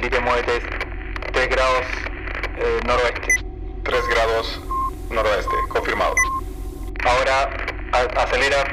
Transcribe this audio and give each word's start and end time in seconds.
Felipe, 0.00 0.18
muévete 0.20 0.62
3 1.32 1.48
grados 1.50 1.86
eh, 2.56 2.80
noroeste. 2.86 3.34
3 3.84 4.08
grados 4.08 4.60
noroeste, 5.10 5.54
confirmado. 5.68 6.14
Ahora 7.04 7.50
a- 7.92 8.22
acelera 8.22 8.64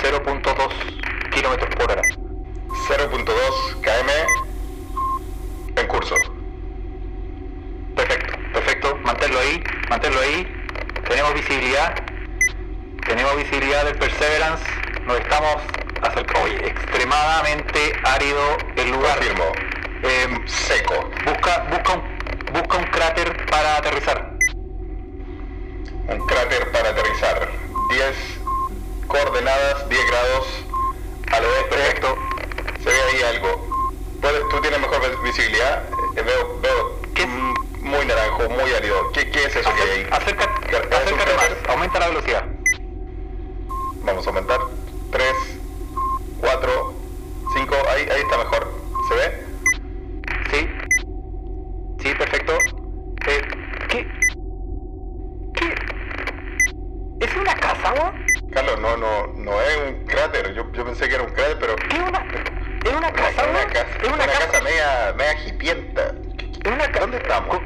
0.2 0.00 0.72
kilómetros 1.32 1.74
por 1.74 1.90
hora. 1.90 2.02
0.2 2.86 3.74
km 3.82 4.12
en 5.80 5.86
curso. 5.88 6.14
Perfecto, 7.96 8.38
perfecto. 8.52 8.96
Manténlo 9.02 9.40
ahí, 9.40 9.60
manténlo 9.90 10.20
ahí. 10.20 10.46
Tenemos 11.08 11.34
visibilidad. 11.34 11.92
Tenemos 13.04 13.36
visibilidad 13.36 13.84
del 13.84 13.96
Perseverance. 13.98 14.64
Nos 15.06 15.18
estamos 15.18 15.56
acercando. 16.02 16.42
Oye, 16.44 16.68
extremadamente 16.68 17.92
árido 18.04 18.56
el 18.76 18.90
lugar. 18.92 19.16
Confirmo. 19.18 19.44
Em, 20.02 20.46
Seco. 20.46 20.94
busca, 21.24 21.66
busca, 21.70 21.92
un, 21.94 22.52
busca 22.52 22.76
un 22.78 22.84
cráter 22.84 23.46
para 23.50 23.76
aterrizar. 23.78 24.32
Un 26.08 26.26
cráter 26.26 26.70
para 26.72 26.90
aterrizar. 26.90 27.48
10 27.90 28.16
coordenadas, 29.06 29.88
10 29.88 30.06
grados 30.06 30.46
al 31.32 31.44
oeste. 31.44 31.76
Perfecto. 31.76 32.16
Se 32.82 32.90
ve 32.90 32.96
ahí 33.12 33.22
algo. 33.34 33.66
¿Puedes- 34.20 34.48
¿Tú 34.50 34.60
tienes 34.60 34.80
mejor 34.80 35.00
vis- 35.00 35.22
visibilidad? 35.22 35.84
Eh, 36.16 36.22
veo, 36.22 36.58
veo 36.60 37.00
¿Qué? 37.14 37.26
muy 37.26 38.04
naranjo, 38.06 38.48
muy 38.50 38.72
árido. 38.74 39.10
¿Qué, 39.12 39.30
qué 39.30 39.44
es 39.46 39.56
eso 39.56 39.72
que 39.74 39.82
hay 39.82 39.90
ahí? 39.90 40.08
Acerca- 40.10 40.44
¿Es 40.70 41.12
un 41.12 41.20
acércate 41.20 41.34
más. 41.36 41.68
Aumenta 41.70 41.98
la 42.00 42.08
velocidad. 42.08 42.44
Vamos 44.04 44.26
a 44.26 44.30
aumentar. 44.30 44.60
3, 45.10 45.32
4, 46.40 46.94
5. 47.54 47.76
Ahí, 47.90 48.08
ahí 48.12 48.20
está 48.22 48.38
mejor. 48.38 48.72
¿Se 49.08 49.14
ve? 49.14 49.47
Sí. 52.08 52.14
Perfecto. 52.14 52.56
Eh, 53.26 53.42
¿Qué? 53.88 54.06
¿Qué? 55.54 55.74
¿Es 57.20 57.36
una 57.36 57.54
casa, 57.54 57.92
weón? 57.92 58.24
Carlos, 58.50 58.80
no, 58.80 58.96
no, 58.96 59.26
no 59.34 59.60
es 59.60 59.76
un 59.76 60.06
cráter. 60.06 60.54
Yo, 60.54 60.72
yo 60.72 60.84
pensé 60.86 61.06
que 61.06 61.16
era 61.16 61.24
un 61.24 61.30
cráter, 61.30 61.58
pero 61.60 61.76
¿Qué 61.76 61.96
es 61.96 62.02
una, 62.02 62.24
es 62.84 62.92
una 62.96 63.12
casa, 63.12 63.42
es 63.42 63.50
una 63.50 63.66
casa, 63.66 63.86
Es 64.00 64.06
una, 64.08 64.14
una 64.14 64.26
casa. 64.26 64.46
casa 64.46 64.60
media, 64.62 65.14
media 65.18 65.46
hipienta. 65.46 66.14
Es 66.64 66.72
una 66.72 66.86
casa. 66.86 67.00
¿Dónde 67.00 67.16
estamos? 67.18 67.58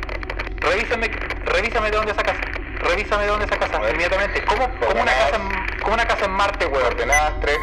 Revísame, 0.57 1.07
revísame 1.45 1.91
de 1.93 1.97
dónde 1.97 2.15
sacas. 2.15 2.37
Revísame 2.81 3.23
de 3.23 3.29
dónde 3.29 3.47
sacas 3.47 3.73
A 3.73 3.79
ver. 3.79 3.91
inmediatamente. 3.95 4.45
¿Cómo, 4.45 4.69
cómo 4.81 5.03
una 5.03 5.13
casa 5.13 5.37
en, 5.37 5.81
cómo 5.83 5.95
una 5.95 6.07
casa 6.07 6.25
en 6.25 6.33
Marte, 6.33 6.67
weón? 6.67 6.83
Coordenadas 6.83 7.41
3, 7.43 7.57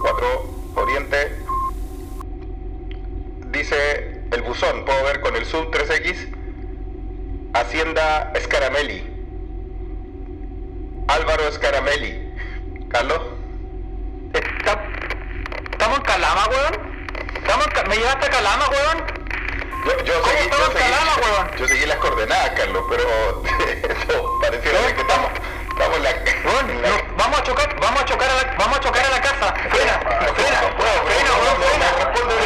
4, 0.00 0.72
oriente. 0.74 1.36
Dice 3.52 4.09
el 4.32 4.42
buzón, 4.42 4.84
puedo 4.84 5.02
ver 5.04 5.20
con 5.20 5.36
el 5.36 5.44
zoom 5.46 5.70
3X. 5.70 6.28
Hacienda 7.54 8.32
Scaramelli. 8.40 9.04
Álvaro 11.08 11.50
Scaramelli. 11.52 12.28
Carlos, 12.90 13.20
¿Estamos 15.72 15.98
en 15.98 16.04
Calama, 16.04 16.44
weón? 16.48 16.94
¿Estamos 17.34 17.66
en 17.66 17.72
Ca- 17.72 17.84
¿Me 17.84 17.96
llevaste 17.96 18.26
a 18.26 18.30
Calama, 18.30 18.68
weón? 18.68 19.04
yo, 19.86 20.04
yo 20.04 20.20
¿Cómo 20.20 20.32
seguí, 20.32 20.44
estamos 20.44 20.66
yo 20.66 20.72
en 20.72 20.78
seguí- 20.78 20.90
Calama, 20.92 21.12
weón? 21.22 21.50
yo 21.58 21.68
seguí 21.68 21.86
las 21.86 21.96
coordenadas, 21.98 22.50
Carlos, 22.50 22.84
pero 22.90 23.02
eso 23.88 24.38
pareciera 24.42 24.78
ser 24.80 24.94
que 24.94 25.00
estamos, 25.00 25.30
estamos 25.70 25.96
en 25.96 26.02
la, 26.04 26.10
Weón, 26.44 26.70
en 26.70 26.82
la- 26.82 26.88
no, 26.90 26.96
vamos 27.16 27.38
a 27.40 27.42
chocar, 27.42 27.80
vamos 27.80 28.02
a 28.02 28.04
chocar 28.04 28.30
a 28.30 28.34
la, 28.34 28.54
vamos 28.58 28.76
a 28.76 28.80
chocar 28.80 29.06
a 29.06 29.10
la 29.10 29.20
casa. 29.20 29.54
Frena, 29.70 29.98
frena, 29.98 30.32
frena, 30.34 30.60
weón, 30.78 31.06
frena, 31.06 31.32
frena, 31.40 32.12
frena 32.12 32.39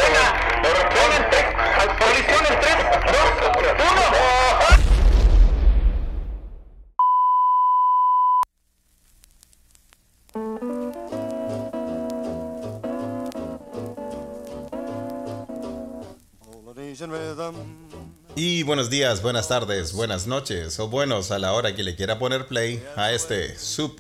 buenos 18.64 18.88
días, 18.88 19.22
buenas 19.22 19.48
tardes, 19.48 19.92
buenas 19.92 20.26
noches 20.26 20.78
o 20.80 20.88
buenos 20.88 21.30
a 21.30 21.38
la 21.38 21.52
hora 21.52 21.74
que 21.74 21.82
le 21.82 21.96
quiera 21.96 22.18
poner 22.18 22.46
play 22.46 22.82
a 22.96 23.12
este 23.12 23.58
su 23.58 23.94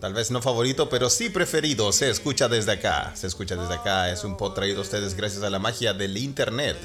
tal 0.00 0.14
vez 0.14 0.30
no 0.30 0.42
favorito, 0.42 0.88
pero 0.88 1.08
sí 1.10 1.30
preferido. 1.30 1.92
Se 1.92 2.10
escucha 2.10 2.48
desde 2.48 2.72
acá, 2.72 3.12
se 3.14 3.26
escucha 3.26 3.56
desde 3.56 3.74
acá. 3.74 4.10
Es 4.10 4.24
un 4.24 4.36
pod 4.36 4.54
traído 4.54 4.78
a 4.78 4.82
ustedes 4.82 5.14
gracias 5.14 5.42
a 5.42 5.50
la 5.50 5.58
magia 5.58 5.94
del 5.94 6.16
internet, 6.16 6.76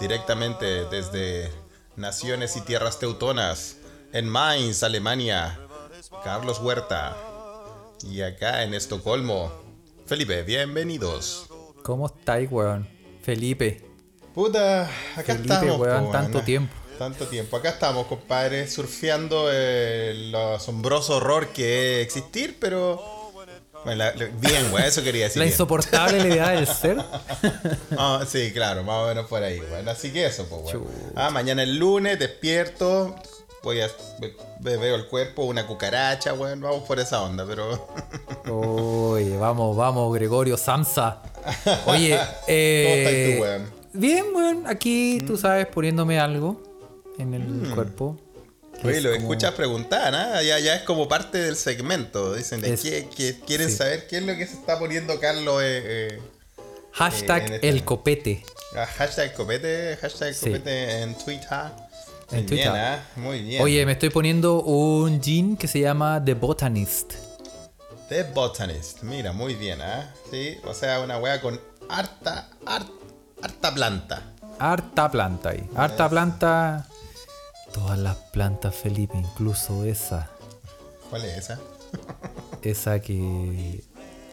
directamente 0.00 0.84
desde 0.86 1.50
naciones 1.96 2.56
y 2.56 2.60
tierras 2.62 2.98
teutonas, 2.98 3.76
en 4.12 4.28
Mainz, 4.28 4.82
Alemania. 4.82 5.58
Carlos 6.22 6.58
Huerta 6.60 7.16
y 8.02 8.22
acá 8.22 8.62
en 8.62 8.74
Estocolmo. 8.74 9.52
Felipe, 10.06 10.42
bienvenidos. 10.42 11.46
¿Cómo 11.82 12.06
estáis? 12.06 12.50
Felipe. 13.22 13.93
Puta, 14.34 14.82
acá 15.16 15.34
Felipe, 15.34 15.54
estamos. 15.54 15.78
weón, 15.78 16.10
tanto 16.12 16.32
weón. 16.38 16.44
tiempo. 16.44 16.74
Tanto 16.98 17.26
tiempo. 17.26 17.56
Acá 17.56 17.70
estamos, 17.70 18.06
compadre, 18.06 18.68
surfeando 18.68 19.50
el 19.50 20.34
asombroso 20.34 21.16
horror 21.16 21.48
que 21.48 22.00
es 22.00 22.06
existir, 22.06 22.56
pero. 22.60 23.02
Bueno, 23.84 24.02
la- 24.04 24.12
bien, 24.12 24.72
weón, 24.72 24.84
eso 24.84 25.02
quería 25.02 25.24
decir. 25.24 25.38
La 25.40 25.46
insoportable 25.46 26.20
levedad 26.22 26.52
del 26.54 26.66
ser. 26.66 26.96
Ah, 27.98 28.24
sí, 28.28 28.50
claro, 28.52 28.82
más 28.82 28.96
o 29.04 29.06
menos 29.08 29.26
por 29.26 29.42
ahí, 29.42 29.60
weón. 29.60 29.88
Así 29.88 30.12
que 30.12 30.26
eso, 30.26 30.46
pues, 30.48 30.74
weón. 30.74 30.86
Ah, 31.14 31.30
mañana 31.30 31.62
es 31.62 31.68
lunes, 31.68 32.18
despierto. 32.18 33.14
Voy 33.62 33.80
a. 33.80 33.88
ve- 34.20 34.34
Veo 34.60 34.94
el 34.96 35.06
cuerpo, 35.06 35.42
una 35.44 35.66
cucaracha, 35.66 36.32
weón. 36.32 36.60
Vamos 36.60 36.84
por 36.84 36.98
esa 36.98 37.22
onda, 37.22 37.44
pero. 37.46 37.86
Oye, 38.50 39.36
vamos, 39.36 39.76
vamos, 39.76 40.14
Gregorio 40.14 40.56
Samsa. 40.56 41.22
Oye, 41.86 42.16
¿Cómo 42.16 42.28
eh, 42.48 43.04
estás 43.04 43.36
tú, 43.36 43.42
weón? 43.42 43.83
Bien, 43.94 44.24
weón, 44.34 44.66
aquí 44.66 45.18
tú 45.26 45.36
sabes, 45.36 45.66
poniéndome 45.66 46.18
algo 46.20 46.60
en 47.18 47.34
el 47.34 47.74
cuerpo. 47.74 48.18
que 48.80 48.88
Oye, 48.88 49.00
lo 49.00 49.10
como- 49.12 49.20
escuchas 49.22 49.52
preguntar, 49.54 50.14
¿ah? 50.14 50.42
Ya, 50.42 50.58
ya 50.58 50.74
es 50.74 50.82
como 50.82 51.08
parte 51.08 51.38
del 51.38 51.54
segmento. 51.56 52.34
Dicen, 52.34 52.60
¿de 52.60 52.74
Es- 52.74 52.82
qué, 52.82 53.08
qué- 53.16 53.38
quieren 53.46 53.70
sí. 53.70 53.76
saber 53.76 54.06
qué 54.08 54.18
es 54.18 54.24
lo 54.24 54.36
que 54.36 54.46
se 54.46 54.54
está 54.54 54.78
poniendo 54.78 55.18
Carlos 55.20 55.62
eh, 55.62 55.82
eh, 56.16 56.18
Hashtag 56.92 57.46
en 57.46 57.52
este- 57.54 57.68
el 57.68 57.84
copete. 57.84 58.44
Ah, 58.76 58.84
hashtag 58.86 59.32
copete, 59.34 59.96
hashtag 60.00 60.34
Sí. 60.34 60.46
copete 60.46 61.02
en 61.02 61.14
Twitter. 61.16 61.48
Muy 61.50 62.40
En 62.40 62.46
bien, 62.46 62.46
Twitter. 62.46 62.68
¿ah? 62.70 63.06
Muy 63.16 63.42
bien. 63.42 63.62
Oye, 63.62 63.86
me 63.86 63.92
estoy 63.92 64.10
poniendo 64.10 64.60
un 64.62 65.20
jean 65.20 65.56
que 65.56 65.68
se 65.68 65.78
llama 65.80 66.22
The 66.24 66.34
Botanist. 66.34 67.12
The 68.08 68.24
Botanist, 68.24 69.02
mira, 69.02 69.32
muy 69.32 69.54
bien, 69.54 69.80
¿ah? 69.80 70.12
Sí, 70.30 70.56
o 70.64 70.74
sea, 70.74 71.00
una 71.00 71.16
wea 71.18 71.40
con 71.40 71.60
harta, 71.88 72.50
harta, 72.66 72.90
harta 73.44 73.74
planta. 73.74 74.22
Harta 74.58 75.10
planta 75.10 75.50
ahí. 75.50 75.68
Harta 75.76 76.08
planta. 76.08 76.86
Todas 77.72 77.98
las 77.98 78.16
plantas, 78.32 78.74
Felipe, 78.74 79.16
incluso 79.18 79.84
esa. 79.84 80.30
¿Cuál 81.10 81.24
es 81.24 81.38
esa? 81.38 81.58
Esa 82.62 83.00
que. 83.00 83.82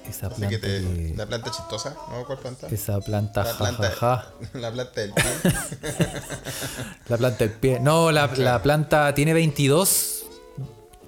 Esa 0.08 0.30
planta 0.30 0.50
que 0.50 0.58
te- 0.58 0.82
que- 0.82 1.14
La 1.16 1.26
planta 1.26 1.52
chistosa, 1.52 1.96
¿no? 2.10 2.26
¿Cuál 2.26 2.40
planta? 2.40 2.68
Esa 2.68 3.00
planta, 3.02 3.44
La 3.44 3.54
planta, 3.58 3.84
jajaja. 3.92 4.34
la 4.54 4.72
planta 4.72 5.02
del 5.02 5.14
pie. 5.14 5.24
La 7.08 7.18
planta 7.18 7.38
del 7.40 7.52
pie. 7.54 7.80
No, 7.80 8.12
la, 8.12 8.28
la 8.36 8.62
planta 8.62 9.14
tiene 9.14 9.34
22 9.34 10.24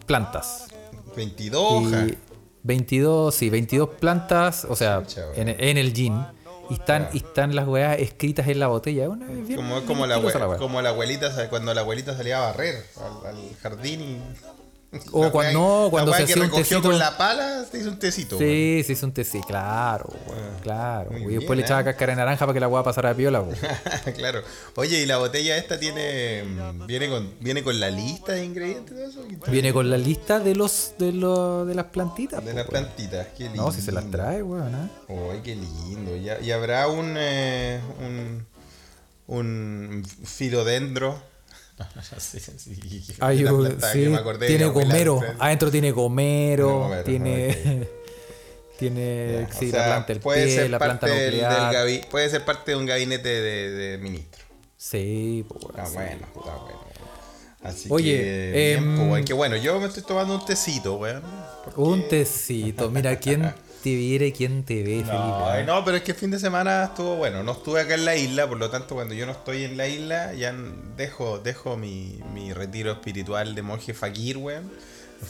plantas. 0.06 0.66
22 1.16 1.62
hojas. 1.88 2.08
Y 2.08 2.18
22, 2.63 3.36
sí, 3.36 3.50
22 3.50 3.90
plantas, 4.00 4.66
o 4.69 4.75
sea, 4.75 5.03
en 5.36 5.78
el 5.78 5.94
gin. 5.94 6.25
Y 6.69 6.74
están, 6.75 7.09
y 7.13 7.18
están 7.18 7.56
las 7.56 7.68
weas 7.68 8.00
escritas 8.00 8.47
en 8.47 8.59
la 8.59 8.68
botella. 8.68 9.10
Una, 9.10 9.25
bien- 9.27 9.56
Como, 9.56 9.81
como, 9.86 10.06
la, 10.07 10.15
como 10.57 10.81
abuelita, 10.89 11.50
cuando 11.50 11.74
la 11.74 11.81
abuelita 11.81 12.15
salía 12.15 12.38
a 12.38 12.51
barrer 12.51 12.83
al, 12.98 13.36
al 13.36 13.56
jardín 13.62 14.01
y. 14.01 14.21
O 15.12 15.31
cuando- 15.31 15.60
no, 15.60 15.90
cuando 15.90 16.13
se 16.13 16.24
hacía 16.24 16.44
un 16.44 16.51
tecito. 16.51 16.81
con 16.81 17.00
la 17.00 17.18
pala, 17.18 17.66
se 17.69 17.80
hizo 17.80 17.90
un 17.90 17.98
tecito. 18.00 18.38
Sí, 18.38 18.84
sí, 18.86 18.94
es 18.94 19.04
un 19.04 19.13
sí, 19.24 19.42
claro, 19.48 20.07
weón, 20.28 20.60
claro. 20.62 21.10
y 21.18 21.22
después 21.25 21.40
bien, 21.48 21.57
le 21.57 21.63
echaba 21.63 21.81
¿eh? 21.81 21.84
cáscara 21.86 22.12
de 22.13 22.18
naranja 22.18 22.45
para 22.45 22.54
que 22.54 22.60
la 22.60 22.68
wea 22.68 22.84
pasara 22.84 23.10
de 23.10 23.16
piola, 23.16 23.44
claro. 24.16 24.42
Oye, 24.75 25.00
¿y 25.01 25.06
la 25.06 25.18
botella 25.18 25.57
esta 25.57 25.80
tiene. 25.80 26.44
mm, 26.44 26.86
viene 26.86 27.10
con, 27.10 27.34
viene 27.40 27.63
con 27.63 27.80
la 27.80 27.90
lista 27.90 28.34
de 28.34 28.45
ingredientes 28.45 28.95
todo 28.95 29.06
eso? 29.06 29.51
Viene 29.51 29.74
con 29.74 29.90
la 29.90 29.98
lista 29.98 30.40
de 30.40 30.56
los 30.56 30.94
de, 31.00 31.12
los, 31.12 31.68
de 31.68 31.75
las 31.75 31.86
plantitas. 31.86 32.44
De 32.44 32.51
po, 32.51 32.57
las 32.57 32.68
plantitas, 32.68 33.28
qué 33.38 33.45
lindo. 33.45 33.63
No, 33.63 33.72
si 33.72 33.81
se 33.81 33.92
las 33.92 34.10
trae, 34.12 34.44
weón. 34.44 34.75
¿ah? 34.75 34.90
Uy, 35.07 35.42
qué 35.44 35.56
lindo. 35.56 36.16
¿Y, 36.16 36.30
y 36.45 36.51
habrá 36.51 36.88
un. 36.88 37.16
eh, 37.18 37.80
un. 38.00 38.45
un 39.28 40.06
filodendro? 40.25 41.32
Sí, 42.20 42.40
sí, 42.40 43.16
Hay 43.20 43.44
un- 43.46 43.80
sí, 43.81 44.10
tiene 44.48 44.66
gomero. 44.68 45.20
¿sabes? 45.20 45.36
Adentro 45.40 45.72
tiene 45.72 45.92
gomero. 45.92 46.68
Tiene 46.68 46.80
gomero, 46.80 47.04
tiene. 47.04 47.88
Tiene 48.80 49.48
Ya, 49.50 49.54
sí, 49.54 49.68
o 49.68 49.72
sea, 49.72 49.80
la 49.80 49.86
planta 49.94 50.08
del 50.14 50.20
puede 50.20 50.46
pie, 50.46 50.56
ser 50.56 50.70
la 50.72 50.80
planta 50.80 51.00
parte 51.08 51.16
del- 51.22 51.36
del 51.90 52.06
puede 52.10 52.30
ser 52.30 52.44
parte 52.44 52.72
de 52.72 52.78
un 52.78 52.86
gabinete 52.88 53.30
de, 53.30 53.70
de 53.72 53.98
ministro. 54.00 54.44
Sí, 54.75 55.46
pues, 55.48 55.64
weón, 55.64 55.75
Está 55.80 55.86
sí. 55.90 55.94
bueno, 55.96 56.28
está 56.36 56.56
bueno. 56.58 56.80
Así 57.62 57.88
Oye, 57.92 58.18
que, 58.18 58.52
bien, 58.52 58.78
em, 58.84 58.96
pues, 58.98 59.10
weón, 59.12 59.26
que 59.26 59.34
bueno, 59.34 59.56
yo 59.58 59.80
me 59.80 59.88
estoy 59.88 60.04
tomando 60.04 60.36
un 60.36 60.46
tecito, 60.46 60.96
weón. 60.96 61.22
porque- 61.64 61.80
Un 61.80 62.08
tecito. 62.10 62.90
Mira, 62.90 63.16
¿quién 63.19 63.54
te 63.83 63.94
viera 63.95 64.25
y 64.25 64.31
quién 64.31 64.63
te 64.63 64.81
ve, 64.81 65.03
No, 65.03 65.06
Felipe? 65.06 65.44
ay, 65.51 65.65
no, 65.65 65.83
pero 65.85 65.97
es 65.97 66.03
que 66.03 66.12
el 66.13 66.18
fin 66.18 66.31
de 66.31 66.39
semana 66.39 66.85
estuvo 66.85 67.18
bueno. 67.18 67.44
No 67.44 67.51
estuve 67.51 67.81
acá 67.81 67.94
en 67.95 68.06
la 68.06 68.15
isla, 68.15 68.47
por 68.47 68.57
lo 68.57 68.69
tanto, 68.69 68.95
cuando 68.95 69.13
yo 69.13 69.25
no 69.25 69.33
estoy 69.33 69.63
en 69.65 69.77
la 69.77 69.88
isla, 69.88 70.33
ya 70.33 70.56
dejo, 70.97 71.38
dejo 71.39 71.77
mi, 71.77 72.19
mi 72.33 72.53
retiro 72.53 72.91
espiritual 72.94 73.53
de 73.53 73.62
monje 73.62 73.94
fakir, 73.94 74.38
weón. 74.38 74.71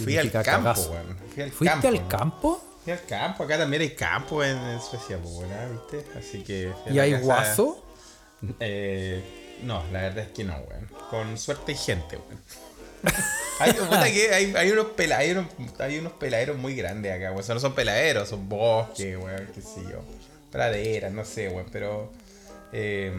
Fui 0.01 0.17
al 0.17 0.31
campo, 0.31 0.79
weón. 0.81 1.17
Fui 1.33 1.43
al 1.43 1.51
¿Fuiste 1.51 1.65
campo, 1.81 1.87
al 1.87 2.07
campo? 2.07 2.63
Fui 2.83 2.93
al 2.93 3.05
campo, 3.05 3.43
acá 3.43 3.57
también 3.57 3.81
hay 3.81 3.89
campo 3.95 4.43
en, 4.43 4.57
en 4.57 4.79
Suecia, 4.81 5.17
pues, 5.21 5.33
weón, 5.35 5.51
¿ah? 5.51 5.67
¿viste? 5.91 6.05
Así 6.17 6.43
que. 6.43 6.71
¿Y 6.91 6.99
hay 6.99 7.11
casa- 7.11 7.23
guaso? 7.23 7.85
Eh, 8.59 9.59
no, 9.63 9.81
la 9.91 10.01
verdad 10.01 10.25
es 10.25 10.29
que 10.29 10.43
no, 10.43 10.53
weón. 10.53 10.87
Con 11.09 11.37
suerte 11.37 11.71
hay 11.73 11.77
gente, 11.77 12.17
weón. 12.17 12.39
Hay, 13.59 14.13
que 14.13 14.33
hay, 14.33 14.53
hay 14.55 14.71
unos 14.71 14.87
peladeros 16.13 16.57
muy 16.57 16.75
grandes 16.75 17.11
acá, 17.11 17.31
weón. 17.31 17.45
No 17.47 17.59
son 17.59 17.75
peladeros, 17.75 18.29
son 18.29 18.47
bosques, 18.49 19.17
weón, 19.17 19.49
qué 19.53 19.61
sé 19.61 19.81
yo. 19.83 20.03
Praderas, 20.51 21.11
no 21.11 21.25
sé, 21.25 21.49
weón, 21.49 21.67
pero. 21.71 22.11
eh, 22.71 23.13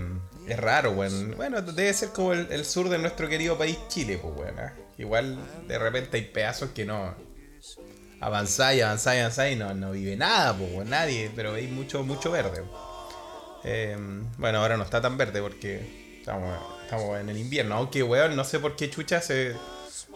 es 0.48 0.58
raro, 0.58 0.92
weón. 0.92 1.34
Bueno, 1.36 1.62
debe 1.62 1.92
ser 1.92 2.10
como 2.10 2.32
el, 2.32 2.64
sur 2.64 2.88
de 2.88 2.98
nuestro 2.98 3.28
querido 3.28 3.56
país 3.56 3.78
Chile, 3.88 4.19
pues, 4.20 4.34
weón. 4.36 4.58
¿ah? 4.58 4.75
Igual 4.98 5.38
de 5.66 5.78
repente 5.78 6.16
hay 6.16 6.25
pedazos 6.25 6.70
que 6.70 6.84
no. 6.84 7.14
Avanzáis, 8.20 8.82
avanzáis, 8.82 9.20
avanzáis 9.20 9.56
y 9.56 9.58
no, 9.58 9.75
no 9.75 9.90
vive 9.92 10.16
nada, 10.16 10.56
pues, 10.56 10.86
nadie, 10.86 11.31
pero 11.34 11.54
hay 11.54 11.66
mucho, 11.66 12.02
mucho 12.04 12.31
verde. 12.31 12.62
Eh, 13.64 13.96
bueno, 14.38 14.58
ahora 14.58 14.76
no 14.76 14.84
está 14.84 15.00
tan 15.00 15.16
verde 15.16 15.40
porque 15.40 16.04
estamos, 16.25 16.59
estamos 16.85 17.21
en 17.21 17.29
el 17.29 17.37
invierno. 17.37 17.75
Aunque, 17.75 18.03
weón, 18.03 18.35
no 18.35 18.44
sé 18.44 18.59
por 18.59 18.76
qué 18.76 18.88
chucha 18.88 19.21
se 19.21 19.55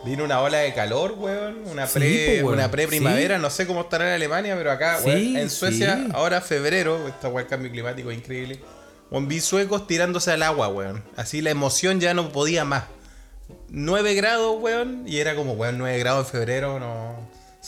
vino 0.05 0.25
una 0.25 0.41
ola 0.41 0.59
de 0.59 0.73
calor, 0.73 1.13
weón. 1.19 1.59
Una 1.67 1.87
Sí, 1.87 1.99
pre, 1.99 2.43
weón, 2.43 2.55
una 2.55 2.71
pre-primavera. 2.71 3.37
sí. 3.37 3.43
No 3.43 3.51
sé 3.51 3.67
cómo 3.67 3.83
estará 3.83 4.09
en 4.09 4.15
Alemania, 4.15 4.55
pero 4.57 4.73
acá, 4.73 4.99
Sí, 5.01 5.05
weón, 5.07 5.37
en 5.37 5.51
Suecia, 5.51 6.07
ahora 6.15 6.41
febrero, 6.41 7.07
esta 7.09 7.29
weón, 7.29 7.43
el 7.43 7.47
cambio 7.49 7.71
climático 7.71 8.11
es 8.11 8.17
increíble. 8.17 8.59
Weón, 9.11 9.29
vi 9.29 9.41
suecos 9.41 9.87
tirándose 9.87 10.33
al 10.33 10.43
agua, 10.43 10.69
weón. 10.69 11.05
Así 11.17 11.43
la 11.43 11.51
emoción 11.51 12.01
ya 12.01 12.15
no 12.15 12.31
podía 12.33 12.65
más. 12.65 12.85
9 13.69 14.15
grados, 14.15 14.57
weón. 14.61 15.05
Y 15.07 15.19
era 15.19 15.35
como, 15.35 15.53
weón, 15.53 15.77
9 15.77 15.99
grados 15.99 16.27
en 16.27 16.33
febrero, 16.33 16.81
no. 16.81 17.17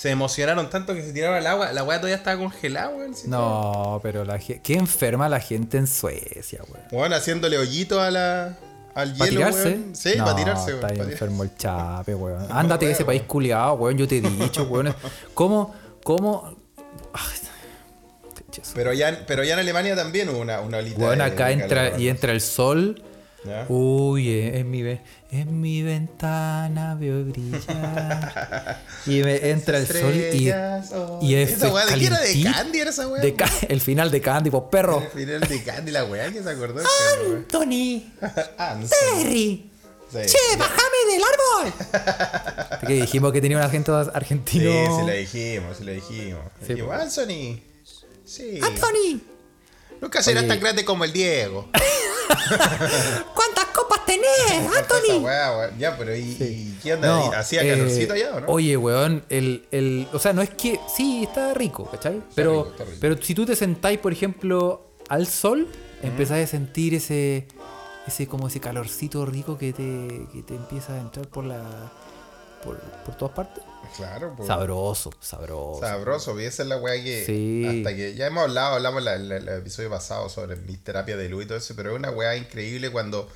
Se 0.01 0.09
emocionaron 0.09 0.71
tanto 0.71 0.95
que 0.95 1.03
se 1.03 1.13
tiraron 1.13 1.37
al 1.37 1.47
agua. 1.47 1.73
La 1.75 1.85
weá 1.85 1.99
todavía 1.99 2.17
estaba 2.17 2.39
congelada, 2.39 2.89
weón. 2.89 3.15
sí, 3.15 3.29
No, 3.29 4.01
pero 4.03 4.25
la 4.25 4.39
gente. 4.39 4.63
Qué 4.63 4.75
enferma 4.75 5.29
la 5.29 5.41
gente 5.41 5.77
en 5.77 5.87
Suecia, 5.87 6.63
weón. 6.69 6.87
Weón, 6.91 7.13
haciéndole 7.13 7.59
hoyito 7.59 8.01
a 8.01 8.11
la, 8.11 8.57
al 8.95 9.13
¿Para 9.15 9.31
hielo, 9.31 9.41
tirarse? 9.41 9.69
weón. 9.69 9.95
Sí, 9.95 10.13
no, 10.17 10.25
para 10.25 10.37
tirarse, 10.37 10.71
Está 10.73 10.87
weón. 10.87 11.01
ahí 11.01 11.07
pa' 11.07 11.13
enfermo 11.13 11.43
el 11.43 11.55
chape, 11.55 12.15
weón. 12.15 12.47
Ándate 12.51 12.87
de 12.87 12.93
ese 12.93 13.05
país 13.05 13.23
culiado, 13.27 13.75
weón. 13.75 13.99
Yo 13.99 14.09
te 14.09 14.17
he 14.17 14.21
dicho, 14.23 14.63
weón. 14.65 14.95
¿Cómo? 15.35 15.75
¿Cómo? 16.03 16.57
Ay. 17.13 17.39
Pero 18.75 18.95
ya, 18.95 19.25
pero 19.27 19.45
ya 19.45 19.53
en 19.53 19.61
Alemania 19.61 19.95
también 19.95 20.31
hubo 20.31 20.39
una, 20.39 20.61
una 20.61 20.79
olita. 20.79 20.99
Weón, 20.99 21.21
acá 21.21 21.49
de 21.49 21.53
entra 21.53 21.99
y 21.99 22.09
entra 22.09 22.33
el 22.33 22.41
sol. 22.41 23.03
¿Ya? 23.45 23.65
Uy, 23.71 24.29
eh, 24.29 24.59
en 24.59 24.71
mi, 24.71 24.83
ve- 24.83 25.01
mi 25.61 25.83
ventana 25.83 26.95
veo 26.95 27.25
brillar. 27.25 28.79
y 29.07 29.23
me 29.23 29.37
entra 29.51 29.79
el 29.79 29.87
sol 29.87 30.15
y, 30.15 30.51
oh. 30.51 31.19
y 31.23 31.35
es 31.37 31.53
Esa 31.53 31.73
weá, 31.73 31.87
¿de 31.87 31.99
qué 31.99 32.07
era? 32.07 32.21
¿De. 32.21 32.43
Candy 32.43 32.79
era 32.81 32.91
esa 32.91 33.09
weá? 33.09 33.23
de 33.23 33.35
el 33.69 33.81
final 33.81 34.11
de 34.11 34.21
Candy, 34.21 34.51
pues 34.51 34.65
perro. 34.71 35.01
El 35.03 35.09
final 35.09 35.41
de 35.41 35.63
Candy, 35.63 35.91
la 35.91 36.05
weá 36.05 36.31
que 36.31 36.43
se 36.43 36.51
acordó. 36.51 36.81
sé. 38.87 38.95
Terry, 39.23 39.67
Sí. 40.13 40.19
che, 40.27 40.57
bájame 40.59 41.13
del 41.13 41.23
árbol. 41.23 42.79
que 42.87 42.95
dijimos 42.95 43.33
que 43.33 43.41
tenía 43.41 43.57
un 43.59 43.63
agente 43.63 43.93
Sí, 43.93 44.11
argentino. 44.13 44.99
sí 44.99 45.07
lo 45.07 45.13
dijimos, 45.13 45.77
sí 45.79 45.85
lo 45.85 45.93
dijimos. 45.93 46.43
Sí, 46.67 46.75
dijimos, 46.75 46.95
pues. 46.97 47.01
Anthony. 47.19 47.61
Sí. 48.25 48.61
Anthony, 48.63 49.21
Nunca 50.01 50.23
serás 50.23 50.47
tan 50.47 50.61
grande 50.61 50.85
como 50.85 51.05
el 51.05 51.13
Diego. 51.13 51.69
¿cuántas 53.35 53.67
copas 53.67 54.05
tenés, 54.07 54.29
weón. 55.23 55.79
Ya, 55.79 55.97
pero 55.97 56.15
¿y, 56.15 56.21
y 56.21 56.79
qué 56.83 56.95
onda? 56.95 57.09
No, 57.09 57.33
¿Hacía 57.33 57.63
eh, 57.63 57.71
calorcito 57.71 58.15
allá 58.15 58.37
o 58.37 58.41
no? 58.41 58.47
Oye, 58.49 58.77
weón, 58.77 59.25
el, 59.29 59.67
el, 59.71 60.09
o 60.13 60.19
sea, 60.19 60.33
no 60.33 60.43
es 60.43 60.51
que, 60.51 60.81
sí, 60.95 61.25
está 61.25 61.55
rico, 61.55 61.89
¿cachai? 61.91 62.23
Pero, 62.35 62.65
rico, 62.65 62.71
está 62.71 62.85
rico. 62.85 62.99
pero 63.01 63.23
si 63.23 63.35
tú 63.35 63.47
te 63.47 63.57
sentáis, 63.57 63.99
por 63.99 64.13
ejemplo, 64.13 64.87
al 65.09 65.27
sol, 65.27 65.69
empezás 66.03 66.39
a 66.39 66.47
sentir 66.47 66.95
ese, 66.95 67.47
ese 68.07 68.27
como 68.27 68.49
ese 68.49 68.61
calorcito 68.61 69.27
rico 69.27 69.59
que 69.59 69.73
te, 69.73 70.27
que 70.33 70.43
te 70.43 70.55
empieza 70.55 70.95
a 70.95 71.01
entrar 71.01 71.29
por 71.29 71.45
la, 71.45 71.93
por, 72.65 72.79
por 72.79 73.17
todas 73.17 73.35
partes. 73.35 73.65
Claro, 73.97 74.35
pues. 74.37 74.47
Sabroso, 74.47 75.11
sabroso. 75.21 75.81
Sabroso, 75.81 76.41
y 76.41 76.45
esa 76.45 76.63
es 76.63 76.69
la 76.69 76.77
weá 76.79 77.03
que. 77.03 77.25
Sí. 77.25 77.67
Hasta 77.67 77.95
que 77.97 78.15
ya 78.15 78.27
hemos 78.27 78.45
hablado, 78.45 78.77
hablamos 78.77 79.07
en 79.07 79.33
el 79.33 79.49
episodio 79.49 79.91
pasado 79.91 80.29
sobre 80.29 80.57
mis 80.57 80.83
terapias 80.83 81.19
de 81.19 81.29
luz 81.29 81.45
y 81.45 81.47
todo 81.49 81.59
eso, 81.59 81.75
pero 81.77 81.91
es 81.91 81.97
una 81.97 82.11
weá 82.11 82.37
increíble 82.37 82.91
cuando 82.91 83.29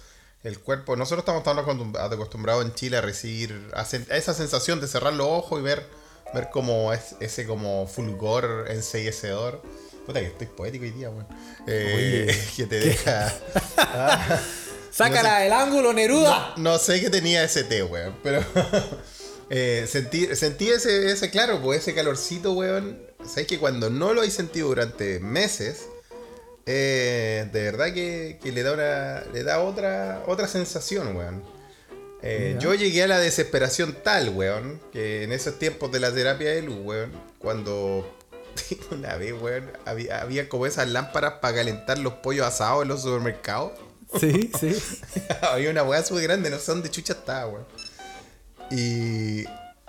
el 0.43 0.59
cuerpo. 0.61 0.97
Nosotros 0.97 1.21
estamos 1.23 1.43
tan 1.43 1.57
acostum- 1.57 1.99
acostumbrados 1.99 2.65
en 2.65 2.75
Chile 2.75 2.97
a 2.99 3.01
recibir. 3.01 3.71
a, 3.75 3.83
esa 3.83 4.35
sensación 4.35 4.81
de 4.81 4.87
cerrar 4.89 5.13
los 5.13 5.27
ojos 5.27 5.59
y 5.61 5.63
ver, 5.63 5.85
ver 6.33 6.51
como 6.51 6.93
es, 6.93 7.17
ese 7.21 7.47
como 7.47 7.87
fulgor 7.87 8.67
enseguecedor. 8.71 9.61
Puta 10.07 10.21
que 10.21 10.27
estoy 10.27 10.47
poético 10.49 10.85
hoy 10.85 10.91
día, 10.91 11.11
weón. 11.11 11.27
Eh, 11.67 12.47
que 12.57 12.67
te 12.67 12.79
deja. 12.81 13.33
Ah, 13.77 14.41
¡Sácala 14.91 15.41
del 15.41 15.53
ángulo, 15.53 15.93
Neruda! 15.93 16.55
no 16.57 16.79
sé 16.79 17.01
qué 17.01 17.11
tenía 17.11 17.43
ese 17.43 17.65
té, 17.65 17.83
weón, 17.83 18.15
pero 18.23 18.45
eh, 19.51 19.87
sentí, 19.89 20.35
sentí 20.35 20.69
ese, 20.69 21.11
ese, 21.11 21.31
claro, 21.31 21.61
pues 21.63 21.81
ese 21.81 21.95
calorcito, 21.95 22.53
weón. 22.53 22.99
Sabes 23.25 23.47
que 23.47 23.59
cuando 23.59 23.91
no 23.91 24.13
lo 24.13 24.23
hay 24.23 24.31
sentido 24.31 24.69
durante 24.69 25.19
meses, 25.21 25.87
eh, 26.67 27.49
de 27.53 27.63
verdad 27.63 27.93
que, 27.93 28.39
que 28.43 28.53
le 28.53 28.63
da 28.63 28.73
una, 28.73 29.33
le 29.33 29.43
da 29.45 29.61
otra, 29.61 30.23
otra 30.27 30.49
sensación, 30.49 31.17
weón. 31.17 31.43
Eh, 32.27 32.57
yo 32.59 32.73
llegué 32.75 33.03
a 33.03 33.07
la 33.07 33.19
desesperación 33.19 33.99
tal, 34.03 34.31
weón, 34.31 34.81
que 34.93 35.25
en 35.25 35.33
esos 35.33 35.59
tiempos 35.59 35.93
de 35.93 36.01
la 36.01 36.13
terapia 36.13 36.51
de 36.51 36.63
luz, 36.63 36.79
weón, 36.83 37.13
cuando 37.39 38.17
una 38.91 39.17
vez, 39.17 39.35
weón, 39.39 39.71
había, 39.85 40.23
había 40.23 40.49
como 40.49 40.65
esas 40.65 40.89
lámparas 40.89 41.35
para 41.43 41.57
calentar 41.57 41.99
los 41.99 42.15
pollos 42.15 42.47
asados 42.47 42.83
en 42.83 42.89
los 42.89 43.03
supermercados. 43.03 43.73
Sí, 44.19 44.51
sí. 44.59 44.75
Había 45.43 45.71
una 45.71 45.83
weá 45.83 46.03
súper 46.03 46.23
grande, 46.23 46.49
no 46.49 46.59
sé 46.59 46.73
dónde 46.73 46.91
chucha 46.91 47.13
estaba, 47.13 47.47
weón. 47.47 47.67
Y, 48.75 49.45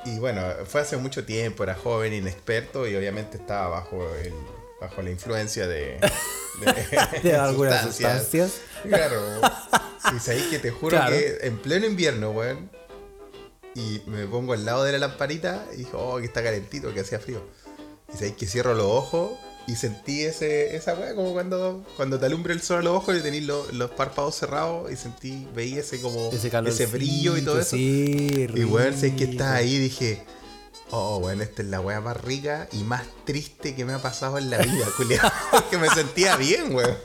y 0.05 0.19
bueno, 0.19 0.41
fue 0.65 0.81
hace 0.81 0.97
mucho 0.97 1.25
tiempo, 1.25 1.63
era 1.63 1.75
joven, 1.75 2.13
inexperto 2.13 2.87
y 2.87 2.95
obviamente 2.95 3.37
estaba 3.37 3.67
bajo 3.69 4.07
el, 4.17 4.33
bajo 4.79 5.01
la 5.01 5.09
influencia 5.09 5.67
de, 5.67 5.99
de, 6.61 7.19
De 7.23 7.35
algunas 7.35 7.83
sustancias. 7.85 8.61
Claro. 8.83 9.21
Y 10.15 10.19
sabéis 10.19 10.45
que 10.45 10.59
te 10.59 10.71
juro 10.71 10.97
Claro. 10.97 11.15
que 11.15 11.39
en 11.41 11.57
pleno 11.57 11.85
invierno, 11.87 12.31
weón, 12.31 12.69
y 13.73 14.01
me 14.05 14.25
pongo 14.27 14.53
al 14.53 14.63
lado 14.65 14.83
de 14.83 14.91
la 14.93 14.99
lamparita 14.99 15.65
y 15.73 15.77
dijo, 15.77 15.97
oh, 15.97 16.19
que 16.19 16.25
está 16.25 16.43
calentito, 16.43 16.93
que 16.93 17.01
hacía 17.01 17.19
frío. 17.19 17.41
Y 18.13 18.17
sabéis 18.17 18.35
que 18.35 18.45
cierro 18.45 18.73
los 18.75 18.85
ojos 18.85 19.31
y 19.67 19.75
sentí 19.75 20.23
ese, 20.23 20.75
esa 20.75 20.93
weá 20.93 21.15
como 21.15 21.33
cuando, 21.33 21.83
cuando 21.95 22.19
te 22.19 22.27
alumbra 22.27 22.53
el 22.53 22.61
sol 22.61 22.79
a 22.79 22.81
los 22.83 22.97
ojos 22.97 23.17
y 23.17 23.21
tenéis 23.21 23.45
los, 23.45 23.73
los 23.73 23.91
párpados 23.91 24.35
cerrados 24.35 24.91
y 24.91 24.95
sentí, 24.95 25.47
veí 25.55 25.77
ese 25.77 25.99
como 26.01 26.31
Ese 26.31 26.85
brillo 26.85 27.35
y 27.35 27.41
todo 27.41 27.59
eso. 27.59 27.75
Sí, 27.75 28.47
Y 28.53 28.63
weón, 28.63 28.95
sé 28.95 29.15
que 29.15 29.23
estás 29.23 29.53
ahí 29.53 29.77
dije, 29.79 30.23
oh, 30.91 31.17
weón, 31.17 31.41
esta 31.41 31.63
es 31.63 31.67
la 31.67 31.81
weá 31.81 31.99
más 31.99 32.17
rica 32.21 32.67
y 32.71 32.83
más 32.83 33.03
triste 33.25 33.75
que 33.75 33.85
me 33.85 33.93
ha 33.93 34.01
pasado 34.01 34.37
en 34.37 34.51
la 34.51 34.59
vida, 34.59 34.85
culiado. 34.97 35.31
Porque 35.49 35.77
me 35.77 35.89
sentía 35.89 36.35
bien, 36.37 36.75
weón. 36.75 36.97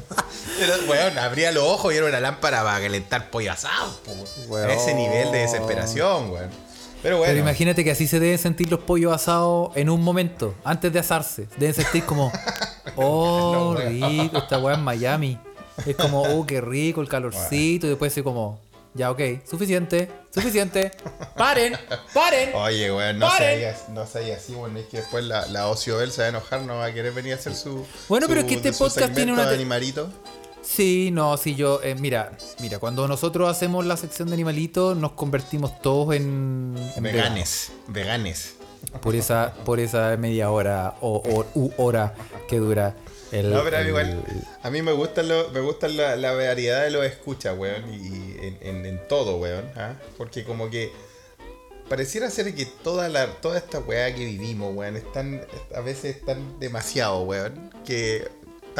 Pero, 0.59 0.75
weón, 0.87 1.19
abría 1.19 1.53
los 1.53 1.65
ojos 1.65 1.95
y 1.95 1.97
era 1.97 2.07
una 2.07 2.21
lámpara 2.21 2.63
para 2.63 2.81
calentar 2.81 3.31
pollo 3.31 3.53
asado, 3.53 3.99
po, 4.05 4.59
ese 4.59 4.95
nivel 4.95 5.33
de 5.33 5.39
desesperación, 5.39 6.31
weón. 6.31 6.70
Pero 7.03 7.19
bueno. 7.19 7.31
Pero 7.31 7.41
imagínate 7.41 7.85
que 7.85 7.91
así 7.91 8.07
se 8.07 8.21
deben 8.21 8.39
sentir 8.39 8.71
los 8.71 8.81
pollos 8.81 9.13
asados 9.13 9.71
en 9.77 9.91
un 9.91 10.03
momento, 10.03 10.55
antes 10.65 10.93
de 10.93 10.99
asarse. 10.99 11.49
Deben 11.57 11.75
sentir 11.75 12.05
como, 12.05 12.33
oh, 12.97 13.75
No, 13.75 13.81
rico, 13.81 14.39
esta 14.39 14.59
weá 14.59 14.75
en 14.75 14.85
Miami. 14.85 15.39
Es 15.87 15.97
como, 15.97 16.23
oh, 16.23 16.47
qué 16.47 16.61
rico 16.61 17.01
el 17.01 17.09
calorcito. 17.09 17.87
Y 17.87 17.91
después 17.91 18.17
es 18.17 18.23
como, 18.23 18.61
ya, 18.93 19.11
ok, 19.11 19.21
suficiente, 19.49 20.11
suficiente. 20.35 20.91
¡Paren! 21.37 21.77
¡Paren! 22.13 22.55
Oye, 22.55 22.93
weón, 22.93 23.19
no 23.19 23.29
¡Paren! 23.29 23.61
seas 23.61 23.89
no 23.89 24.03
así, 24.03 24.55
weón. 24.55 24.77
Es 24.77 24.87
que 24.87 24.99
después 24.99 25.25
la, 25.25 25.47
la 25.47 25.69
Ociobel 25.69 26.11
se 26.11 26.23
va 26.23 26.27
a 26.27 26.31
enojar, 26.31 26.63
no 26.63 26.77
va 26.77 26.87
a 26.87 26.93
querer 26.93 27.13
venir 27.13 27.33
a 27.33 27.37
hacer 27.37 27.55
su. 27.55 27.87
Bueno, 28.09 28.27
pero 28.29 28.41
es 28.41 28.47
que 28.47 28.55
este 28.55 28.73
podcast 28.73 29.15
tiene 29.15 29.33
una 29.33 29.49
animalito. 29.49 30.11
Sí, 30.73 31.11
no, 31.13 31.37
sí, 31.37 31.57
yo, 31.57 31.81
eh, 31.83 31.97
mira, 31.97 32.31
mira, 32.61 32.79
cuando 32.79 33.09
nosotros 33.09 33.49
hacemos 33.51 33.85
la 33.87 33.97
sección 33.97 34.29
de 34.29 34.35
animalitos, 34.35 34.97
nos 34.97 35.13
convertimos 35.13 35.81
todos 35.83 36.15
en, 36.15 36.77
en 36.97 37.03
Veganes, 37.03 37.73
veganes. 37.89 38.55
por 39.03 39.17
esa, 39.17 39.53
por 39.65 39.81
esa 39.81 40.17
media 40.17 40.51
hora 40.51 40.95
o, 41.01 41.17
o- 41.17 41.59
u 41.59 41.73
hora 41.77 42.15
que 42.49 42.59
dura 42.59 42.95
el. 43.33 43.51
No, 43.53 43.65
pero 43.65 43.79
el- 43.79 43.89
igual, 43.89 44.23
a 44.63 44.71
mí 44.71 44.81
me 44.81 44.93
gusta, 44.93 45.25
lo, 45.25 45.49
me 45.51 45.59
gusta 45.61 45.89
la, 45.89 46.15
la 46.15 46.33
variedad 46.35 46.85
de 46.85 46.91
los 46.93 47.05
escuchas, 47.05 47.59
weón, 47.59 47.93
y 47.93 48.37
en, 48.41 48.59
en- 48.61 48.87
en 48.87 49.09
todo, 49.09 49.39
weón, 49.39 49.65
¿ah? 49.77 49.95
porque 50.17 50.45
como 50.45 50.71
que 50.71 50.93
pareciera 51.89 52.31
ser 52.31 52.55
que 52.55 52.65
toda 52.67 53.09
la 53.09 53.27
toda 53.41 53.59
esta 53.59 53.81
weá 53.81 54.15
que 54.15 54.25
vivimos, 54.25 54.73
weón, 54.77 54.97
están, 54.97 55.41
a 55.75 55.81
veces 55.81 56.17
están 56.17 56.61
demasiado, 56.61 57.23
weón, 57.23 57.71
que 57.85 58.29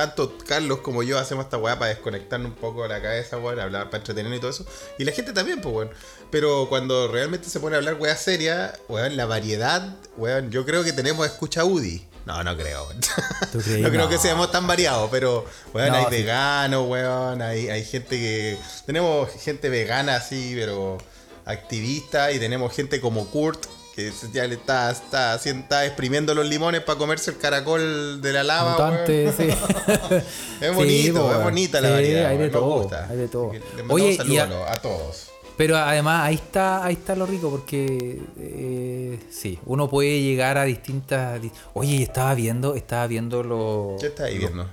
tanto 0.07 0.37
Carlos 0.47 0.79
como 0.81 1.03
yo 1.03 1.19
hacemos 1.19 1.45
esta 1.45 1.59
weá 1.59 1.79
para 1.79 1.91
desconectarnos 1.91 2.53
un 2.53 2.57
poco 2.57 2.87
la 2.89 3.03
cabeza, 3.03 3.37
weón, 3.39 3.61
hablar 3.61 3.87
para 3.91 3.99
entretenernos 3.99 4.39
y 4.39 4.41
todo 4.41 4.51
eso, 4.51 4.67
y 4.99 5.05
la 5.05 5.13
gente 5.13 5.33
también, 5.33 5.61
pues, 5.61 5.75
weón, 5.75 5.91
pero 6.31 6.67
cuando 6.69 7.09
realmente 7.09 7.49
se 7.51 7.61
pone 7.61 7.77
a 7.77 7.79
hablar 7.79 7.95
weá 8.01 8.17
seria, 8.17 8.73
weón, 8.89 9.17
la 9.17 9.27
variedad, 9.27 9.95
weón, 10.17 10.51
yo 10.51 10.65
creo 10.65 10.83
que 10.85 10.93
tenemos 10.93 11.27
escucha 11.27 11.65
UDI. 11.65 12.07
No, 12.27 12.45
no 12.45 12.57
creo. 12.57 12.87
No 13.55 13.89
creo 13.91 14.05
No. 14.05 14.09
que 14.09 14.19
seamos 14.19 14.53
tan 14.53 14.67
variados, 14.67 15.09
pero, 15.11 15.45
weón, 15.75 15.89
No, 15.91 15.97
hay 15.97 16.05
veganos, 16.11 16.87
weón, 16.89 17.43
hay, 17.43 17.69
hay 17.69 17.85
gente 17.85 18.17
que... 18.17 18.59
Tenemos 18.87 19.31
gente 19.43 19.69
vegana 19.69 20.17
así, 20.17 20.53
pero 20.55 20.99
activista, 21.47 22.31
y 22.33 22.39
tenemos 22.39 22.73
gente 22.75 23.01
como 23.01 23.27
Kurt, 23.31 23.67
que 24.05 24.13
ya 24.33 24.47
le 24.47 24.55
está, 24.55 24.91
está, 24.91 25.35
está 25.37 25.85
exprimiendo 25.87 26.35
los 26.35 26.47
limones 26.47 26.81
para 26.83 26.99
comerse 26.99 27.31
el 27.33 27.39
caracol 27.39 28.21
de 28.23 28.33
la 28.33 28.43
lava, 28.43 28.73
Mutante, 28.73 29.25
weón. 29.25 29.35
sí. 29.37 30.17
Es 30.61 30.75
bonito, 30.75 31.33
es 31.39 31.43
bonita 31.43 31.81
la 31.81 31.89
Sí, 31.89 31.95
variedad, 31.95 32.27
hay 32.31 32.39
de 32.39 32.45
me 32.45 32.51
todo, 32.51 32.81
gusta. 32.83 33.07
hay 33.11 33.17
de 33.17 33.29
todo. 33.29 33.53
Oye, 33.89 34.17
saludos 34.17 34.35
y 34.35 34.39
a- 34.39 34.81
todos. 34.83 35.27
Pero 35.57 35.77
además 35.77 36.23
ahí 36.25 36.37
está, 36.37 36.83
ahí 36.87 36.95
está 36.95 37.15
lo 37.15 37.27
rico 37.27 37.51
porque 37.51 38.19
eh, 38.39 39.21
sí, 39.31 39.59
uno 39.67 39.91
puede 39.91 40.23
llegar 40.23 40.57
a 40.57 40.65
distintas. 40.65 41.41
di- 41.43 41.53
Oye, 41.75 42.03
estaba 42.03 42.35
viendo, 42.35 42.75
estaba 42.77 43.07
viendo 43.07 43.43
los, 43.43 44.01
¿Qué 44.01 44.07
estás 44.07 44.27
ahí 44.29 44.39
viendo? 44.39 44.67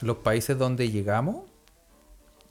los 0.00 0.16
países 0.18 0.58
donde 0.58 0.90
llegamos. 0.90 1.44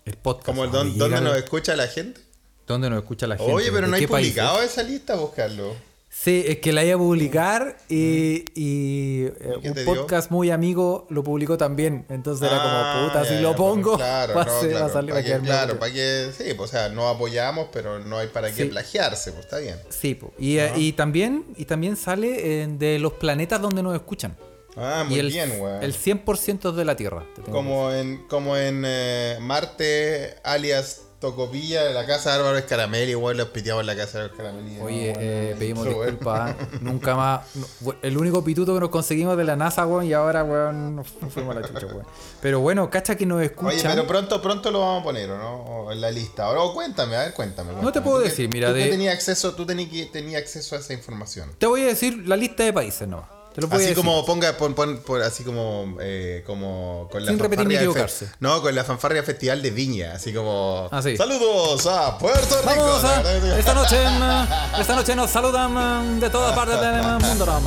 El 0.05 0.15
podcast. 0.15 0.45
Como 0.45 0.63
el 0.63 0.71
don- 0.71 0.97
¿Dónde 0.97 1.17
llegan- 1.17 1.23
nos 1.25 1.37
escucha 1.37 1.75
la 1.75 1.87
gente? 1.87 2.21
¿Dónde 2.67 2.89
nos 2.89 2.99
escucha 2.99 3.27
la 3.27 3.35
gente? 3.37 3.51
Oye, 3.51 3.69
pero 3.73 3.81
¿De 3.81 3.87
no 3.89 3.95
hay 3.95 4.01
qué 4.03 4.07
países? 4.07 4.33
publicado 4.33 4.61
esa 4.61 4.83
lista, 4.83 5.15
buscarlo. 5.15 5.75
Sí, 6.15 6.43
es 6.47 6.59
que 6.59 6.71
la 6.71 6.85
iba 6.85 6.95
a 6.95 6.97
publicar 6.99 7.75
y, 7.89 8.45
y, 8.55 9.25
eh, 9.25 9.33
un 9.63 9.73
dio? 9.73 9.83
podcast 9.83 10.29
muy 10.31 10.51
amigo 10.51 11.07
lo 11.09 11.23
publicó 11.23 11.57
también. 11.57 12.05
Entonces 12.07 12.47
era 12.47 12.59
Ah, 12.61 12.93
como, 12.93 13.07
puta, 13.07 13.23
ya, 13.23 13.29
si 13.37 13.41
lo 13.41 13.55
pongo, 13.55 13.97
Claro, 13.97 14.35
va 14.35 14.45
no, 14.45 14.61
ser- 14.61 14.75
va 14.75 14.85
a 14.85 14.89
salir- 14.89 15.09
para 15.11 15.23
que, 15.23 15.39
claro, 15.39 15.79
para 15.79 15.91
que, 15.91 16.29
sí, 16.37 16.53
pues, 16.55 16.69
o 16.69 16.71
sea, 16.71 16.89
no 16.89 17.09
apoyamos, 17.09 17.67
pero 17.73 17.99
no 17.99 18.19
hay 18.19 18.27
para 18.27 18.51
qué 18.53 18.67
plagiarse, 18.67 19.31
pues 19.31 19.45
está 19.45 19.57
bien. 19.57 19.75
Sí, 19.89 20.13
po. 20.15 20.31
y, 20.37 20.59
eh, 20.59 20.71
y 20.77 20.93
también 20.93 21.45
y 21.57 21.65
también 21.65 21.97
sale 21.97 22.67
de 22.67 22.99
los 22.99 23.13
planetas 23.13 23.59
donde 23.59 23.81
nos 23.83 23.95
escuchan. 23.95 24.37
Ah, 24.77 25.03
muy 25.05 25.17
y 25.17 25.19
el, 25.19 25.27
bien, 25.29 25.59
weón. 25.59 25.83
el 25.83 25.93
100% 25.93 26.71
de 26.71 26.85
la 26.85 26.95
Tierra. 26.95 27.25
Como 27.51 27.91
en, 27.91 28.25
como 28.27 28.55
en 28.55 28.83
eh, 28.85 29.37
Marte, 29.41 30.35
alias 30.43 31.01
Tocopilla, 31.23 31.89
la 31.91 32.05
casa 32.05 32.31
de 32.31 32.35
Álvaro 32.39 32.57
Escaramelli, 32.57 33.15
weón, 33.15 33.37
los 33.37 33.47
piteamos 33.47 33.81
en 33.81 33.87
la 33.87 33.95
casa 33.95 34.17
de 34.19 34.23
Álvaro 34.25 34.33
Escaramelli. 34.43 34.79
Oye, 34.81 35.13
No, 35.13 35.19
eh, 35.21 35.55
pedimos 35.57 35.87
eso, 35.87 36.01
disculpas. 36.03 36.51
¿ah? 36.51 36.67
Nunca 36.81 37.15
más. 37.15 37.41
no, 37.55 37.95
el 38.01 38.17
único 38.17 38.43
pituto 38.43 38.73
que 38.73 38.79
nos 38.81 38.89
conseguimos 38.89 39.37
de 39.37 39.43
la 39.45 39.55
NASA, 39.55 39.87
weón, 39.87 40.05
y 40.05 40.11
ahora, 40.13 40.43
weón, 40.43 40.97
nos 40.97 41.07
fuimos 41.33 41.55
a 41.55 41.61
la 41.61 41.67
chucha, 41.67 41.85
weón. 41.87 42.05
Pero 42.41 42.59
bueno, 42.59 42.89
cacha 42.89 43.15
que 43.15 43.25
nos 43.25 43.41
escuchan. 43.41 43.73
Oye, 43.73 43.81
pero 43.83 44.05
pronto, 44.05 44.41
pronto 44.41 44.69
lo 44.69 44.81
vamos 44.81 45.01
a 45.01 45.03
poner, 45.05 45.31
¿o 45.31 45.37
no? 45.37 45.55
O 45.63 45.91
en 45.93 46.01
la 46.01 46.11
lista. 46.11 46.45
Ahora, 46.45 46.59
o 46.61 46.73
cuéntame, 46.73 47.15
a 47.15 47.19
ver, 47.23 47.33
cuéntame. 47.33 47.73
te 47.73 47.79
cuéntame. 47.79 48.03
puedo 48.03 48.19
decir, 48.19 48.49
mira, 48.49 48.67
Tú 48.69 48.73
de- 48.75 48.89
tenías 48.89 49.13
acceso, 49.15 49.53
tú 49.55 49.65
tenías, 49.65 50.11
tenías 50.11 50.41
acceso 50.41 50.75
a 50.75 50.79
esa 50.79 50.93
información. 50.93 51.51
Te 51.57 51.67
voy 51.67 51.81
a 51.83 51.85
decir 51.85 52.27
la 52.27 52.35
lista 52.35 52.63
de 52.63 52.73
países, 52.73 53.07
no. 53.07 53.25
Te 53.53 53.61
lo 53.61 53.67
Así 53.71 53.93
como 53.93 54.25
ponga, 54.25 54.57
pon, 54.57 54.73
pon- 54.73 54.97
pon- 55.05 55.21
así 55.21 55.43
como, 55.43 55.97
eh, 56.01 56.43
como 56.45 57.07
con 57.11 57.23
la 57.23 57.31
Sin 57.31 57.39
repetir 57.39 57.67
ni 57.67 57.75
fanfarria 57.75 57.79
de 57.79 57.85
fe- 57.85 57.91
equivocarse. 57.91 58.31
No, 58.39 58.61
con 58.61 58.73
la 58.75 58.83
fanfarria 58.83 59.23
festival 59.23 59.61
de 59.61 59.69
Viña, 59.71 60.13
así 60.13 60.33
como. 60.33 60.89
Ah, 60.91 61.01
sí. 61.01 61.15
Saludos 61.15 61.85
a 61.85 62.17
Puerto 62.17 62.61
Rico. 62.61 62.83
Vamos 62.83 63.03
a, 63.03 63.57
esta 63.59 63.73
noche, 63.73 64.03
eh, 64.03 64.45
esta 64.79 64.95
noche 64.95 65.15
nos 65.15 65.29
saludan 65.29 66.17
eh, 66.17 66.19
de 66.19 66.29
todas 66.29 66.53
partes 66.55 66.79
del 66.81 67.03
mundo. 67.03 67.61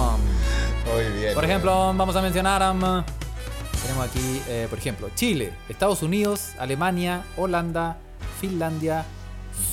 Muy 0.93 1.05
bien. 1.21 1.35
Por 1.35 1.45
ejemplo, 1.45 1.73
vamos 1.95 2.17
a 2.17 2.23
mencionar 2.23 2.63
um, 2.75 3.05
tenemos 3.83 4.07
aquí, 4.07 4.43
eh, 4.49 4.67
por 4.69 4.79
ejemplo, 4.79 5.09
Chile, 5.15 5.53
Estados 5.69 6.03
Unidos, 6.03 6.51
Alemania, 6.59 7.23
Holanda, 7.37 7.99
Finlandia, 8.41 9.05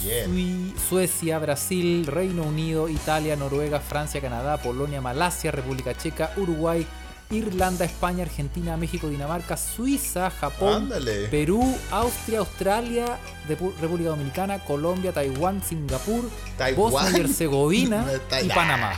Bien. 0.03 0.73
Suecia, 0.89 1.39
Brasil, 1.39 2.05
Reino 2.05 2.43
Unido, 2.43 2.89
Italia, 2.89 3.35
Noruega, 3.35 3.79
Francia, 3.79 4.19
Canadá, 4.21 4.57
Polonia, 4.57 5.01
Malasia, 5.01 5.51
República 5.51 5.95
Checa, 5.97 6.31
Uruguay, 6.37 6.85
Irlanda, 7.31 7.85
España, 7.85 8.23
Argentina, 8.23 8.77
México, 8.77 9.07
Dinamarca, 9.09 9.57
Suiza, 9.57 10.29
Japón, 10.29 10.83
Ándale. 10.83 11.27
Perú, 11.29 11.75
Austria, 11.89 12.39
Australia, 12.39 13.17
República 13.47 14.09
Dominicana, 14.09 14.59
Colombia, 14.63 15.11
Taiwán, 15.11 15.63
Singapur, 15.63 16.29
Taiwán. 16.57 16.91
Bosnia 16.91 17.17
y 17.17 17.21
Herzegovina 17.21 18.05
y 18.43 18.49
Panamá. 18.49 18.93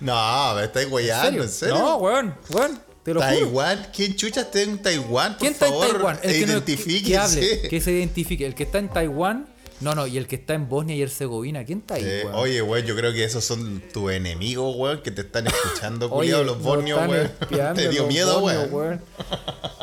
No, 0.00 0.54
me 0.54 0.64
estáis 0.64 0.88
guayando, 0.88 1.42
¿en 1.42 1.48
serio? 1.48 1.78
No, 1.78 1.96
weón, 1.96 2.34
weón, 2.50 2.80
te 3.02 3.12
lo 3.14 3.20
juro. 3.20 3.34
Taiwán, 3.34 3.86
¿quién 3.94 4.14
chucha 4.14 4.42
está 4.42 4.60
en 4.60 4.80
Taiwán? 4.80 5.32
Por 5.32 5.38
¿Quién 5.40 5.52
está 5.54 5.66
en 5.66 5.80
Taiwán? 5.80 6.18
El 6.22 6.32
que, 6.32 6.46
no- 6.52 6.64
que 6.64 7.16
hable, 7.18 7.62
que 7.68 7.80
se 7.80 7.92
identifique. 7.92 8.46
El 8.46 8.54
que 8.54 8.62
está 8.64 8.78
en 8.78 8.88
Taiwán, 8.88 9.46
no, 9.80 9.94
no, 9.94 10.06
y 10.06 10.16
el 10.18 10.26
que 10.26 10.36
está 10.36 10.54
en 10.54 10.68
Bosnia 10.68 10.94
y 10.96 11.02
Herzegovina, 11.02 11.64
¿quién 11.64 11.80
está 11.80 11.94
ahí, 11.94 12.02
Eh, 12.04 12.22
weón? 12.24 12.36
oye, 12.36 12.62
weón, 12.62 12.86
yo 12.86 12.96
creo 12.96 13.12
que 13.12 13.24
esos 13.24 13.44
son 13.44 13.82
tus 13.92 14.12
enemigos, 14.12 14.74
weón, 14.76 15.02
que 15.02 15.10
te 15.10 15.22
están 15.22 15.46
escuchando, 15.46 16.08
culiao, 16.10 16.42
los 16.44 16.58
están 16.58 17.10
weón. 17.10 17.30
Te 17.74 17.88
dio 17.88 18.06
miedo, 18.06 18.40
bosnios, 18.40 18.70
weón. 18.70 19.00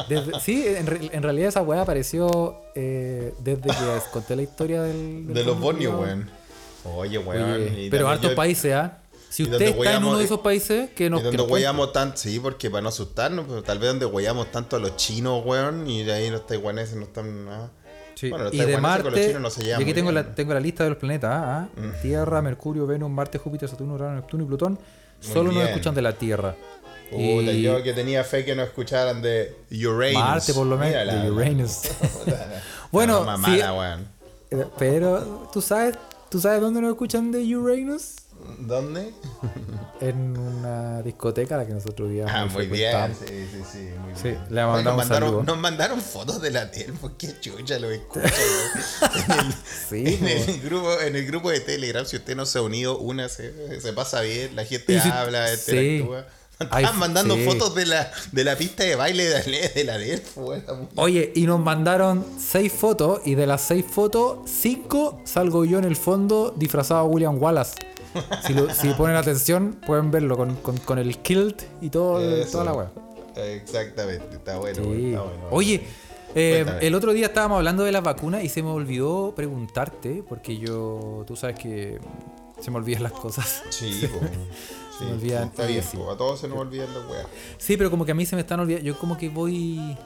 Desde- 0.09 0.39
sí, 0.39 0.63
en, 0.67 0.87
re- 0.87 1.09
en 1.11 1.23
realidad 1.23 1.49
esa 1.49 1.61
weá 1.61 1.81
apareció 1.81 2.57
eh, 2.75 3.33
desde 3.39 3.61
que 3.61 3.69
conté 4.11 4.35
la 4.35 4.41
historia 4.43 4.81
del, 4.83 5.27
del 5.27 5.33
De 5.33 5.43
los 5.43 5.59
bosnios, 5.59 5.93
culiao. 5.95 6.15
weón. 6.15 6.29
Oye, 6.83 7.17
weón. 7.19 7.51
Oye, 7.53 7.87
pero 7.91 8.07
hartos 8.09 8.31
yo- 8.31 8.35
países, 8.35 8.73
¿ah? 8.73 8.97
Si 9.29 9.43
usted 9.43 9.61
está 9.61 9.95
en 9.95 10.03
uno 10.03 10.17
de 10.17 10.25
esos 10.25 10.41
países, 10.41 10.89
que 10.89 11.09
nos, 11.09 11.21
Y 11.21 11.23
donde 11.23 11.41
huellamos 11.43 11.93
tanto, 11.93 12.17
sí, 12.17 12.37
porque 12.41 12.69
para 12.69 12.81
no 12.81 12.89
asustarnos, 12.89 13.45
pero 13.47 13.63
tal 13.63 13.79
vez 13.79 13.87
donde 13.89 14.05
huellamos 14.05 14.51
tanto 14.51 14.75
a 14.75 14.79
los 14.79 14.97
chinos, 14.97 15.43
weón, 15.45 15.89
y 15.89 16.03
de 16.03 16.11
ahí 16.11 16.29
los 16.29 16.45
taiwaneses 16.45 16.95
no 16.97 17.03
están 17.03 17.45
nada. 17.45 17.71
Sí. 18.15 18.29
Bueno, 18.29 18.49
y 18.51 18.57
de 18.57 18.77
Marte, 18.77 19.27
chinos 19.27 19.41
no 19.41 19.49
se 19.49 19.65
y 19.65 19.71
aquí 19.71 19.93
tengo 19.93 20.11
bien. 20.11 20.25
la, 20.25 20.35
tengo 20.35 20.53
la 20.53 20.59
lista 20.59 20.83
de 20.83 20.91
los 20.91 20.99
planetas, 20.99 21.31
¿ah? 21.31 21.69
¿ah? 21.75 21.91
Tierra, 22.01 22.41
Mercurio, 22.41 22.85
Venus, 22.85 23.09
Marte, 23.09 23.37
Júpiter, 23.37 23.67
Saturno, 23.69 23.95
Urano, 23.95 24.15
Neptuno 24.15 24.43
y 24.43 24.47
Plutón. 24.47 24.73
Muy 24.73 25.33
Solo 25.33 25.51
nos 25.51 25.63
escuchan 25.63 25.95
de 25.95 26.01
la 26.01 26.13
Tierra. 26.13 26.55
Puta, 27.09 27.21
Y 27.51 27.61
yo 27.61 27.83
que 27.83 27.93
tenía 27.93 28.23
fe 28.23 28.45
que 28.45 28.55
no 28.55 28.63
escucharan 28.63 29.21
de 29.21 29.55
Uranus. 29.71 30.13
Marte, 30.13 30.53
por 30.53 30.65
lo 30.65 30.77
menos, 30.77 31.23
de 31.23 31.31
Uranus. 31.31 31.81
Bueno, 32.91 33.25
sí. 33.45 33.59
Eh, 34.51 34.65
Pero, 34.77 35.49
¿tú 35.53 35.61
sabes, 35.61 35.95
¿tú 36.29 36.39
sabes 36.39 36.59
dónde 36.59 36.81
nos 36.81 36.91
escuchan 36.91 37.31
de 37.31 37.55
Uranus? 37.55 38.15
¿Dónde? 38.59 39.13
En 39.99 40.37
una 40.37 41.01
discoteca 41.01 41.55
a 41.55 41.57
la 41.59 41.67
que 41.67 41.73
nosotros 41.73 42.11
íbamos. 42.11 42.31
Ah, 42.35 42.45
muy 42.45 42.67
bien. 42.67 43.15
Sí, 43.17 43.25
sí, 43.51 43.61
sí, 43.71 43.77
muy 44.03 44.13
Sí, 44.15 44.29
bien. 44.29 44.41
le 44.49 44.63
Oye, 44.63 44.71
mandamos 44.71 44.83
nos, 44.83 44.95
mandaron, 44.97 45.29
saludo. 45.29 45.43
nos 45.43 45.57
mandaron 45.59 46.01
fotos 46.01 46.41
de 46.41 46.51
la 46.51 46.71
tele, 46.71 46.93
porque 46.99 47.39
chucha 47.39 47.77
lo 47.79 47.91
escucha, 47.91 48.25
weón. 48.29 49.39
en, 49.39 49.47
el, 49.47 49.53
Sí, 49.89 50.17
en, 50.19 50.27
el 50.27 50.45
po. 50.61 50.67
grupo, 50.67 51.01
en 51.01 51.15
el 51.15 51.25
grupo 51.25 51.49
de 51.51 51.59
Telegram, 51.59 52.05
si 52.05 52.15
usted 52.17 52.35
no 52.35 52.45
se 52.45 52.57
ha 52.59 52.61
unido, 52.61 52.97
una 52.99 53.29
se, 53.29 53.79
se 53.79 53.93
pasa 53.93 54.21
bien, 54.21 54.55
la 54.55 54.65
gente 54.65 54.99
habla, 54.99 55.53
interactúa. 55.53 56.25
Ay, 56.69 56.83
Estaban 56.83 56.99
mandando 56.99 57.33
sí. 57.35 57.43
fotos 57.43 57.73
de 57.73 57.87
la, 57.87 58.11
de 58.31 58.43
la 58.43 58.55
pista 58.55 58.83
de 58.83 58.95
baile 58.95 59.25
de 59.25 59.33
la, 59.51 59.67
de 59.69 59.83
la 59.83 59.97
Delf, 59.97 60.37
weón. 60.37 60.89
Oye, 60.95 61.31
y 61.35 61.47
nos 61.47 61.59
mandaron 61.59 62.23
seis 62.39 62.71
fotos, 62.71 63.21
y 63.25 63.33
de 63.35 63.47
las 63.47 63.61
seis 63.61 63.83
fotos, 63.89 64.47
cinco 64.49 65.19
salgo 65.25 65.65
yo 65.65 65.79
en 65.79 65.85
el 65.85 65.95
fondo 65.95 66.53
disfrazado 66.55 66.99
a 66.99 67.03
William 67.05 67.41
Wallace. 67.41 67.73
Si, 68.45 68.53
lo- 68.53 68.69
si 68.73 68.89
ponen 68.93 69.15
atención, 69.15 69.77
pueden 69.85 70.11
verlo 70.11 70.35
con, 70.37 70.55
con- 70.57 70.77
con 70.77 70.99
el 70.99 71.17
kilt 71.19 71.63
y 71.81 71.89
todo, 71.89 72.19
Eso. 72.21 72.51
toda 72.53 72.63
la 72.65 72.73
weá. 72.73 72.91
Exactamente, 73.35 74.35
está 74.35 74.57
bueno, 74.57 74.75
Sí. 74.83 74.89
weón, 74.89 75.05
está 75.05 75.21
bueno. 75.21 75.43
Oye, 75.51 75.81
eh, 76.35 76.65
el 76.81 76.95
otro 76.95 77.13
día 77.13 77.27
estábamos 77.27 77.57
hablando 77.57 77.83
de 77.83 77.91
las 77.91 78.03
vacunas 78.03 78.43
y 78.43 78.49
se 78.49 78.61
me 78.63 78.69
olvidó 78.69 79.33
preguntarte, 79.35 80.23
porque 80.27 80.57
yo, 80.57 81.23
tú 81.27 81.35
sabes 81.35 81.57
que 81.59 81.99
se 82.59 82.71
me 82.71 82.77
olvidan 82.77 83.03
las 83.03 83.13
cosas. 83.13 83.63
Sí, 83.69 84.07
po. 84.13 84.19
Sí, 84.99 85.05
me 85.05 85.13
olvidan, 85.13 85.47
está 85.47 85.65
bien, 85.65 85.83
sí. 85.83 85.97
a 85.97 86.17
todos 86.17 86.39
se 86.41 86.47
nos 86.47 86.57
olvidan 86.59 86.93
las 86.93 87.09
weas. 87.09 87.27
Sí, 87.57 87.77
pero 87.77 87.89
como 87.89 88.05
que 88.05 88.11
a 88.11 88.15
mí 88.15 88.25
se 88.25 88.35
me 88.35 88.41
están 88.41 88.59
olvidando. 88.59 88.85
Yo 88.85 88.97
como 88.99 89.17
que 89.17 89.29
voy. 89.29 89.97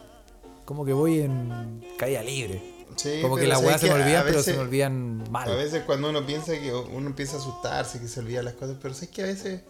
Como 0.64 0.84
que 0.86 0.94
voy 0.94 1.20
en 1.20 1.84
caída 1.98 2.24
libre. 2.24 2.75
Sí, 2.96 3.20
como 3.22 3.36
que 3.36 3.46
las 3.48 3.62
weas 3.62 3.82
se 3.82 3.88
me 3.88 3.94
a 3.94 3.96
olvidan, 4.04 4.24
pero 4.25 4.42
se 4.42 4.54
me 4.54 4.60
olvidan 4.60 5.30
mal. 5.32 5.52
A 5.52 5.56
veces 5.56 5.84
cuando 5.86 6.10
uno 6.10 6.25
piensa 6.25 6.54
que 6.54 6.74
uno 6.74 7.08
empieza 7.08 7.36
a 7.36 7.40
asustarse, 7.40 8.00
que 8.00 8.08
se 8.08 8.20
olvidan 8.22 8.46
las 8.46 8.54
cosas, 8.56 8.78
pero 8.82 8.94
sé 8.94 9.10
que 9.10 9.22
a 9.24 9.25
veces, 9.25 9.62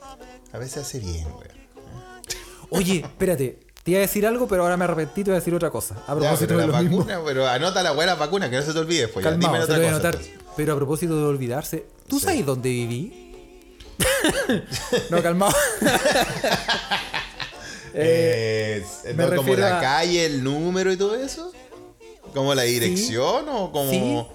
a 0.54 0.58
veces 0.58 0.78
hace 0.78 1.00
bien, 1.00 1.26
weón. 1.26 1.66
Oye, 2.70 2.98
espérate. 3.00 3.60
Te 3.84 3.92
iba 3.92 4.00
a 4.00 4.02
decir 4.02 4.26
algo, 4.26 4.48
pero 4.48 4.64
ahora 4.64 4.78
me 4.78 4.86
arrepentí 4.86 5.22
y 5.22 5.24
te 5.26 5.30
voy 5.30 5.36
a 5.38 5.40
decir 5.40 5.54
otra 5.54 5.70
cosa. 5.70 5.94
A 6.08 6.14
Ya, 6.14 6.20
propósito 6.20 6.48
pero 6.56 6.62
de 6.62 6.68
la 6.68 6.82
mismo. 6.82 6.98
vacuna, 6.98 7.22
pero 7.24 7.48
anota 7.48 7.84
la 7.84 7.92
buena 7.92 8.16
vacuna, 8.16 8.50
que 8.50 8.56
no 8.56 8.62
se 8.64 8.74
te 8.74 8.80
olvide 8.80 9.02
después. 9.02 9.24
ya, 9.24 9.30
Calmado, 9.30 9.54
dime 9.54 9.64
otra 9.64 9.86
a 9.86 9.90
anotar. 9.90 10.18
Pero 10.58 10.74
a 10.74 10.76
propósito 10.76 11.16
de 11.16 11.24
olvidarse, 11.24 11.86
¿tú 12.08 12.18
Sí. 12.20 12.26
sabes 12.26 12.46
dónde 12.48 12.70
viví? 12.70 13.32
no, 15.12 15.22
calmado. 15.22 15.54
Eh, 17.98 18.84
no, 19.16 19.24
como 19.28 19.30
refiero 19.38 19.62
la 19.62 19.78
a- 19.78 19.82
calle, 19.82 20.26
el 20.26 20.44
número 20.44 20.92
y 20.92 20.98
todo 20.98 21.16
eso. 21.16 21.54
¿Como 22.36 22.54
la 22.54 22.64
dirección 22.64 23.50
o 23.50 23.72
como.? 23.72 23.90
Sí. 23.90 24.26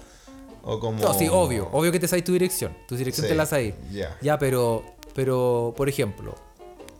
O 0.63 0.79
como. 0.79 0.99
No, 1.01 1.13
sí, 1.13 1.27
obvio. 1.31 1.69
Obvio 1.71 1.91
que 1.91 1.99
te 1.99 2.07
sabes 2.07 2.25
tu 2.25 2.33
dirección. 2.33 2.75
Tu 2.87 2.95
dirección 2.97 3.25
Sí, 3.25 3.29
te 3.31 3.35
la 3.35 3.45
sabes. 3.45 3.75
ya. 3.91 4.17
Ya, 4.21 4.37
pero, 4.37 4.83
pero, 5.15 5.73
por 5.77 5.87
ejemplo, 5.87 6.35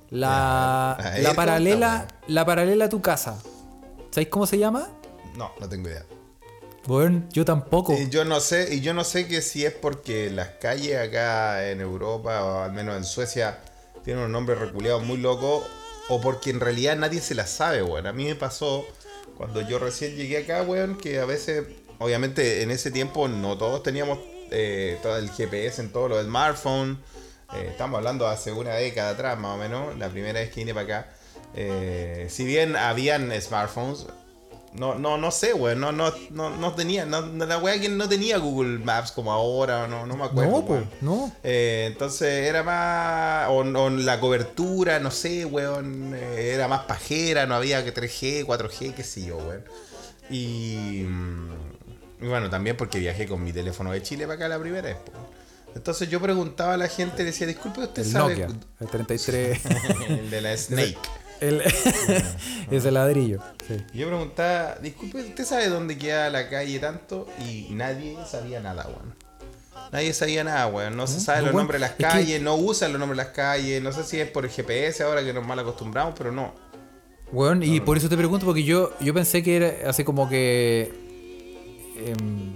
la, 0.10 0.98
la 1.20 1.34
paralela, 1.34 2.08
la 2.28 2.46
paralela 2.46 2.86
a 2.86 2.90
tu 2.90 3.02
casa. 3.02 3.42
¿Sabéis 4.12 4.30
cómo 4.30 4.46
se 4.46 4.58
llama? 4.58 4.90
No, 5.36 5.52
no 5.60 5.70
tengo 5.70 5.90
idea. 5.90 6.06
Bueno, 6.86 7.24
yo 7.32 7.46
tampoco. 7.46 7.94
Y 7.94 8.10
yo 8.10 8.26
no 8.26 8.40
sé, 8.40 8.74
y 8.76 8.82
yo 8.82 8.94
no 8.94 9.04
sé 9.04 9.28
que 9.28 9.42
si 9.42 9.66
es 9.66 9.74
porque 9.74 10.30
las 10.32 10.50
calles 10.60 10.98
acá 10.98 11.70
en 11.70 11.80
Europa, 11.82 12.44
o 12.44 12.64
al 12.64 12.74
menos 12.74 12.98
en 12.98 13.06
Suecia, 13.06 13.60
tienen 14.04 14.24
un 14.24 14.32
nombre 14.32 14.56
reculeado 14.56 15.00
muy 15.00 15.18
loco, 15.18 15.64
o 16.10 16.20
porque 16.20 16.50
en 16.50 16.60
realidad 16.60 16.96
nadie 16.98 17.22
se 17.22 17.36
las 17.36 17.50
sabe, 17.52 17.84
weón. 17.84 18.08
A 18.08 18.14
mí 18.14 18.26
me 18.26 18.36
pasó 18.36 18.84
cuando 19.42 19.68
yo 19.68 19.80
recién 19.80 20.16
llegué 20.16 20.38
acá, 20.38 20.62
weón, 20.62 20.96
que 21.00 21.18
a 21.18 21.26
veces, 21.26 21.66
obviamente 21.98 22.62
en 22.62 22.70
ese 22.70 22.92
tiempo 22.92 23.28
no 23.28 23.58
todos 23.58 23.82
teníamos 23.82 24.20
eh, 24.52 25.00
todo 25.02 25.18
el 25.18 25.32
GPS 25.32 25.82
en 25.82 25.92
todo 25.92 26.10
lo 26.10 26.18
del 26.18 26.28
smartphone. 26.28 27.00
Eh, 27.56 27.70
estamos 27.72 27.98
hablando 27.98 28.28
hace 28.28 28.52
una 28.52 28.76
década 28.76 29.10
atrás, 29.10 29.40
más 29.40 29.56
o 29.56 29.58
menos, 29.58 29.98
la 29.98 30.10
primera 30.10 30.40
vez 30.42 30.52
que 30.52 30.60
vine 30.60 30.76
para 30.76 30.84
acá. 30.84 31.10
Eh, 31.56 32.28
si 32.30 32.46
bien 32.46 32.76
habían 32.76 33.32
smartphones, 33.42 34.06
no, 34.74 34.96
no, 34.96 35.18
no 35.18 35.32
sé, 35.32 35.54
weón. 35.54 35.80
No, 35.80 35.92
no, 35.92 36.14
no, 36.30 36.50
no 36.50 36.74
tenía. 36.74 37.06
No, 37.06 37.22
la 37.22 37.58
weá 37.58 37.80
que 37.80 37.90
no 37.90 38.08
tenía 38.08 38.38
Google 38.38 38.80
Maps 38.80 39.12
como 39.12 39.32
ahora, 39.32 39.88
no, 39.88 40.06
no 40.06 40.16
me 40.16 40.24
acuerdo. 40.26 40.52
no, 40.52 40.58
weón. 40.60 40.90
no. 41.02 41.32
Eh, 41.44 41.86
entonces 41.92 42.48
era 42.48 42.64
más. 42.64 43.50
O, 43.50 43.58
o 43.60 43.90
la 43.90 44.20
cobertura, 44.20 45.00
no 45.00 45.12
sé, 45.12 45.46
weón. 45.46 46.14
eh, 46.16 46.52
era 46.54 46.68
más 46.68 46.82
pajera, 46.82 47.46
no 47.46 47.56
había 47.56 47.84
que 47.84 47.94
3G, 47.94 48.46
4G, 48.46 48.94
qué 48.94 49.04
sé 49.04 49.26
yo, 49.26 49.38
weón. 49.38 49.64
Y. 50.30 51.04
mm, 51.08 51.52
y 52.24 52.28
bueno, 52.28 52.50
también 52.50 52.78
porque 52.78 53.00
viajé 53.00 53.28
con 53.28 53.44
mi 53.44 53.52
teléfono 53.52 53.92
de 53.92 54.02
Chile 54.04 54.26
para 54.26 54.36
acá 54.36 54.48
la 54.48 54.60
primera 54.60 54.84
vez, 54.88 54.96
po. 54.98 55.12
Entonces 55.74 56.10
yo 56.10 56.20
preguntaba 56.22 56.74
a 56.74 56.78
la 56.78 56.88
gente, 56.88 57.20
le 57.20 57.26
decía, 57.26 57.48
disculpe, 57.48 57.80
usted 57.82 58.04
El 58.04 58.12
sabe. 58.12 58.36
Nokia, 58.38 58.60
el 58.80 58.88
33. 58.88 59.62
el 60.10 60.30
de 60.30 60.42
la 60.42 60.56
Snake. 60.58 60.98
El, 61.42 61.62
ese 62.72 62.92
ladrillo. 62.92 63.40
sí. 63.68 63.78
Yo 63.94 64.08
preguntaba, 64.08 64.76
disculpe, 64.82 65.20
¿usted 65.22 65.46
sabe 65.46 65.68
dónde 65.70 65.98
queda 65.98 66.30
la 66.30 66.50
calle 66.50 66.80
tanto? 66.80 67.28
Y 67.46 67.68
nadie 67.72 68.18
sabía 68.30 68.60
nada, 68.62 68.86
weón. 68.88 69.16
Nadie 69.92 70.14
sabía 70.14 70.44
nada, 70.44 70.68
weón. 70.68 70.96
No 70.96 71.06
se 71.08 71.20
sabe 71.20 71.40
no, 71.40 71.46
los 71.48 71.54
weón, 71.56 71.64
nombres 71.64 71.82
de 71.82 71.88
las 71.88 71.96
que- 71.98 72.04
calles, 72.04 72.42
no 72.42 72.56
usan 72.56 72.92
los 72.94 73.00
nombres 73.00 73.18
de 73.18 73.24
las 73.26 73.34
calles. 73.34 73.82
No 73.84 73.92
sé 73.92 74.04
si 74.04 74.20
es 74.20 74.30
por 74.30 74.46
el 74.46 74.52
GPS 74.52 75.04
ahora 75.04 75.24
que 75.24 75.34
nos 75.34 75.46
mal 75.46 75.60
acostumbramos, 75.60 76.14
pero 76.18 76.32
no. 76.32 76.54
Bueno, 77.32 77.64
y 77.66 77.80
por 77.80 77.98
eso 77.98 78.08
te 78.10 78.18
pregunto, 78.18 78.46
porque 78.46 78.64
yo, 78.64 78.92
yo 79.00 79.14
pensé 79.14 79.42
que 79.44 79.56
era 79.56 79.90
así 79.90 80.04
como 80.04 80.28
que. 80.30 80.92
em, 82.06 82.56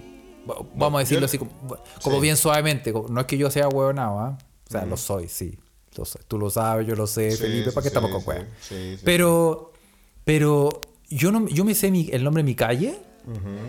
va- 0.49 0.65
vamos 0.75 0.99
a 0.99 0.99
decirlo 0.99 1.21
yo- 1.21 1.25
así, 1.25 1.37
como, 1.37 1.51
como 2.03 2.15
Sí. 2.17 2.21
bien 2.21 2.37
suavemente. 2.37 2.93
No 3.09 3.21
es 3.21 3.27
que 3.27 3.37
yo 3.37 3.49
sea 3.51 3.67
huevonado, 3.67 4.19
¿ah? 4.19 4.37
O 4.67 4.71
sea, 4.71 4.85
lo 4.85 4.97
soy, 4.97 5.27
sí. 5.27 5.57
Lo 5.97 6.05
sé. 6.05 6.19
Tú 6.27 6.37
lo 6.37 6.49
sabes, 6.49 6.85
yo 6.87 6.95
lo 6.95 7.07
sé, 7.07 7.31
Sí, 7.31 7.37
Felipe, 7.37 7.71
¿para 7.71 7.81
qué 7.83 7.87
estamos 7.87 8.11
con. 8.23 8.35
Pero, 9.03 9.71
pero 10.23 10.81
yo 11.09 11.31
no 11.31 11.47
yo 11.47 11.63
me 11.65 11.75
sé 11.75 11.91
mi- 11.91 12.09
el 12.11 12.23
nombre 12.23 12.43
de 12.43 12.45
mi 12.45 12.55
calle, 12.55 12.99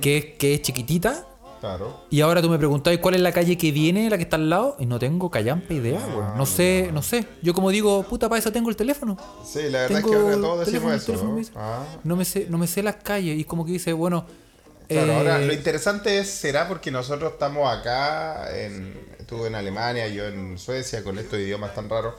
que, 0.01 0.17
es, 0.19 0.25
que 0.39 0.55
es 0.55 0.63
chiquitita. 0.63 1.27
Claro. 1.61 2.03
Y 2.11 2.21
ahora 2.21 2.43
tú 2.43 2.51
me 2.51 2.59
preguntáis 2.59 2.99
cuál 3.01 3.15
es 3.15 3.21
la 3.23 3.33
calle 3.33 3.57
que 3.57 3.73
viene, 3.73 4.11
la 4.11 4.19
que 4.19 4.25
está 4.25 4.37
al 4.37 4.51
lado, 4.51 4.77
y 4.79 4.85
no 4.87 4.99
tengo 4.99 5.31
callampa 5.31 5.73
idea, 5.73 6.01
Ah. 6.21 6.35
No 6.37 6.45
sé, 6.47 6.91
no 6.93 7.03
sé. 7.03 7.27
Yo 7.43 7.55
como 7.55 7.71
digo, 7.71 8.03
puta, 8.03 8.29
para 8.29 8.39
eso 8.39 8.53
tengo 8.53 8.69
el 8.69 8.77
teléfono. 8.77 9.17
Sí, 9.45 9.61
la 9.71 9.81
verdad 9.83 9.87
Tengo 9.89 9.99
es 9.99 10.15
que 10.17 10.23
ahora 10.23 10.37
todos 10.37 10.59
decimos 10.67 10.67
teléfono, 10.67 10.93
el 10.93 10.97
eso. 10.99 11.07
teléfono 11.07 11.29
¿no? 11.31 11.35
me 11.35 11.41
dice- 11.41 11.53
Ah. 11.57 11.85
No 12.05 12.17
me 12.17 12.25
sé, 12.27 12.47
no 12.51 12.59
me 12.59 12.67
sé 12.67 12.83
las 12.83 12.97
calles. 12.97 13.39
Y 13.39 13.45
como 13.45 13.65
que 13.65 13.73
dice, 13.73 13.93
bueno. 13.95 14.27
Claro, 14.89 15.13
eh, 15.13 15.17
ahora 15.17 15.39
lo 15.39 15.53
interesante 15.53 16.19
es, 16.19 16.29
será 16.31 16.69
porque 16.69 16.91
nosotros 16.91 17.33
estamos 17.33 17.73
acá, 17.73 18.49
en, 18.57 18.95
estuve 19.19 19.49
en 19.49 19.55
Alemania, 19.57 20.07
yo 20.09 20.27
en 20.27 20.59
Suecia, 20.59 21.03
con 21.03 21.19
estos 21.19 21.39
idiomas 21.39 21.75
tan 21.75 21.89
raros, 21.91 22.15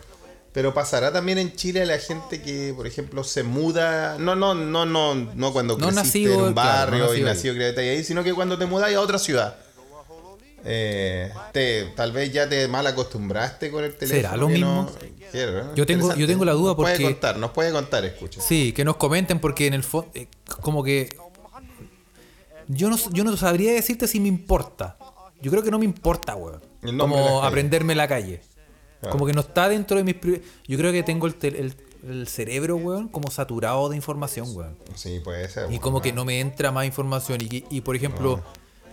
pero 0.51 0.73
pasará 0.73 1.13
también 1.13 1.37
en 1.37 1.55
Chile 1.55 1.83
a 1.83 1.85
la 1.85 1.97
gente 1.99 2.41
que, 2.41 2.73
por 2.75 2.87
ejemplo, 2.87 3.23
se 3.23 3.43
muda, 3.43 4.17
no, 4.19 4.35
no, 4.35 4.53
no, 4.55 4.85
no, 4.85 5.13
no 5.15 5.53
cuando 5.53 5.77
No 5.77 5.87
creciste 5.87 6.03
nacido, 6.03 6.33
en 6.33 6.39
un 6.47 6.53
claro, 6.53 6.91
no 6.97 6.99
barrio 7.05 7.15
y 7.15 7.21
nacido 7.23 7.53
criado 7.53 7.79
ahí, 7.79 8.03
sino 8.03 8.23
que 8.23 8.33
cuando 8.33 8.57
te 8.57 8.65
mudas 8.65 8.93
a 8.93 8.99
otra 8.99 9.19
ciudad. 9.19 9.57
Eh, 10.69 11.31
te, 11.53 11.85
tal 11.95 12.11
vez 12.11 12.33
ya 12.33 12.49
te 12.49 12.67
mal 12.67 12.85
acostumbraste 12.87 13.71
con 13.71 13.83
el 13.85 13.95
teléfono. 13.95 14.21
¿Será 14.21 14.35
lo 14.35 14.49
mismo? 14.49 14.89
no- 14.91 15.17
Quiero, 15.31 15.59
¿eh? 15.59 15.63
Yo 15.75 15.85
tengo- 15.85 16.13
yo 16.15 16.25
tengo 16.25 16.45
la 16.45 16.53
duda 16.53 16.69
Nos 16.69 16.75
puede 16.77 16.93
porque- 16.95 17.03
contar, 17.03 17.37
nos 17.37 17.51
puede 17.51 17.71
contar, 17.71 18.03
escucha. 18.05 18.41
Sí, 18.41 18.71
que 18.73 18.83
nos 18.85 18.95
comenten 18.97 19.39
porque 19.39 19.67
en 19.67 19.73
el 19.73 19.83
fondo, 19.83 20.09
como 20.61 20.83
que 20.83 21.09
yo 22.67 22.89
no, 22.89 22.97
yo 23.11 23.23
no 23.23 23.35
sabría 23.37 23.73
decirte 23.73 24.07
si 24.07 24.19
me 24.19 24.27
importa. 24.27 24.97
Yo 25.41 25.51
creo 25.51 25.63
que 25.63 25.71
no 25.71 25.79
me 25.79 25.85
importa, 25.85 26.35
weón. 26.35 26.61
Como 26.97 27.43
aprenderme 27.43 27.93
la 27.95 28.07
calle. 28.07 28.41
Claro. 29.01 29.11
Como 29.11 29.25
que 29.27 29.33
no 29.33 29.41
está 29.41 29.69
dentro 29.69 29.97
de 29.97 30.03
mis... 30.03 30.15
Yo 30.67 30.77
creo 30.77 30.91
que 30.91 31.03
tengo 31.03 31.27
el, 31.27 31.35
el- 31.41 31.75
el 32.07 32.27
cerebro, 32.27 32.75
weón, 32.77 33.07
como 33.09 33.29
saturado 33.31 33.89
de 33.89 33.95
información, 33.95 34.47
weón. 34.55 34.75
Sí, 34.95 35.19
puede 35.23 35.47
ser. 35.49 35.71
Y 35.71 35.79
como 35.79 36.01
que 36.01 36.13
no 36.13 36.25
me 36.25 36.39
entra 36.39 36.71
más 36.71 36.85
información. 36.85 37.39
Y, 37.41 37.65
y, 37.69 37.81
por 37.81 37.95
ejemplo, 37.95 38.41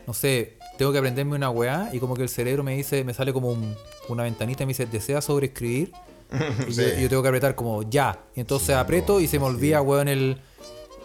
no 0.06 0.12
sé, 0.14 0.58
tengo 0.78 0.90
que 0.92 0.98
aprenderme 0.98 1.36
una 1.36 1.48
weá 1.50 1.90
y 1.92 1.98
como 2.00 2.14
que 2.16 2.22
el 2.22 2.28
cerebro 2.28 2.62
me 2.62 2.74
dice, 2.76 3.04
me 3.04 3.14
sale 3.14 3.32
como 3.32 3.50
un- 3.50 3.74
una 4.08 4.24
ventanita 4.24 4.62
y 4.64 4.66
me 4.66 4.70
dice, 4.70 4.86
¿desea 4.86 5.20
sobreescribir? 5.22 5.92
Y 6.68 6.72
yo, 6.72 6.82
Sí. 6.82 7.02
yo 7.02 7.08
tengo 7.08 7.22
que 7.22 7.28
apretar 7.28 7.54
como 7.54 7.82
ya. 7.82 8.18
Y 8.34 8.40
entonces 8.40 8.74
aprieto 8.74 9.20
y 9.20 9.28
se 9.28 9.38
me 9.38 9.44
olvida, 9.46 9.80
weón, 9.82 10.08
el, 10.08 10.40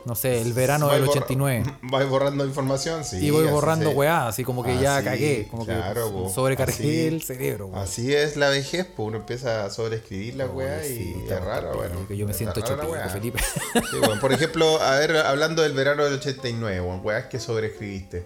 no 0.06 0.16
sé, 0.16 0.42
el 0.42 0.54
verano 0.54 0.88
Vais 0.88 1.00
del 1.00 1.08
borra- 1.08 1.22
89. 1.24 1.78
Vais 1.84 2.10
borrando 2.10 2.46
información, 2.46 3.04
sí. 3.04 3.18
y 3.18 3.30
voy 3.32 3.46
borrando 3.48 3.90
weá, 3.92 4.28
así 4.28 4.44
como 4.44 4.64
que 4.64 4.78
ya 4.80 4.98
Así, 4.98 5.06
cagué. 5.06 5.48
Como 5.52 5.66
claro, 5.66 6.26
que 6.28 6.34
sobrecargué 6.34 7.08
el 7.08 7.22
cerebro, 7.22 7.68
weón. 7.68 7.80
Así 7.80 8.14
es 8.14 8.38
la 8.38 8.50
vejez, 8.50 8.86
pues 8.86 9.08
uno 9.08 9.18
empieza 9.18 9.66
a 9.66 9.70
sobreescribir 9.70 10.36
la 10.36 10.48
weá 10.48 10.86
y 10.88 11.26
es 11.30 11.42
raro, 11.42 11.74
bueno. 11.76 12.08
que 12.08 12.18
yo 12.18 12.26
me 12.26 12.32
es 12.32 12.38
siento 12.38 12.60
hecho 12.60 12.76
weá. 12.76 13.10
Felipe. 13.10 13.40
Sí, 13.74 13.98
bueno, 14.00 14.20
por 14.22 14.32
ejemplo, 14.34 14.82
a 14.82 14.98
ver, 15.00 15.18
hablando 15.18 15.62
del 15.64 15.74
verano 15.74 16.04
del 16.06 16.14
89, 16.16 16.80
bueno, 16.80 17.02
weas 17.04 17.26
que 17.26 17.40
sobreescribiste. 17.40 18.26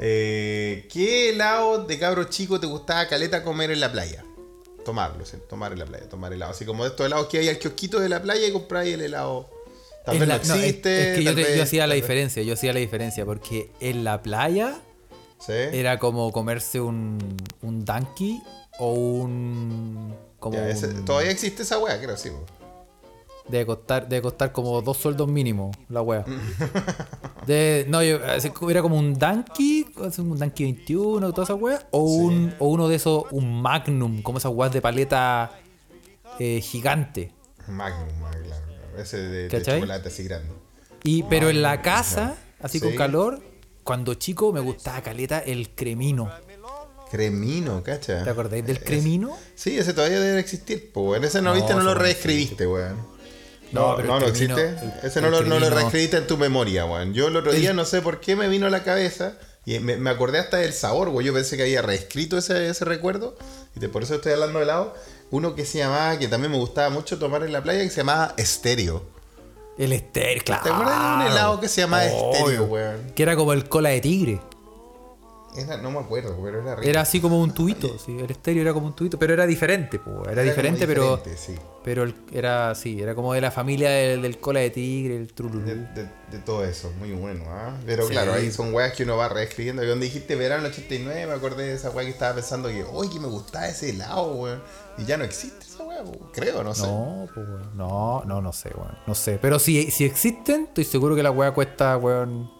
Eh, 0.00 0.86
¿Qué 0.92 1.30
helado 1.30 1.84
de 1.84 1.98
cabro 1.98 2.24
chico 2.24 2.60
te 2.60 2.66
gustaba 2.66 3.06
caleta 3.08 3.42
comer 3.42 3.70
en 3.72 3.80
la 3.80 3.90
playa? 3.90 4.24
Tomarlo, 4.84 5.26
sí, 5.26 5.36
tomar 5.48 5.72
en 5.72 5.80
la 5.80 5.86
playa, 5.86 6.08
tomar 6.08 6.32
helado. 6.32 6.52
Así 6.52 6.64
como 6.64 6.84
de 6.84 6.90
estos 6.90 7.04
helados 7.06 7.26
que 7.26 7.38
hay 7.38 7.48
al 7.48 7.58
kiosquito 7.58 7.98
de 8.00 8.08
la 8.08 8.22
playa 8.22 8.46
y 8.46 8.52
compráis 8.52 8.94
el 8.94 9.02
helado. 9.02 9.50
Tal 10.08 10.14
En 10.16 10.20
vez 10.20 10.28
la- 10.28 10.38
no 10.38 10.44
no, 10.48 10.54
es- 10.54 10.64
existe. 10.64 11.10
es, 11.10 11.16
que 11.18 11.24
yo, 11.24 11.62
hacía 11.62 11.86
la 11.86 11.94
vez- 11.94 12.02
diferencia, 12.02 12.42
yo 12.42 12.54
hacía 12.54 12.72
la 12.72 12.80
diferencia, 12.80 13.24
porque 13.26 13.70
en 13.80 14.04
la 14.04 14.22
playa 14.22 14.74
¿Sí? 15.38 15.52
era 15.52 15.98
como 15.98 16.32
comerse 16.32 16.80
un, 16.80 17.18
un 17.62 17.84
donkey 17.84 18.40
o 18.78 18.92
un... 18.92 20.14
Como 20.40 20.56
Ya, 20.56 20.68
ese- 20.70 20.86
un- 20.88 21.04
todavía 21.04 21.30
existe 21.30 21.62
esa 21.62 21.78
wea, 21.78 22.00
creo, 22.00 22.16
sí. 22.16 22.30
po. 22.30 22.46
de 23.48 23.64
costar, 23.66 24.08
de 24.08 24.20
costar 24.22 24.52
como 24.52 24.80
dos 24.82 24.96
sueldos 24.98 25.26
mínimos 25.28 25.74
la 25.88 26.00
wea. 26.02 26.24
De, 27.46 27.86
no, 27.88 28.02
yo, 28.02 28.18
era 28.70 28.82
como 28.82 28.98
un 28.98 29.14
así 30.06 30.20
un 30.20 30.38
donkey 30.38 30.66
21, 30.66 31.32
toda 31.32 31.44
esa 31.44 31.54
wea, 31.54 31.86
o, 31.90 32.02
un, 32.02 32.54
o 32.58 32.68
uno 32.68 32.88
de 32.88 32.96
esos, 32.96 33.24
un 33.30 33.60
magnum, 33.62 34.20
como 34.22 34.38
esas 34.38 34.52
weas 34.52 34.72
de 34.72 34.80
paleta 34.82 35.50
eh, 36.38 36.60
gigante. 36.60 37.32
Magnum, 37.66 38.08
claro. 38.20 38.47
Ese 38.98 39.16
de, 39.18 39.62
chocolate 39.62 40.08
así 40.08 40.24
grande. 40.24 40.48
Y, 41.04 41.22
pero 41.24 41.48
en 41.50 41.62
la 41.62 41.80
casa, 41.82 42.36
así 42.60 42.80
con 42.80 42.94
calor, 42.96 43.40
cuando 43.84 44.14
chico 44.14 44.52
me 44.52 44.60
gustaba 44.60 45.00
caleta 45.02 45.38
el 45.38 45.70
cremino. 45.70 46.30
Cremino, 47.10 47.82
¿cacha? 47.82 48.22
¿Te 48.22 48.30
acordáis 48.30 48.66
del 48.66 48.76
Es- 48.76 48.82
cremino? 48.84 49.34
Sí, 49.54 49.78
ese 49.78 49.94
todavía 49.94 50.20
debe 50.20 50.40
existir, 50.40 50.90
pues, 50.92 51.06
weón. 51.12 51.24
Ese 51.24 51.40
no, 51.40 51.50
No, 51.50 51.56
viste, 51.56 51.74
no 51.74 51.80
lo 51.82 51.94
reescribiste, 51.94 52.66
weón. 52.66 52.96
No, 53.72 53.90
No, 53.90 53.96
pero 53.96 54.08
no, 54.08 54.18
el 54.18 54.20
no 54.24 54.28
cremino- 54.32 54.58
existe. 54.58 54.84
el- 54.86 55.06
Ese 55.06 55.18
el 55.20 55.24
no 55.24 55.30
lo, 55.30 55.42
no 55.42 55.58
lo 55.58 55.70
reescribiste 55.70 56.16
en 56.18 56.26
tu 56.26 56.36
memoria, 56.36 56.84
weón. 56.84 57.14
Yo 57.14 57.28
el 57.28 57.36
otro 57.36 57.52
día 57.52 57.72
no 57.72 57.84
sé 57.86 58.02
por 58.02 58.20
qué 58.20 58.36
me 58.36 58.48
vino 58.48 58.66
a 58.66 58.70
la 58.70 58.82
cabeza 58.84 59.38
y 59.64 59.78
me, 59.78 59.96
me 59.96 60.10
acordé 60.10 60.38
hasta 60.38 60.58
del 60.58 60.72
sabor, 60.74 61.08
weón. 61.08 61.24
Yo 61.24 61.32
pensé 61.32 61.56
que 61.56 61.62
había 61.62 61.80
reescrito 61.80 62.36
ese, 62.36 62.68
ese 62.68 62.84
recuerdo 62.84 63.36
y 63.74 63.80
de, 63.80 63.88
por 63.88 64.02
eso 64.02 64.16
estoy 64.16 64.32
hablando 64.32 64.58
de 64.58 64.64
helado. 64.66 64.94
Uno 65.30 65.54
que 65.54 65.64
se 65.64 65.78
llamaba, 65.78 66.18
que 66.18 66.28
también 66.28 66.52
me 66.52 66.58
gustaba 66.58 66.90
mucho 66.90 67.18
tomar 67.18 67.42
en 67.42 67.52
la 67.52 67.62
playa, 67.62 67.82
que 67.82 67.90
se 67.90 67.98
llamaba 67.98 68.34
Estéreo. 68.36 69.02
El 69.76 69.92
estéreo, 69.92 70.42
claro. 70.44 70.62
¿Te 70.64 70.70
acuerdas 70.70 70.98
de 70.98 71.14
un 71.14 71.32
helado 71.32 71.60
que 71.60 71.68
se 71.68 71.82
llamaba. 71.82 72.04
Estéreo, 72.04 72.64
weón? 72.64 73.12
Que 73.14 73.22
era 73.22 73.36
como 73.36 73.52
el 73.52 73.68
cola 73.68 73.90
de 73.90 74.00
tigre. 74.00 74.40
Era, 75.56 75.76
no 75.78 75.90
me 75.90 75.98
acuerdo, 75.98 76.36
pero 76.42 76.60
era 76.60 76.76
rico. 76.76 76.88
Era 76.88 77.00
así 77.00 77.20
como 77.20 77.40
un 77.40 77.52
tubito, 77.52 77.98
sí, 77.98 78.16
el 78.18 78.30
estéreo 78.30 78.62
era 78.62 78.72
como 78.72 78.86
un 78.86 78.94
tubito, 78.94 79.18
pero 79.18 79.32
era 79.32 79.46
diferente, 79.46 79.98
po, 79.98 80.22
era, 80.24 80.32
Era 80.32 80.42
diferente, 80.42 80.80
como 80.80 80.88
pero 80.94 81.16
diferente, 81.16 81.36
sí. 81.42 81.54
pero 81.82 82.02
el- 82.04 82.14
era 82.32 82.74
sí, 82.74 83.00
era 83.00 83.14
como 83.14 83.32
de 83.32 83.40
la 83.40 83.50
familia 83.50 83.90
del, 83.90 84.22
del 84.22 84.38
cola 84.38 84.60
de 84.60 84.70
tigre, 84.70 85.16
el 85.16 85.32
trululú. 85.32 85.64
De, 85.66 85.74
de- 85.74 86.18
de 86.30 86.38
todo 86.44 86.62
eso, 86.64 86.92
muy 86.98 87.12
bueno, 87.12 87.44
¿ah? 87.48 87.74
Pero 87.86 88.04
Sí. 88.04 88.10
claro, 88.12 88.34
ahí 88.34 88.52
son 88.52 88.74
weas 88.74 88.92
que 88.92 89.04
uno 89.04 89.16
va 89.16 89.30
reescribiendo. 89.30 89.82
Cuando 89.82 90.04
dijiste 90.04 90.36
verano 90.36 90.68
89, 90.68 91.26
me 91.26 91.32
acordé 91.32 91.66
de 91.66 91.74
esa 91.74 91.90
wea 91.90 92.04
que 92.04 92.10
estaba 92.12 92.34
pensando 92.34 92.68
que, 92.68 92.84
oye, 92.84 93.10
que 93.10 93.18
me 93.18 93.28
gustaba 93.28 93.66
ese 93.68 93.88
helado, 93.90 94.34
weón. 94.34 94.62
Y 94.98 95.04
ya 95.06 95.16
no 95.16 95.24
existe 95.24 95.64
esa 95.64 95.84
wea, 95.84 96.04
po, 96.04 96.30
creo, 96.34 96.62
no 96.62 96.74
sé. 96.74 96.82
No, 96.82 97.26
pues, 97.34 97.46
no, 97.74 98.22
no, 98.26 98.42
no 98.42 98.52
sé, 98.52 98.68
weón. 98.76 98.98
No 99.06 99.14
sé. 99.14 99.38
Pero 99.40 99.58
si, 99.58 99.90
si 99.90 100.04
existen, 100.04 100.64
estoy 100.64 100.84
seguro 100.84 101.16
que 101.16 101.22
la 101.22 101.30
weá 101.30 101.52
cuesta, 101.52 101.96
weón. 101.96 102.50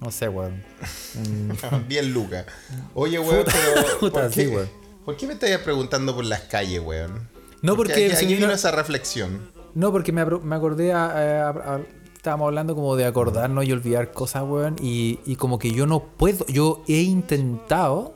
No 0.00 0.10
sé, 0.10 0.28
weón. 0.28 0.62
un- 1.16 1.56
Bien 1.88 2.12
Luca. 2.12 2.44
Oye, 2.94 3.18
weón, 3.18 3.44
pero. 3.44 3.98
puta, 4.00 4.20
¿por, 4.22 4.30
qué, 4.30 4.44
sí, 4.44 4.46
weón. 4.48 4.68
¿Por 5.04 5.16
qué 5.16 5.26
me 5.26 5.32
estáis 5.34 5.58
preguntando 5.58 6.14
por 6.14 6.24
las 6.24 6.42
calles, 6.42 6.80
weón? 6.80 7.28
No, 7.62 7.76
porque 7.76 8.10
se 8.10 8.24
aquí 8.24 8.34
vino 8.34 8.50
esa 8.52 8.70
reflexión. 8.70 9.50
No, 9.74 9.92
porque 9.92 10.12
me, 10.12 10.24
me 10.24 10.56
acordé 10.56 10.92
a, 10.92 11.06
a- 11.06 11.48
a- 11.76 11.80
Estábamos 12.16 12.46
hablando 12.48 12.74
como 12.74 12.96
de 12.96 13.04
acordarnos 13.04 13.64
y 13.66 13.72
olvidar 13.72 14.10
cosas, 14.12 14.42
weón. 14.44 14.74
Y, 14.80 15.20
y 15.26 15.36
como 15.36 15.58
que 15.60 15.70
yo 15.70 15.86
no 15.86 16.00
puedo. 16.02 16.44
Yo 16.46 16.82
he 16.88 17.02
intentado. 17.02 18.14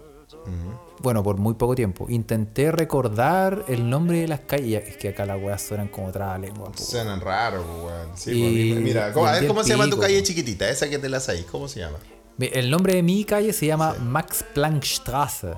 Bueno, 1.03 1.23
por 1.23 1.39
muy 1.39 1.55
poco 1.55 1.75
tiempo. 1.75 2.07
Intenté 2.09 2.71
recordar 2.73 3.65
el 3.69 3.89
nombre 3.89 4.21
de 4.21 4.29
las 4.29 4.41
calles. 4.41 4.87
Es 4.87 4.97
que 4.99 5.09
acá 5.09 5.25
las 5.25 5.43
weas 5.43 5.63
suenan 5.63 5.89
como 5.89 6.11
lengua, 6.39 6.71
po. 6.73 6.79
Suenan 6.79 7.21
raro, 7.21 7.63
weón. 7.85 8.11
Sí, 8.17 8.31
Y- 8.33 8.73
pues, 8.73 8.85
mira, 8.85 9.13
¿cómo, 9.13 9.27
a 9.27 9.33
ver, 9.33 9.47
¿cómo 9.47 9.63
se 9.63 9.71
llama 9.71 9.89
tu 9.89 9.99
calle 9.99 10.23
chiquitita? 10.23 10.69
Esa 10.69 10.89
que 10.91 10.99
te 10.99 11.09
la 11.09 11.21
sabéis, 11.21 11.47
¿cómo 11.47 11.69
se 11.69 11.81
llama? 11.81 11.99
El 12.39 12.71
nombre 12.71 12.95
de 12.95 13.03
mi 13.03 13.25
calle 13.25 13.53
se 13.53 13.67
llama 13.67 13.95
Max 14.01 14.45
Planck 14.55 14.85
Straße. 14.85 15.55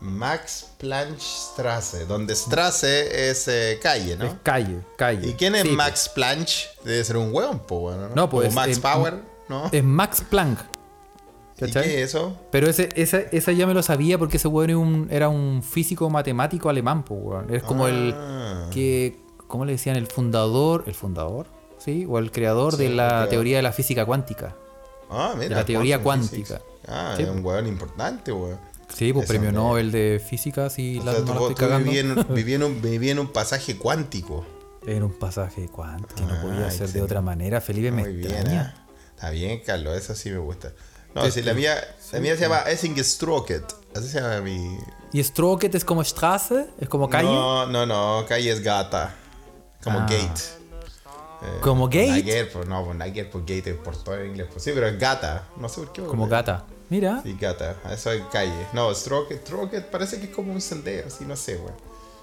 Max 0.00 0.66
Planck 0.78 1.18
Straße, 1.18 2.04
donde 2.06 2.34
Straße 2.34 3.30
es 3.30 3.48
eh, 3.48 3.78
calle, 3.82 4.12
Es 4.12 4.18
¿no? 4.18 4.38
calle, 4.42 4.78
calle. 4.96 5.28
¿Y 5.28 5.34
quién 5.34 5.54
es 5.56 5.62
Sí, 5.62 5.70
Max 5.70 6.08
Planck? 6.14 6.48
Debe 6.84 7.02
ser 7.04 7.16
un 7.16 7.34
hueón, 7.34 7.58
po, 7.60 7.80
bueno, 7.80 8.08
¿no? 8.08 8.14
No, 8.14 8.30
pues, 8.30 8.50
O 8.50 8.52
Max 8.52 8.78
Power, 8.78 9.14
¿no? 9.48 9.68
Es 9.72 9.82
Max 9.82 10.22
Planck. 10.28 10.60
¿Y 11.58 11.60
¿Cachai? 11.66 11.84
qué 11.84 12.02
es 12.02 12.10
eso? 12.10 12.36
Pero 12.52 12.68
ese, 12.68 12.88
esa, 12.94 13.18
esa 13.18 13.52
ya 13.52 13.66
me 13.66 13.74
lo 13.74 13.82
sabía 13.82 14.16
porque 14.18 14.36
ese 14.36 14.48
weón 14.48 14.70
era 14.70 14.78
un, 14.78 15.08
era 15.10 15.28
un 15.28 15.62
físico 15.62 16.08
matemático 16.08 16.68
alemán, 16.68 17.04
pues, 17.04 17.20
weón. 17.22 17.52
Es 17.54 17.62
como 17.62 17.86
Ah. 17.86 17.90
el 17.90 18.14
que, 18.72 19.18
¿cómo 19.48 19.64
le 19.64 19.72
decían? 19.72 19.96
El 19.96 20.06
fundador, 20.06 20.84
¿el 20.86 20.94
fundador? 20.94 21.46
¿Sí? 21.78 22.06
O 22.08 22.18
el 22.18 22.30
creador 22.30 22.76
Sí, 22.76 22.84
de 22.84 22.90
la 22.90 23.06
creador. 23.08 23.28
teoría 23.28 23.56
de 23.56 23.62
la 23.62 23.72
física 23.72 24.04
cuántica. 24.06 24.54
Ah, 25.10 25.32
mira. 25.36 25.48
de 25.50 25.54
la 25.56 25.64
teoría 25.64 26.02
cuántica. 26.02 26.56
physics. 26.58 26.62
Ah, 26.86 27.14
Sí. 27.16 27.22
es 27.22 27.28
un 27.28 27.44
hueón 27.44 27.66
importante, 27.66 28.30
weón. 28.32 28.58
Sí, 28.94 29.12
pues 29.12 29.26
premio. 29.28 29.52
Nobel 29.52 29.90
de 29.92 30.20
física, 30.24 30.70
sí, 30.70 30.98
O 31.00 31.04
la, 31.04 31.12
sea, 31.12 31.20
no 31.20 31.26
tú, 31.26 31.32
la 31.50 31.54
tú 31.78 31.84
viví, 31.84 31.98
en, 31.98 32.26
viví 32.34 32.54
en 32.54 32.62
un, 32.62 32.80
viví 32.80 33.10
en 33.10 33.18
un 33.18 33.28
pasaje 33.28 33.76
cuántico. 33.76 34.44
En 34.86 35.02
un 35.02 35.12
pasaje 35.12 35.68
cuántico, 35.68 36.14
que 36.14 36.22
no 36.22 36.34
Ah, 36.34 36.40
podía 36.42 36.70
ser 36.70 36.88
de 36.90 37.02
otra 37.02 37.20
manera. 37.20 37.60
Felipe 37.60 37.90
me 37.90 38.02
Muy 38.02 38.12
bien, 38.16 38.30
extraña. 38.32 38.74
ah. 38.76 38.84
Está 39.14 39.30
bien, 39.30 39.60
Carlos, 39.66 39.96
eso 39.96 40.14
sí 40.14 40.30
me 40.30 40.38
gusta. 40.38 40.72
No, 41.18 41.24
Es 41.24 41.34
que- 41.34 41.42
la 41.42 41.54
mía, 41.54 41.76
la 42.12 42.20
mía 42.20 42.34
se 42.36 42.42
llama 42.42 42.58
Essing 42.60 42.96
Stroket. 43.04 43.64
Así 43.94 44.08
se 44.08 44.20
llama 44.20 44.40
mi. 44.40 44.78
¿Y 45.12 45.22
Stroket 45.24 45.74
es 45.74 45.84
como 45.84 46.02
Straße? 46.04 46.66
¿Es 46.80 46.88
como 46.88 47.08
calle? 47.08 47.28
No, 47.28 47.66
no, 47.66 47.86
no, 47.86 48.24
calle 48.28 48.50
es 48.50 48.62
gata. 48.62 49.14
Como 49.82 50.00
Ah. 50.00 50.06
gate. 50.08 50.40
Eh, 51.40 51.58
¿Como 51.60 51.86
gate? 51.86 52.08
Naguer, 52.08 52.50
pues 52.52 52.66
no, 52.68 52.84
pues 52.84 52.96
Naguer, 52.96 53.30
pues 53.30 53.44
gate 53.46 53.74
por 53.74 53.96
todo 53.96 54.16
en 54.18 54.30
inglés. 54.30 54.48
Pues 54.52 54.62
sí, 54.64 54.72
pero 54.74 54.88
es 54.88 54.98
gata. 54.98 55.44
No 55.56 55.68
sé 55.68 55.80
por 55.82 55.92
qué. 55.92 56.02
Como 56.02 56.26
gata. 56.26 56.64
Mira, 56.90 57.20
Sí, 57.22 57.36
gata. 57.40 57.76
Eso 57.90 58.10
es 58.12 58.22
calle. 58.32 58.66
No, 58.72 58.92
Stroket, 58.94 59.42
Stroket 59.42 59.86
parece 59.90 60.18
que 60.18 60.26
es 60.26 60.32
como 60.34 60.52
un 60.52 60.60
sendero, 60.60 61.06
así, 61.08 61.24
no 61.24 61.36
sé, 61.36 61.56
güey. 61.56 61.72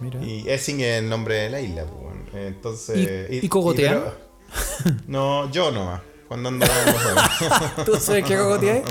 mira. 0.01 0.21
Y 0.21 0.49
Essing 0.49 0.81
es 0.81 0.97
el 0.99 1.07
nombre 1.09 1.35
de 1.35 1.49
la 1.49 1.61
isla, 1.61 1.85
pues, 1.85 2.03
weón. 2.03 2.29
Entonces. 2.47 3.29
¿Y- 3.31 3.45
y 3.45 3.49
cogotean? 3.49 4.03
pero- 4.03 4.95
no, 5.07 5.49
yo 5.51 5.71
nomás. 5.71 6.01
Cuando 6.27 6.49
ando. 6.49 6.65
¿Tú 7.85 7.97
sabes 7.97 8.25
qué 8.25 8.35
cogoteé? 8.37 8.83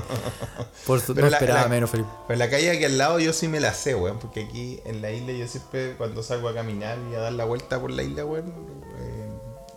Por 0.87 1.01
su, 1.01 1.15
Pero 1.15 1.27
no 1.27 1.31
la- 1.31 1.37
esperaba 1.39 1.63
la- 1.63 1.69
menos, 1.69 1.91
Felipe. 1.91 2.09
Pero 2.29 2.39
la 2.39 2.49
calle 2.51 2.71
aquí 2.71 2.85
al 2.85 2.97
lado 2.99 3.19
yo 3.19 3.33
sí 3.33 3.49
me 3.49 3.59
la 3.61 3.75
sé, 3.75 3.95
weón. 3.95 4.19
Porque 4.21 4.45
aquí 4.45 4.81
en 4.87 5.03
la 5.03 5.11
isla 5.11 5.33
yo 5.33 5.49
siempre 5.49 5.95
cuando 5.97 6.23
salgo 6.23 6.49
a 6.49 6.55
caminar 6.55 6.97
y 7.11 7.15
a 7.15 7.19
dar 7.19 7.33
la 7.33 7.45
vuelta 7.45 7.81
por 7.81 7.91
la 7.91 8.03
isla, 8.03 8.25
weón. 8.25 8.53
eh, 8.99 9.31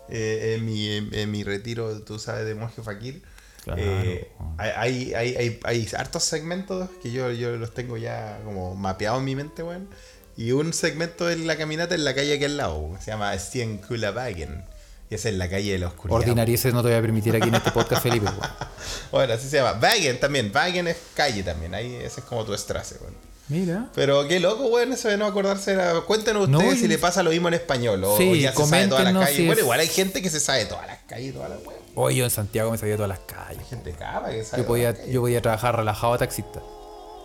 eh, 0.10 0.56
en, 0.58 0.66
mi, 0.66 0.88
en, 0.90 1.14
en 1.14 1.32
mi 1.32 1.44
retiro, 1.44 2.02
tú 2.04 2.20
sabes, 2.20 2.46
de 2.46 2.54
monje 2.56 2.82
fakir. 2.84 3.24
Claro, 3.64 3.82
eh, 3.84 4.32
hay, 4.58 5.14
hay, 5.14 5.36
hay, 5.36 5.60
hay 5.64 5.90
hartos 5.98 6.24
segmentos 6.24 6.90
que 7.02 7.12
yo, 7.12 7.32
yo 7.32 7.58
los 7.58 7.74
tengo 7.74 7.98
ya 7.98 8.40
como 8.46 8.76
mapeados 8.76 9.20
en 9.20 9.26
mi 9.26 9.36
mente, 9.36 9.64
weón. 9.64 9.90
Y 10.38 10.52
un 10.52 10.72
segmento 10.72 11.26
de 11.26 11.36
la 11.38 11.58
caminata 11.58 11.96
en 11.96 12.06
la 12.06 12.14
calle 12.14 12.36
aquí 12.36 12.46
al 12.46 12.56
lado, 12.58 12.78
weón. 12.78 13.02
se 13.02 13.10
llama 13.12 13.38
Stienkulabagen. 13.38 14.64
Y 15.10 15.16
esa 15.16 15.30
es 15.30 15.36
la 15.36 15.50
calle 15.50 15.72
de 15.72 15.80
la 15.80 15.88
oscuridad. 15.88 16.20
Ordinarieces 16.20 16.74
no 16.74 16.82
te 16.82 16.90
voy 16.90 16.98
a 16.98 17.02
permitir 17.02 17.36
aquí 17.36 17.48
en 17.48 17.56
este 17.56 17.72
podcast, 17.72 18.04
Felipe. 18.04 18.26
weón. 18.26 18.40
Bueno, 19.12 19.34
así 19.34 19.48
se 19.50 19.58
llama. 19.58 19.80
Wagen 19.82 20.20
también. 20.20 20.52
Wagen 20.54 20.88
es 20.90 20.98
calle 21.14 21.44
también. 21.44 21.74
Ahí 21.74 21.96
ese 21.96 22.20
es 22.20 22.26
como 22.26 22.44
tu 22.44 22.54
estrace, 22.54 22.96
weón. 23.02 23.14
Mira. 23.50 23.88
Pero 23.96 24.28
qué 24.28 24.42
loco, 24.42 24.66
weón, 24.68 24.92
eso 24.92 25.08
de 25.08 25.16
no 25.18 25.26
acordarse. 25.26 25.72
de 25.72 25.78
la- 25.78 26.02
Cuéntenos 26.02 26.50
No, 26.50 26.58
ustedes 26.58 26.82
si 26.82 26.88
le 26.90 26.98
pasa 26.98 27.24
lo 27.24 27.30
mismo 27.30 27.48
en 27.48 27.54
español. 27.54 28.04
O, 28.04 28.18
Sí, 28.18 28.42
ya 28.42 28.52
se 28.54 28.66
sabe 28.66 28.88
todas 28.90 29.06
las 29.06 29.14
calles. 29.14 29.36
si 29.38 29.46
Bueno, 29.46 29.62
igual 29.62 29.80
hay 29.80 29.88
gente 29.88 30.22
que 30.22 30.30
se 30.30 30.42
sabe 30.42 30.66
todas 30.66 30.86
las 30.88 31.00
calles, 31.08 31.34
todas 31.34 31.50
las 31.52 31.60
weón. 31.66 31.78
Hoy 31.96 32.18
yo 32.18 32.26
en 32.26 32.30
Santiago 32.30 32.70
me 32.72 32.78
sabía 32.78 32.96
todas 32.96 33.10
las 33.10 33.20
calles. 33.20 33.66
Gente 33.70 33.92
capa 33.94 34.30
que 34.30 34.44
sabe. 34.44 34.64
Yo 34.64 34.68
podía, 34.68 35.06
yo 35.08 35.22
podía 35.22 35.42
trabajar 35.42 35.78
relajado 35.78 36.14
a 36.14 36.18
taxista. 36.18 36.62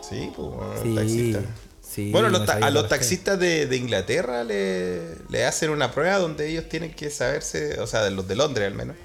Sí, 0.08 0.32
pues, 0.36 0.48
bueno, 0.48 0.72
Sí, 0.82 0.94
taxistas. 0.94 1.42
Sí, 1.92 2.10
Bueno, 2.10 2.28
los 2.30 2.48
a 2.48 2.70
los 2.70 2.88
taxistas 2.88 3.38
de, 3.38 3.66
de 3.66 3.76
Inglaterra 3.76 4.44
le, 4.44 5.00
le 5.28 5.44
hacen 5.44 5.70
una 5.70 5.90
prueba 5.92 6.18
donde 6.18 6.48
ellos 6.48 6.68
tienen 6.68 6.92
que 6.94 7.10
saberse, 7.10 7.80
o 7.80 7.86
sea, 7.86 8.02
de 8.02 8.10
los 8.10 8.26
de 8.28 8.36
Londres 8.36 8.66
al 8.66 8.74
menos, 8.74 8.96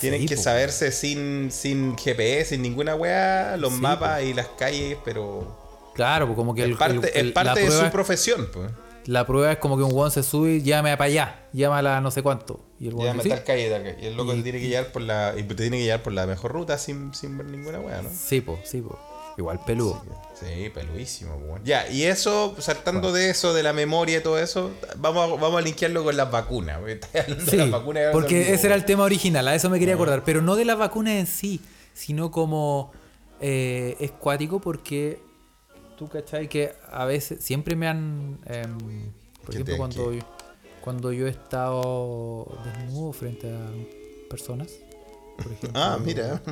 tienen 0.00 0.20
Sí, 0.20 0.26
que 0.28 0.36
po. 0.36 0.42
saberse 0.42 0.92
sin, 0.92 1.50
sin 1.50 1.96
GPS, 1.98 2.50
sin 2.50 2.62
ninguna 2.62 2.94
weá, 2.94 3.56
los 3.56 3.72
Sí, 3.74 3.80
mapas 3.80 4.22
y 4.22 4.32
las 4.34 4.46
calles, 4.58 4.96
pero 5.04 5.90
Claro, 5.94 6.26
pues 6.26 6.36
como 6.36 6.54
que 6.54 6.62
el, 6.62 6.72
es 6.72 6.76
parte, 6.78 7.10
el- 7.12 7.16
el- 7.20 7.26
es 7.28 7.32
parte 7.32 7.64
la, 7.64 7.70
de 7.70 7.84
su 7.86 7.90
profesión, 7.90 8.48
pues. 8.52 8.70
la 9.06 9.26
prueba 9.26 9.50
es 9.50 9.58
como 9.58 9.76
que 9.76 9.82
un 9.82 9.92
weón 9.92 10.12
se 10.12 10.22
sube 10.22 10.52
y 10.56 10.62
llame 10.62 10.96
para 10.96 11.06
allá, 11.06 11.46
llámala 11.52 12.00
no 12.00 12.12
sé 12.12 12.22
cuánto. 12.22 12.64
Y 12.78 12.86
el 12.86 12.94
weón 12.94 13.18
a 13.18 13.22
tal 13.24 13.42
calle, 13.42 13.68
tal 13.68 13.82
calle. 13.82 13.96
Y 14.00 14.06
el 14.06 14.16
loco 14.16 14.32
Y- 14.34 14.42
tiene 14.44 14.60
que 14.60 14.68
llegar 14.68 14.92
por 14.92 15.02
la. 15.02 15.34
Y 15.36 15.42
tiene 15.42 15.78
que 15.78 15.82
llegar 15.82 16.04
por 16.04 16.12
la 16.12 16.26
mejor 16.28 16.52
ruta 16.52 16.78
sin, 16.78 17.12
sin 17.12 17.36
ver 17.36 17.46
ninguna 17.48 17.80
weá, 17.80 18.02
¿no? 18.02 18.10
sí, 18.10 18.40
po, 18.40 18.60
sí, 18.62 18.80
po. 18.80 18.96
Igual 19.38 19.60
peludo. 19.64 20.02
Sí, 20.34 20.68
peludísimo, 20.68 21.34
weón. 21.36 21.64
Ya, 21.64 21.88
y 21.88 22.02
eso, 22.04 22.54
saltando 22.58 23.12
de 23.12 23.30
eso, 23.30 23.54
de 23.54 23.62
la 23.62 23.72
memoria 23.72 24.18
y 24.18 24.22
todo 24.22 24.38
eso, 24.38 24.70
vamos 24.98 25.24
a, 25.24 25.40
vamos 25.40 25.58
a 25.58 25.60
linkearlo 25.62 26.04
con 26.04 26.16
las 26.16 26.30
vacunas. 26.30 26.78
Sí, 27.48 27.56
las 27.56 27.70
vacunas, 27.70 28.08
porque 28.12 28.44
se 28.44 28.54
ese 28.54 28.66
era 28.66 28.74
el 28.76 28.84
tema 28.84 29.04
original, 29.04 29.46
a 29.48 29.54
eso 29.54 29.70
me 29.70 29.78
quería 29.78 29.94
acordar, 29.94 30.22
pero 30.24 30.42
no 30.42 30.56
de 30.56 30.64
las 30.64 30.76
vacunas 30.76 31.14
en 31.14 31.26
sí, 31.26 31.60
sino 31.94 32.30
como 32.32 32.92
eh, 33.40 33.96
es 34.00 34.10
cuático 34.10 34.60
porque 34.60 35.20
tú 35.96 36.08
cachai 36.08 36.48
que 36.48 36.74
a 36.90 37.04
veces 37.04 37.42
siempre 37.44 37.74
me 37.76 37.86
han, 37.88 38.38
em, 38.46 38.76
por 39.44 39.54
¿Qué 39.56 39.62
te- 39.64 39.72
ejemplo, 39.72 39.76
cuando, 39.76 40.12
yo, 40.12 40.22
cuando 40.80 41.12
yo 41.12 41.26
he 41.28 41.30
estado 41.30 42.46
desnudo 42.64 43.12
frente 43.12 43.48
a 43.52 43.70
personas, 44.28 44.68
por 45.36 45.52
ejemplo, 45.52 45.70
Ah, 45.80 45.96
mira. 46.04 46.42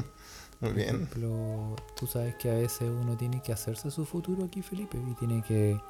Muy 0.67 0.75
por 0.75 0.83
bien. 0.83 0.89
ejemplo, 0.97 1.77
tú 1.97 2.07
sabes 2.07 2.35
que 2.37 2.51
a 2.51 2.55
veces 2.55 2.83
uno 2.83 3.17
tiene 3.17 3.43
que 3.43 3.53
hacerse 3.53 3.91
su 3.91 4.05
futuro 4.05 4.45
aquí, 4.45 4.63
Felipe, 4.63 4.99
y 5.11 5.15
tiene 5.15 5.43
que, 5.43 5.81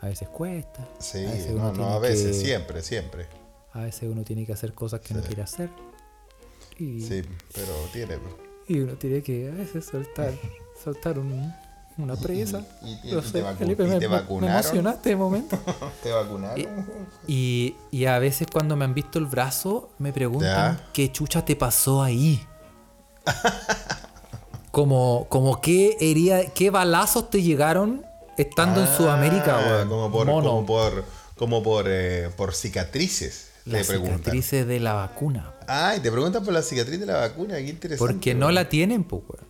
a 0.00 0.06
veces 0.06 0.28
cuesta, 0.28 0.86
Sí, 0.98 1.24
a 1.24 1.30
veces 1.30 1.52
no, 1.52 1.72
no, 1.72 1.84
a 1.90 1.98
veces, 1.98 2.36
que- 2.36 2.44
siempre, 2.44 2.82
siempre. 2.82 3.26
a 3.72 3.80
veces 3.80 4.08
uno 4.10 4.22
tiene 4.24 4.44
que 4.46 4.52
hacer 4.52 4.72
cosas 4.74 5.00
que 5.00 5.14
no 5.14 5.20
quiere 5.22 5.42
hacer. 5.42 5.70
Y, 6.78 7.00
Sí, 7.00 7.22
pero 7.54 7.72
tiene. 7.92 8.18
pues. 8.18 8.34
y 8.68 8.80
uno 8.80 8.94
tiene 8.94 9.22
que 9.22 9.48
a 9.48 9.52
veces 9.54 9.84
soltar, 9.86 10.32
soltar 10.84 11.18
un- 11.18 11.52
una 11.98 12.14
presa. 12.16 12.62
y- 12.82 13.08
y- 13.08 13.12
No 13.12 13.20
y 13.20 13.22
sé, 13.22 13.32
te 13.32 13.42
vacu- 13.42 13.56
Felipe, 13.56 13.84
me, 13.84 13.98
te 13.98 14.06
me 14.08 14.16
vacunaron? 14.16 14.54
emocionaste 14.56 15.08
de 15.08 15.16
momento. 15.16 15.56
¿Te 16.02 16.10
vacunaron? 16.12 16.86
Y, 17.26 17.74
y 17.90 18.04
a 18.04 18.18
veces 18.18 18.46
cuando 18.52 18.76
me 18.76 18.84
han 18.84 18.92
visto 18.92 19.18
el 19.18 19.24
brazo, 19.24 19.88
me 19.98 20.12
preguntan 20.12 20.76
Ya. 20.76 20.90
qué 20.92 21.10
chucha 21.10 21.42
te 21.42 21.56
pasó 21.56 22.02
ahí. 22.02 22.44
como, 24.76 25.26
como 25.30 25.62
qué 25.62 25.96
herida, 26.00 26.44
qué 26.54 26.68
balazos 26.68 27.30
te 27.30 27.40
llegaron 27.40 28.04
estando 28.36 28.82
en 28.82 28.86
Ah, 28.86 28.94
Sudamérica, 28.94 29.56
weón. 29.58 29.88
Como 29.88 30.12
por, 30.12 30.26
Mono. 30.26 30.48
como 30.50 30.66
por, 30.66 31.04
como 31.34 31.62
por, 31.62 31.86
eh, 31.88 32.28
por 32.36 32.54
cicatrices. 32.54 33.52
Las 33.64 33.80
te 33.86 33.88
preguntan. 33.88 34.18
cicatrices 34.18 34.66
de 34.66 34.78
la 34.80 34.92
vacuna. 34.92 35.54
Ah, 35.66 35.94
y 35.96 36.00
te 36.00 36.12
preguntan 36.12 36.44
por 36.44 36.52
la 36.52 36.60
cicatriz 36.60 37.00
de 37.00 37.06
la 37.06 37.16
vacuna, 37.16 37.54
qué 37.56 37.68
interesante. 37.68 37.96
Porque 38.12 38.34
no 38.34 38.50
la 38.50 38.68
tienen, 38.68 39.04
pues, 39.04 39.22
weón. 39.26 39.46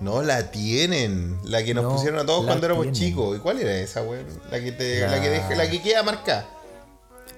No 0.00 0.22
la 0.22 0.50
tienen. 0.50 1.38
La 1.44 1.62
que 1.62 1.72
nos 1.72 1.84
No 1.84 1.92
pusieron 1.92 2.18
a 2.18 2.26
todos 2.26 2.44
cuando 2.44 2.66
éramos 2.66 2.82
tienen. 2.90 3.00
chicos. 3.00 3.36
¿Y 3.36 3.38
cuál 3.38 3.60
era 3.60 3.72
esa, 3.76 4.02
weón? 4.02 4.26
La 4.50 4.58
que 4.60 4.72
te, 4.72 4.98
la... 5.02 5.10
La- 5.12 5.22
que 5.22 5.30
deja- 5.30 5.54
la 5.54 5.70
que 5.70 5.80
queda 5.80 6.02
marcada. 6.02 6.48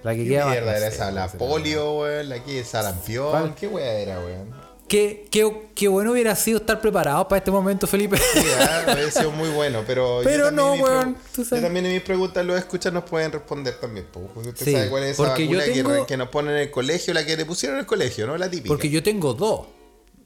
La 0.02 0.12
que 0.14 0.22
¿Qué 0.24 0.30
queda 0.30 0.46
mierda 0.46 0.78
era 0.78 0.86
esa? 0.88 1.10
La 1.10 1.28
polio, 1.28 1.92
weón. 1.98 2.30
La 2.30 2.42
que 2.42 2.64
sarampión. 2.64 3.30
¿Cuál? 3.32 3.54
¿Qué 3.54 3.68
weá 3.68 3.92
era, 3.92 4.18
weón? 4.18 4.57
Qué, 4.88 5.28
qué, 5.30 5.68
qué 5.74 5.88
bueno 5.88 6.12
hubiera 6.12 6.34
sido 6.34 6.58
estar 6.58 6.80
preparados 6.80 7.26
para 7.26 7.38
este 7.38 7.50
momento, 7.50 7.86
Felipe. 7.86 8.16
Sí, 8.16 8.40
ah, 8.60 8.82
hubiera 8.92 9.10
sido 9.10 9.30
muy 9.30 9.48
bueno, 9.50 9.82
pero. 9.86 10.20
Pero 10.24 10.50
no, 10.50 10.72
weón, 10.74 11.16
tú 11.34 11.44
sabes. 11.44 11.62
Yo 11.62 11.66
también 11.66 11.86
en 11.86 11.92
mis 11.92 12.02
preguntas 12.02 12.44
los 12.44 12.58
escuchas 12.58 12.92
nos 12.92 13.04
pueden 13.04 13.30
responder 13.32 13.74
también, 13.78 14.06
po, 14.12 14.20
porque 14.34 14.48
usted 14.50 14.64
Sí, 14.64 14.72
sabe 14.72 14.88
cuál 14.90 15.04
es 15.04 15.10
esa 15.10 15.22
vacuna 15.28 15.64
que- 15.64 15.72
tengo- 15.72 16.06
que, 16.06 16.16
nos 16.16 16.28
ponen 16.28 16.54
en 16.54 16.60
el 16.62 16.70
colegio, 16.70 17.14
la 17.14 17.24
que 17.24 17.36
le 17.36 17.44
pusieron 17.44 17.76
en 17.76 17.80
el 17.80 17.86
colegio, 17.86 18.26
¿no? 18.26 18.36
La 18.36 18.50
típica. 18.50 18.68
Porque 18.68 18.90
yo 18.90 19.02
tengo 19.02 19.34
dos. 19.34 19.66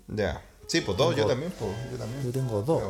Ya. 0.09 0.43
Sí, 0.67 0.81
pues 0.81 0.97
dos, 0.97 1.15
yo 1.15 1.27
también, 1.27 1.53
pues. 1.59 1.71
Yo 1.91 1.99
también. 1.99 2.25
Yo 2.25 2.31
tengo 2.33 2.63
dos. 2.63 2.83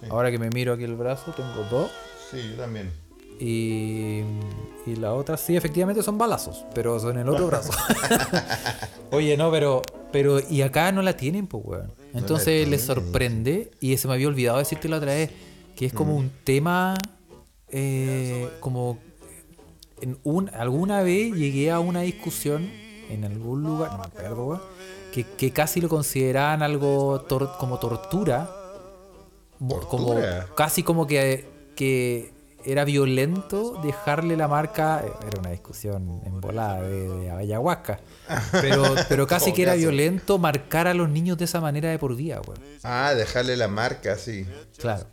Sí. 0.00 0.06
Ahora 0.10 0.30
que 0.30 0.38
me 0.38 0.50
miro 0.50 0.74
aquí 0.74 0.84
el 0.84 0.94
brazo, 0.94 1.32
tengo 1.36 1.66
dos. 1.70 1.90
Sí, 2.30 2.38
yo 2.54 2.62
también. 2.62 2.92
Y, 3.40 4.22
y 4.86 4.96
la 4.96 5.14
otra 5.14 5.36
sí, 5.36 5.56
efectivamente 5.56 6.02
son 6.02 6.18
balazos, 6.18 6.64
pero 6.74 6.98
son 6.98 7.12
en 7.16 7.22
el 7.22 7.28
otro 7.28 7.46
brazo. 7.46 7.70
Oye, 9.12 9.36
no, 9.36 9.50
pero, 9.50 9.82
pero 10.12 10.40
y 10.50 10.62
acá 10.62 10.90
no 10.92 11.02
la 11.02 11.16
tienen, 11.16 11.46
pues, 11.46 11.64
weón. 11.64 11.92
Entonces 12.14 12.66
les 12.68 12.82
sorprende, 12.82 13.70
y 13.80 13.96
se 13.96 14.08
me 14.08 14.14
había 14.14 14.28
olvidado 14.28 14.58
decirte 14.58 14.88
la 14.88 14.96
otra 14.96 15.12
vez, 15.14 15.30
que 15.76 15.86
es 15.86 15.92
como 15.92 16.16
un 16.16 16.30
tema, 16.44 16.96
eh, 17.68 18.48
como 18.60 18.98
en 20.00 20.18
un, 20.24 20.48
alguna 20.54 21.02
vez 21.02 21.32
llegué 21.34 21.70
a 21.70 21.80
una 21.80 22.00
discusión 22.00 22.68
en 23.10 23.24
algún 23.24 23.62
lugar, 23.62 23.92
no 23.92 23.98
me 23.98 24.04
acuerdo, 24.04 24.44
weón, 24.46 24.60
que, 25.12 25.24
que 25.24 25.52
casi 25.52 25.80
lo 25.80 25.88
consideraban 25.88 26.62
algo 26.62 27.24
tor- 27.28 27.56
como 27.58 27.78
tortura, 27.78 28.50
mo- 29.58 29.80
como 29.88 30.06
¿Tortura? 30.14 30.46
casi 30.56 30.82
como 30.82 31.06
que, 31.06 31.46
que 31.76 32.32
era 32.64 32.84
violento 32.84 33.80
dejarle 33.82 34.36
la 34.36 34.48
marca, 34.48 35.02
eh, 35.06 35.10
era 35.26 35.40
una 35.40 35.50
discusión 35.50 36.20
en 36.24 36.40
volada 36.40 36.82
de, 36.82 37.08
de 37.08 37.30
ayahuasca, 37.30 38.00
pero, 38.52 38.82
pero 39.08 39.26
casi 39.26 39.52
que 39.52 39.62
era 39.62 39.74
violento 39.74 40.38
marcar 40.38 40.86
a 40.88 40.94
los 40.94 41.08
niños 41.08 41.38
de 41.38 41.44
esa 41.44 41.60
manera 41.60 41.88
de 41.90 41.98
por 41.98 42.14
vida, 42.16 42.40
weón. 42.46 42.60
Ah, 42.82 43.14
dejarle 43.14 43.56
la 43.56 43.68
marca, 43.68 44.16
sí. 44.16 44.46
Claro. 44.76 45.06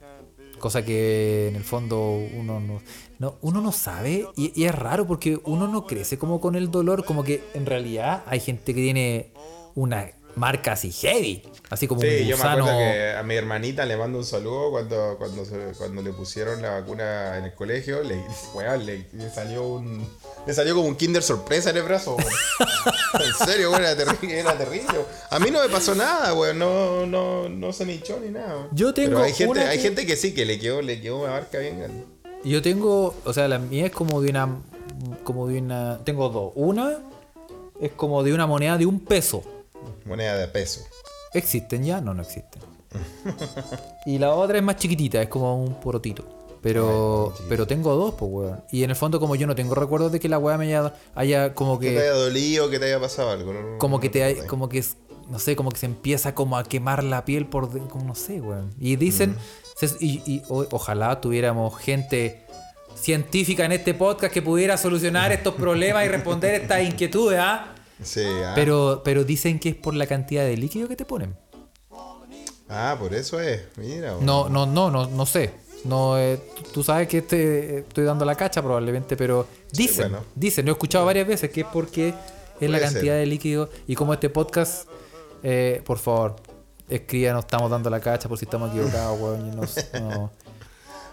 Cosa 0.59 0.83
que 0.83 1.49
en 1.49 1.55
el 1.57 1.63
fondo 1.63 2.11
uno 2.33 2.59
no, 2.59 2.81
no- 3.19 3.35
uno 3.41 3.61
no 3.61 3.71
sabe 3.71 4.25
y, 4.35 4.51
y 4.59 4.65
es 4.65 4.73
raro 4.73 5.05
porque 5.05 5.37
uno 5.43 5.67
no 5.67 5.85
crece 5.85 6.17
como 6.17 6.39
con 6.41 6.55
el 6.55 6.71
dolor, 6.71 7.03
como 7.05 7.23
que 7.23 7.43
en 7.53 7.65
realidad 7.65 8.23
hay 8.25 8.39
gente 8.39 8.73
que 8.73 8.81
tiene 8.81 9.33
una 9.75 10.07
marca 10.35 10.73
así 10.73 10.91
heavy, 10.91 11.43
así 11.69 11.87
como 11.87 12.01
un 12.01 12.07
Sí, 12.07 12.25
yo 12.27 12.37
me 12.37 12.43
acuerdo 12.43 12.77
que 12.77 13.13
a 13.17 13.23
mi 13.23 13.35
hermanita 13.35 13.85
le 13.85 13.97
mando 13.97 14.17
un 14.17 14.25
saludo 14.25 14.71
cuando, 14.71 15.15
cuando, 15.17 15.43
cuando 15.77 16.01
le 16.01 16.11
pusieron 16.13 16.61
la 16.61 16.71
vacuna 16.79 17.37
en 17.37 17.45
el 17.45 17.53
colegio. 17.53 18.03
Le, 18.03 18.21
weón, 18.53 18.85
le, 18.85 19.07
le 19.13 19.29
salió 19.29 19.67
un. 19.67 20.07
Le 20.45 20.53
salió 20.53 20.75
como 20.75 20.87
un 20.87 20.95
Kinder 20.95 21.23
sorpresa 21.23 21.69
en 21.71 21.77
el 21.77 21.83
brazo, 21.83 22.15
weón. 22.15 22.29
En 23.15 23.47
serio, 23.47 23.71
weón, 23.71 23.83
era 23.83 23.95
terrible, 23.95 24.39
era 24.39 24.57
terrible. 24.57 24.99
A 25.29 25.39
mí 25.39 25.49
no 25.49 25.61
me 25.61 25.69
pasó 25.69 25.95
nada, 25.95 26.33
weón. 26.33 26.59
No, 26.59 27.05
no, 27.05 27.49
no 27.49 27.73
se 27.73 27.85
me 27.85 27.93
hinchó 27.93 28.19
ni 28.19 28.29
nada. 28.29 28.55
weón. 28.55 28.69
Yo 28.73 28.93
tengo 28.93 29.21
Pero 29.37 29.67
hay 29.67 29.79
gente 29.79 30.05
que 30.05 30.15
sí, 30.15 30.33
que 30.33 30.45
le 30.45 30.59
quedó, 30.59 30.81
le 30.81 31.01
quedó 31.01 31.21
una 31.21 31.31
marca 31.31 31.59
bien 31.59 31.79
grande. 31.79 32.03
Yo 32.43 32.61
tengo, 32.61 33.15
o 33.23 33.33
sea, 33.33 33.47
la 33.47 33.57
mía 33.57 33.87
es 33.87 33.91
como 33.91 34.21
de 34.21 34.29
una, 34.29 34.61
como 35.23 35.47
de 35.47 35.59
una, 35.59 35.99
tengo 36.03 36.29
dos. 36.29 36.51
Una 36.55 36.99
es 37.79 37.91
como 37.91 38.23
de 38.23 38.33
una 38.33 38.45
moneda 38.45 38.77
de 38.77 38.85
un 38.85 38.99
peso. 38.99 39.43
Moneda 40.05 40.37
de 40.37 40.47
peso. 40.47 40.81
¿Existen 41.33 41.83
ya? 41.83 41.99
No, 42.01 42.13
no 42.13 42.21
existen. 42.21 42.61
y 44.05 44.17
la 44.19 44.33
otra 44.33 44.57
es 44.57 44.63
más 44.63 44.77
chiquitita, 44.77 45.21
es 45.21 45.27
como 45.29 45.61
un 45.61 45.75
porotito. 45.79 46.23
Pero, 46.61 47.31
pero 47.47 47.67
tengo 47.67 47.93
dos, 47.95 48.15
pues, 48.17 48.31
weón. 48.31 48.63
Y 48.71 48.83
en 48.83 48.89
el 48.89 48.95
fondo, 48.95 49.19
como 49.19 49.35
yo 49.35 49.45
no 49.45 49.53
tengo 49.53 49.75
recuerdos 49.75 50.11
de 50.11 50.19
que 50.19 50.27
la 50.27 50.39
weá 50.39 50.57
me 50.57 50.65
haya, 50.65 50.93
haya 51.13 51.53
como 51.53 51.77
Que 51.79 51.89
te 51.89 51.93
que. 51.93 51.99
haya 52.01 52.11
dolido, 52.13 52.69
que 52.71 52.79
te 52.79 52.85
haya 52.85 52.99
pasado 52.99 53.29
algo. 53.29 53.53
no- 53.53 53.77
Como 53.77 53.97
no 53.97 54.01
que 54.01 54.09
te 54.09 54.19
te 54.19 54.23
hay- 54.23 54.35
como 54.47 54.67
que 54.67 54.79
es- 54.79 54.97
no 55.29 55.37
sé, 55.37 55.55
como 55.55 55.69
que 55.71 55.77
se 55.77 55.85
empieza 55.85 56.33
como 56.33 56.57
a 56.57 56.63
quemar 56.63 57.03
la 57.03 57.23
piel 57.23 57.45
por 57.45 57.69
como 57.87 58.05
no 58.05 58.15
sé, 58.15 58.41
weón. 58.41 58.73
Y 58.79 58.95
dicen, 58.95 59.35
se- 59.75 59.95
y, 59.99 60.23
y 60.25 60.41
o- 60.49 60.65
ojalá 60.71 61.21
tuviéramos 61.21 61.77
gente 61.77 62.41
científica 62.95 63.63
en 63.65 63.73
este 63.73 63.93
podcast 63.93 64.33
que 64.33 64.41
pudiera 64.41 64.75
solucionar 64.77 65.31
estos 65.31 65.53
problemas 65.53 66.03
y 66.05 66.07
responder 66.07 66.61
estas 66.61 66.81
inquietudes, 66.81 67.37
¿ah? 67.39 67.74
Sí, 68.03 68.23
ah. 68.25 68.51
Pero, 68.55 69.01
pero 69.03 69.23
dicen 69.23 69.59
que 69.59 69.69
es 69.69 69.75
por 69.75 69.93
la 69.93 70.05
cantidad 70.07 70.43
de 70.43 70.57
líquido 70.57 70.87
que 70.87 70.95
te 70.95 71.05
ponen. 71.05 71.35
Ah, 72.67 72.95
por 72.99 73.13
eso 73.13 73.39
es. 73.39 73.61
Mira. 73.77 74.15
No, 74.21 74.49
no, 74.49 74.65
no, 74.65 74.89
no, 74.89 75.07
no 75.07 75.25
sé. 75.25 75.51
No, 75.83 76.17
eh, 76.17 76.39
tú- 76.73 76.83
sabes 76.83 77.07
que 77.07 77.19
este, 77.19 77.79
estoy 77.79 78.05
dando 78.05 78.25
la 78.25 78.33
cacha 78.35 78.61
probablemente, 78.63 79.15
pero 79.15 79.47
dicen, 79.71 80.09
bueno. 80.09 80.25
dicen, 80.33 80.65
lo 80.65 80.71
he 80.71 80.73
escuchado 80.73 81.05
varias 81.05 81.27
veces 81.27 81.51
que 81.51 81.61
es 81.61 81.67
porque 81.71 82.13
es 82.59 82.69
la 82.69 82.79
cantidad 82.79 83.01
ser. 83.13 83.19
de 83.19 83.25
líquido 83.27 83.69
y 83.85 83.93
como 83.95 84.13
este 84.13 84.29
podcast, 84.31 84.89
eh, 85.43 85.83
por 85.85 85.99
favor, 85.99 86.37
escriban, 86.89 87.33
no 87.33 87.41
estamos 87.41 87.69
dando 87.69 87.91
la 87.91 87.99
cacha 87.99 88.27
por 88.27 88.39
si 88.39 88.45
estamos 88.45 88.71
equivocados, 88.71 89.19
weón. 89.21 89.45
y 89.47 89.55
no, 89.55 89.61
no, 90.01 90.31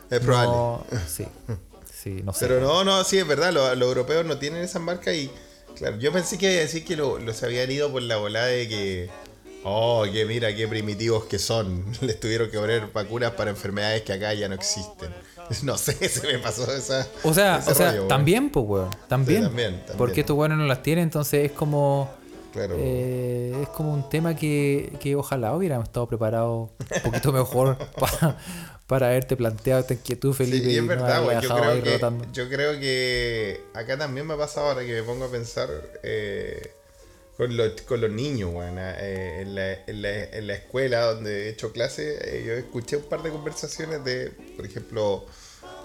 Es 0.08 0.20
probable. 0.20 0.50
no- 0.52 0.84
sí, 1.06 1.26
sí, 1.92 2.22
no 2.24 2.32
sé. 2.32 2.46
Pero 2.46 2.60
no, 2.62 2.82
no, 2.82 3.04
sí, 3.04 3.18
es 3.18 3.26
verdad, 3.26 3.52
los, 3.52 3.76
los 3.76 3.88
europeos 3.88 4.24
no 4.24 4.38
tienen 4.38 4.62
esa 4.62 4.78
marca 4.78 5.12
y, 5.12 5.30
claro, 5.76 5.98
yo 5.98 6.12
pensé 6.12 6.38
que 6.38 6.50
iba 6.52 6.58
a 6.60 6.62
decir 6.62 6.84
que 6.84 6.96
lo- 6.96 7.18
los 7.18 7.42
habían 7.42 7.70
ido 7.70 7.90
por 7.90 8.02
la 8.02 8.16
volada 8.16 8.46
de 8.46 8.68
que, 8.68 9.10
oh, 9.64 10.04
que 10.12 10.24
mira, 10.24 10.54
qué 10.54 10.66
primitivos 10.68 11.24
que 11.24 11.38
son, 11.38 11.84
les 12.00 12.18
tuvieron 12.20 12.50
que 12.50 12.58
poner 12.58 12.88
vacunas 12.92 13.32
para 13.32 13.50
enfermedades 13.50 14.02
que 14.02 14.12
acá 14.12 14.32
ya 14.34 14.48
no 14.48 14.54
existen. 14.54 15.10
No 15.64 15.76
sé, 15.76 15.92
se 16.08 16.26
me 16.32 16.38
pasó 16.38 16.72
esa... 16.72 17.06
O 17.24 17.34
sea, 17.34 17.58
ese 17.58 17.72
o 17.72 17.74
sea 17.74 17.90
rollo, 17.90 18.06
también, 18.06 18.48
pues, 18.48 18.64
weón. 18.66 18.90
También. 19.08 19.42
también, 19.42 19.72
también. 19.78 19.98
Porque 19.98 20.20
estos 20.20 20.36
weones 20.36 20.56
no 20.56 20.64
las 20.66 20.82
tienen, 20.82 21.02
entonces 21.04 21.44
es 21.46 21.52
como. 21.52 22.08
Claro. 22.52 22.74
eh, 22.78 23.58
es 23.62 23.68
como 23.70 23.92
un 23.92 24.08
tema 24.08 24.36
que, 24.36 24.92
que 25.00 25.16
ojalá 25.16 25.54
hubiéramos 25.54 25.88
estado 25.88 26.06
preparados 26.06 26.70
un 26.96 27.02
poquito 27.02 27.32
mejor 27.32 27.76
para, 27.98 28.38
para 28.92 29.06
haberte 29.08 29.36
planteado 29.38 29.80
esta 29.80 29.94
inquietud, 29.94 30.32
Sí, 30.36 30.44
Felipe. 30.44 30.70
y 30.70 30.76
es 30.76 30.82
no 30.82 30.88
verdad, 30.88 31.22
güey. 31.24 31.40
Yo 31.40 31.56
creo, 31.56 31.82
que, 31.82 32.26
yo 32.32 32.48
creo 32.50 32.78
que 32.78 33.60
acá 33.72 33.96
también 33.96 34.26
me 34.26 34.34
ha 34.34 34.36
pasado 34.36 34.66
ahora 34.68 34.84
que 34.84 34.92
me 34.92 35.02
pongo 35.02 35.24
a 35.24 35.30
pensar 35.30 35.70
eh, 36.02 36.72
con, 37.38 37.56
los, 37.56 37.80
con 37.88 38.02
los 38.02 38.10
niños, 38.10 38.50
güey. 38.52 38.68
eh, 38.76 39.38
en, 39.40 39.54
la, 39.54 39.72
en, 39.86 40.02
la, 40.02 40.24
en 40.24 40.46
la 40.46 40.54
escuela 40.54 41.00
donde 41.06 41.46
he 41.46 41.48
hecho 41.48 41.72
clase, 41.72 42.18
eh, 42.20 42.44
yo 42.46 42.52
escuché 42.52 42.96
un 42.96 43.04
par 43.04 43.22
de 43.22 43.30
conversaciones 43.30 44.04
de, 44.04 44.30
por 44.56 44.66
ejemplo, 44.66 45.24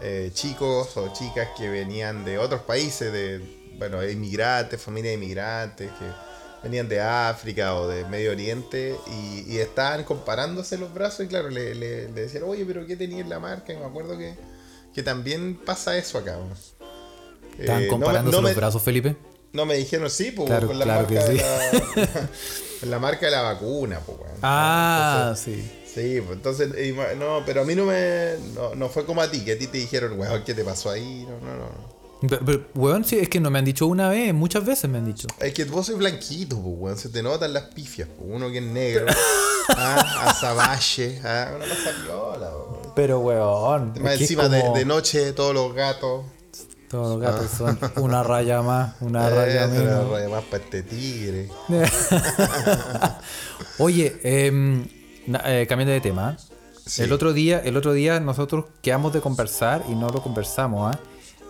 eh, 0.01 0.29
chicos 0.33 0.97
o 0.97 1.13
chicas 1.13 1.47
que 1.57 1.69
venían 1.69 2.25
de 2.25 2.37
otros 2.39 2.61
países, 2.63 3.13
de, 3.13 3.39
bueno, 3.77 4.05
inmigrantes, 4.05 4.81
familias 4.81 5.11
de 5.11 5.23
inmigrantes, 5.23 5.89
que 5.91 6.26
venían 6.63 6.89
de 6.89 6.99
África 7.01 7.75
o 7.75 7.87
de 7.87 8.03
Medio 8.05 8.31
Oriente 8.31 8.95
y, 9.07 9.45
y 9.53 9.59
estaban 9.59 10.03
comparándose 10.03 10.77
los 10.77 10.93
brazos 10.93 11.25
y 11.25 11.27
claro, 11.27 11.49
le, 11.49 11.75
le- 11.75 12.09
le 12.09 12.21
decían, 12.21 12.43
oye, 12.45 12.65
pero 12.65 12.85
¿qué 12.85 12.95
tenía 12.95 13.21
en 13.21 13.29
la 13.29 13.39
marca? 13.39 13.73
Y 13.73 13.77
me 13.77 13.85
acuerdo 13.85 14.17
que, 14.17 14.33
que 14.93 15.03
también 15.03 15.55
pasa 15.65 15.97
eso 15.97 16.17
acá. 16.17 16.37
¿Están 17.59 17.59
Eh, 17.59 17.67
no 17.67 17.81
me- 17.83 17.89
comparándose 17.89 18.35
no 18.37 18.41
me, 18.41 18.49
los 18.49 18.57
brazos, 18.57 18.83
Felipe? 18.83 19.15
No 19.53 19.65
me 19.65 19.75
dijeron 19.75 20.09
sí, 20.09 20.31
pues, 20.31 20.47
Claro, 20.47 20.67
con 20.67 20.77
la 20.77 20.85
claro 20.85 21.07
marca 21.07 21.25
que 21.25 21.33
de 21.33 21.37
la, 21.41 22.29
con 22.81 22.89
la 22.91 22.99
marca 22.99 23.25
de 23.27 23.31
la 23.31 23.41
vacuna, 23.43 23.99
pues, 24.05 24.17
weón. 24.19 24.37
Ah, 24.41 25.33
sí. 25.35 25.71
Sí, 25.85 26.21
pues 26.21 26.37
entonces, 26.37 26.69
no, 27.17 27.41
pero 27.45 27.61
a 27.61 27.65
mí 27.65 27.73
no 27.73 27.85
me, 27.85 28.35
no, 28.53 28.75
no 28.75 28.89
fue 28.89 29.05
como 29.05 29.21
a 29.21 29.31
ti, 29.31 29.43
que 29.43 29.53
a 29.53 29.57
ti 29.57 29.65
te 29.67 29.79
dijeron, 29.79 30.19
weón, 30.19 30.43
¿qué 30.43 30.53
te 30.53 30.63
pasó 30.63 30.91
ahí? 30.91 31.25
No, 31.27 31.39
no, 31.39 31.55
no. 31.57 31.96
Pero, 32.21 32.39
pero, 32.45 32.61
weón, 32.73 33.03
sí, 33.05 33.17
es 33.19 33.29
que 33.29 33.39
no 33.39 33.49
me 33.51 33.59
han 33.59 33.65
dicho 33.65 33.85
una 33.85 34.09
vez, 34.09 34.33
muchas 34.33 34.65
veces 34.65 34.89
me 34.89 34.97
han 34.97 35.05
dicho. 35.05 35.27
Es 35.39 35.53
que 35.53 35.65
vos 35.65 35.85
sois 35.85 35.97
blanquito, 35.97 36.55
pues, 36.59 36.75
weón, 36.77 36.97
se 36.97 37.09
te 37.09 37.21
notan 37.21 37.53
las 37.53 37.63
pifias, 37.65 38.09
pues, 38.17 38.29
uno 38.33 38.49
que 38.49 38.57
es 38.57 38.63
negro, 38.63 39.05
ah, 39.77 40.23
azabache, 40.29 41.21
ah, 41.23 41.51
una 41.55 41.65
cosa 41.65 41.91
viola, 42.03 42.49
weón. 42.49 42.93
Pero, 42.95 43.19
weón. 43.19 43.93
Más 44.01 44.19
encima 44.19 44.49
de, 44.49 44.61
como- 44.61 44.75
de 44.75 44.85
noche, 44.85 45.31
todos 45.33 45.53
los 45.53 45.73
gatos. 45.73 46.25
Todos 46.89 47.09
los 47.09 47.19
gatos 47.19 47.51
son 47.51 47.77
una 47.97 48.23
raya 48.23 48.61
más, 48.61 48.95
una 49.01 49.27
eh, 49.27 49.29
raya 49.35 49.67
menos. 49.67 50.09
raya 50.09 50.29
más 50.29 50.43
para 50.45 50.63
este 50.63 50.83
tigre. 50.83 51.49
Oye, 53.77 54.19
em, 54.23 54.85
eh, 55.45 55.65
cambiando 55.67 55.93
de 55.93 56.01
tema. 56.01 56.37
Sí. 56.85 57.03
El 57.03 57.11
otro 57.11 57.33
día, 57.33 57.59
el 57.59 57.75
otro 57.75 57.91
día 57.91 58.19
nosotros 58.21 58.65
quedamos 58.81 59.11
de 59.13 59.19
conversar 59.19 59.83
y 59.89 59.95
no 59.95 60.09
lo 60.09 60.23
conversamos, 60.23 60.95
¿ah? 60.95 60.99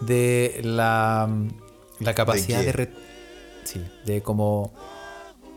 De 0.01 0.59
la, 0.63 1.29
la 1.99 2.13
capacidad 2.13 2.61
de, 2.61 2.71
re- 2.71 2.91
sí, 3.63 3.81
de 4.05 4.21
como 4.21 4.71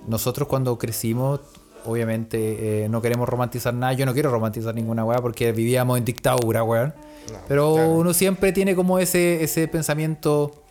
nosotros 0.09 0.49
cuando 0.49 0.79
crecimos, 0.79 1.41
obviamente 1.85 2.85
eh, 2.85 2.89
no 2.89 3.03
queremos 3.03 3.29
romantizar 3.29 3.75
nada. 3.75 3.93
Yo 3.93 4.07
no 4.07 4.13
quiero 4.15 4.31
romantizar 4.31 4.75
ninguna 4.75 5.05
weá 5.05 5.19
porque 5.21 5.53
vivíamos 5.53 5.99
en 5.99 6.05
dictadura, 6.05 6.63
weón. 6.63 6.95
No, 7.33 7.39
Pero 7.49 7.75
claro. 7.75 7.91
uno 7.91 8.15
siempre 8.15 8.53
tiene 8.53 8.75
como 8.75 8.99
ese, 8.99 9.45
ese 9.45 9.69
pensamiento 9.69 10.63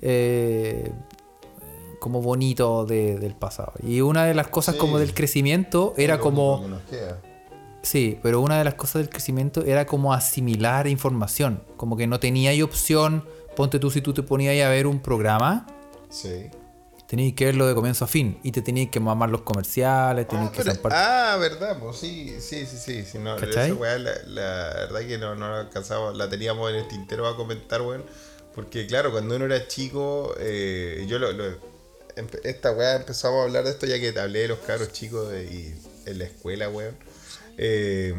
eh, 0.00 0.90
como 2.00 2.20
bonito 2.22 2.84
de- 2.86 3.18
del 3.18 3.34
pasado. 3.34 3.72
Y 3.82 4.00
una 4.00 4.24
de 4.24 4.34
las 4.34 4.48
cosas 4.48 4.74
Sí. 4.74 4.80
como 4.80 4.98
del 4.98 5.14
crecimiento 5.14 5.94
era 5.96 6.18
como... 6.18 6.56
único 6.56 6.64
que 6.66 6.70
nos 6.70 6.82
queda. 6.90 7.18
Sí, 7.82 8.18
pero 8.22 8.40
una 8.40 8.58
de 8.58 8.64
las 8.64 8.74
cosas 8.74 9.02
del 9.02 9.08
crecimiento 9.10 9.64
era 9.64 9.86
como 9.86 10.12
asimilar 10.14 10.86
información. 10.86 11.62
Como 11.76 11.96
que 11.96 12.06
no 12.06 12.20
tenía 12.20 12.50
ahí 12.50 12.62
opción. 12.62 13.24
Ponte 13.56 13.78
tú 13.78 13.90
si 13.90 14.00
tú 14.00 14.14
te 14.14 14.22
ponías 14.22 14.52
ahí 14.52 14.60
a 14.60 14.68
ver 14.68 14.86
un 14.86 15.00
programa, 15.00 15.66
Sí. 16.08 16.46
teníais 17.08 17.34
que 17.34 17.44
verlo 17.46 17.66
de 17.66 17.74
comienzo 17.74 18.04
a 18.04 18.08
fin. 18.08 18.38
Y 18.42 18.52
te 18.52 18.62
teníais 18.62 18.88
que 18.90 19.00
mamar 19.00 19.28
los 19.30 19.42
comerciales, 19.42 20.28
teníais 20.28 20.50
Ah, 20.50 20.52
que 20.52 20.62
pero- 20.64 20.94
ah, 20.94 21.36
verdad, 21.40 21.76
pues 21.80 21.96
sí, 21.98 22.36
sí, 22.40 22.64
sí, 22.66 22.76
sí. 22.78 23.04
sí 23.04 23.18
no, 23.18 23.36
esa 23.36 23.74
weá, 23.74 23.98
la, 23.98 24.12
la 24.26 24.42
verdad 24.74 25.00
que 25.00 25.18
no, 25.18 25.34
no 25.34 25.50
la 25.50 25.60
alcanzamos, 25.60 26.16
la 26.16 26.28
teníamos 26.30 26.70
en 26.70 26.76
el 26.76 26.88
tintero 26.88 27.26
a 27.26 27.36
comentar, 27.36 27.82
weón. 27.82 28.04
Porque 28.54 28.86
claro, 28.86 29.10
cuando 29.10 29.34
uno 29.36 29.44
era 29.46 29.66
chico, 29.66 30.34
eh, 30.38 31.04
yo 31.08 31.18
lo, 31.18 31.32
lo- 31.32 31.72
esta 32.44 32.70
weá 32.72 32.96
empezamos 32.96 33.40
a 33.40 33.42
hablar 33.44 33.64
de 33.64 33.70
esto 33.70 33.86
ya 33.86 33.98
que 33.98 34.12
te 34.12 34.20
hablé 34.20 34.40
de 34.40 34.48
los 34.48 34.58
caros 34.60 34.92
chicos 34.92 35.30
de- 35.30 35.44
y 35.44 35.74
en 36.06 36.18
la 36.18 36.24
escuela, 36.24 36.68
weón. 36.68 36.94
Eh, 37.58 38.14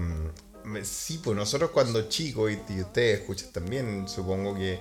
sí, 0.83 1.19
pues 1.23 1.35
nosotros 1.35 1.71
cuando 1.71 2.07
chicos, 2.09 2.51
y, 2.51 2.73
y 2.73 2.81
ustedes 2.81 3.19
escuchan 3.21 3.49
también, 3.51 4.07
supongo 4.07 4.55
que... 4.55 4.79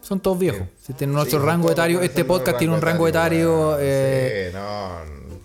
Son 0.00 0.18
todos 0.20 0.38
viejos. 0.38 0.62
eh, 0.62 0.68
Si 0.84 0.92
tienen 0.94 1.14
nuestro 1.14 1.40
sí, 1.40 1.46
rango 1.46 1.70
etario, 1.70 2.00
este 2.02 2.24
podcast 2.24 2.58
tiene 2.58 2.74
un 2.74 2.80
rango 2.82 3.06
etario. 3.06 3.68
weón. 3.70 3.78
eh, 3.82 4.48
Sí, 4.50 4.56
no, 4.56 5.36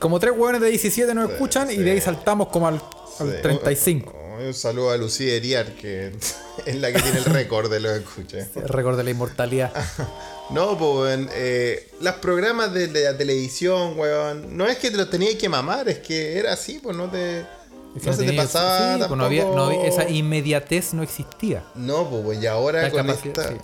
Como 0.00 0.20
tres 0.20 0.32
hueones 0.36 0.60
de 0.60 0.68
17 0.68 1.12
nos 1.14 1.26
Sí, 1.26 1.32
escuchan 1.32 1.70
y 1.70 1.74
sí. 1.76 1.82
de 1.82 1.90
ahí 1.90 2.00
saltamos 2.00 2.48
como 2.48 2.68
al, 2.68 2.74
al 3.18 3.32
Sí, 3.32 3.42
35. 3.42 4.12
Un, 4.38 4.46
un 4.46 4.54
saludo 4.54 4.90
a 4.90 4.96
Lucía 4.96 5.34
Eriar, 5.34 5.72
que 5.74 6.12
es 6.66 6.76
la 6.76 6.92
que 6.92 7.00
tiene 7.02 7.18
el 7.18 7.24
récord 7.24 7.68
de 7.70 7.80
los 7.80 7.96
escuchas. 7.98 8.48
El 8.54 8.68
récord 8.68 8.96
de 8.96 9.04
la 9.04 9.10
inmortalidad. 9.10 9.72
No, 10.48 10.78
pues, 10.78 11.18
eh, 11.32 11.90
los 12.00 12.14
programas 12.14 12.72
de, 12.72 12.86
de 12.86 13.02
la 13.02 13.18
televisión, 13.18 13.98
weón, 13.98 14.56
no 14.56 14.68
es 14.68 14.78
que 14.78 14.92
te 14.92 14.96
los 14.96 15.10
tenías 15.10 15.34
que 15.34 15.48
mamar, 15.48 15.88
es 15.88 15.98
que 15.98 16.38
era 16.38 16.52
así, 16.52 16.78
pues 16.80 16.96
no 16.96 17.10
te. 17.10 17.44
No 18.04 18.12
se 18.12 18.24
te 18.24 18.32
pasaba 18.34 18.78
sí, 18.78 18.98
tampoco. 19.00 19.16
no 19.16 19.24
había, 19.24 19.44
no 19.44 19.64
había- 19.64 19.86
esa 19.86 20.08
inmediatez 20.08 20.94
no 20.94 21.02
existía. 21.02 21.64
No, 21.74 22.08
pues, 22.08 22.42
y 22.42 22.46
ahora 22.46 22.82
La 22.82 22.90
con 22.90 23.08
esta. 23.10 23.48
sí. 23.48 23.56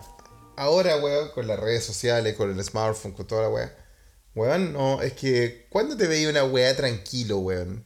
Ahora, 0.56 0.96
weón, 0.98 1.30
con 1.34 1.46
las 1.46 1.58
redes 1.58 1.84
sociales, 1.84 2.34
con 2.36 2.50
el 2.50 2.62
smartphone, 2.64 3.12
con 3.12 3.26
toda 3.26 3.42
la 3.42 3.48
weá. 3.48 3.76
Weón, 4.34 4.72
no, 4.72 5.00
es 5.02 5.12
que. 5.14 5.66
¿Cuándo 5.70 5.96
te 5.96 6.06
veía 6.06 6.28
una 6.28 6.44
weá 6.44 6.74
tranquilo, 6.76 7.38
weón? 7.38 7.84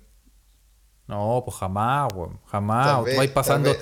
No, 1.07 1.43
pues 1.45 1.57
jamás, 1.57 2.13
weón. 2.15 2.41
Jamás. 2.47 3.05
Vez, 3.05 3.17
vais 3.17 3.31
pasando. 3.31 3.75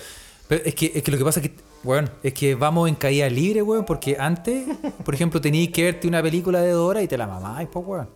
Pero 0.48 0.62
es 0.64 0.74
que, 0.74 0.92
es 0.94 1.03
que 1.03 1.11
lo 1.11 1.16
que 1.18 1.24
pasa 1.24 1.40
es 1.40 1.48
que, 1.48 1.57
weón, 1.83 2.11
es 2.22 2.35
que 2.35 2.55
vamos 2.55 2.88
en 2.88 2.94
caída 2.96 3.29
libre, 3.31 3.62
weón, 3.62 3.85
porque 3.87 4.16
antes, 4.18 4.66
por 5.05 5.14
ejemplo, 5.14 5.40
tenías 5.40 5.72
que 5.72 5.85
verte 5.85 6.07
una 6.07 6.22
película 6.22 6.61
de 6.61 6.70
dos 6.72 6.88
horas 6.90 7.03
y 7.03 7.09
te 7.09 7.16
la 7.16 7.27
mamáis, 7.27 7.68
pues, 7.72 7.85
weón. 7.87 8.11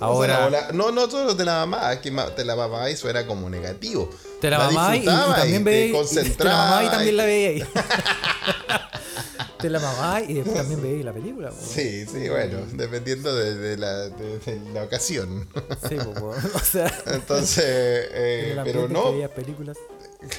Ahora 0.00 0.46
O 0.46 0.50
sea, 0.50 0.62
la- 0.66 0.72
no, 0.72 0.90
no 0.90 1.10
solo 1.10 1.36
te 1.36 1.44
la 1.44 1.66
mamá, 1.66 2.00
que 2.00 2.10
ma- 2.10 2.34
te 2.34 2.44
la 2.44 2.56
mamá 2.56 2.88
eso 2.88 3.08
era 3.10 3.26
como 3.26 3.48
negativo. 3.50 4.08
te 4.40 4.50
la 4.50 4.58
mamáis 4.58 5.02
y, 5.02 5.06
también 5.06 5.64
te 5.64 5.70
veíais. 5.70 6.12
y 6.12 6.30
Te 6.30 6.44
la 6.44 6.56
mamáis 6.56 6.88
y 6.88 6.90
también 6.90 7.16
la 7.16 7.24
veíais. 7.24 7.64
te 9.58 9.70
la 9.70 9.80
mamáis 9.80 10.28
y 10.30 10.34
después 10.34 10.56
también 10.56 10.82
veíais 10.82 11.04
la 11.04 11.12
película. 11.12 11.52
Sí, 11.52 12.04
sí, 12.06 12.28
bueno, 12.28 12.58
dependiendo 12.72 13.34
de, 13.34 13.54
de 13.56 13.76
la, 13.76 14.08
de- 14.10 14.38
de 14.38 14.60
la 14.72 14.82
ocasión. 14.84 15.48
Sí, 15.88 15.96
pues. 15.96 16.44
O 16.54 16.58
sea, 16.58 16.92
Entonces, 17.06 17.64
eh, 17.64 18.54
en 18.56 18.64
pero 18.64 18.86
que 18.88 18.92
no, 18.92 19.12
veías 19.12 19.30
películas. 19.30 19.76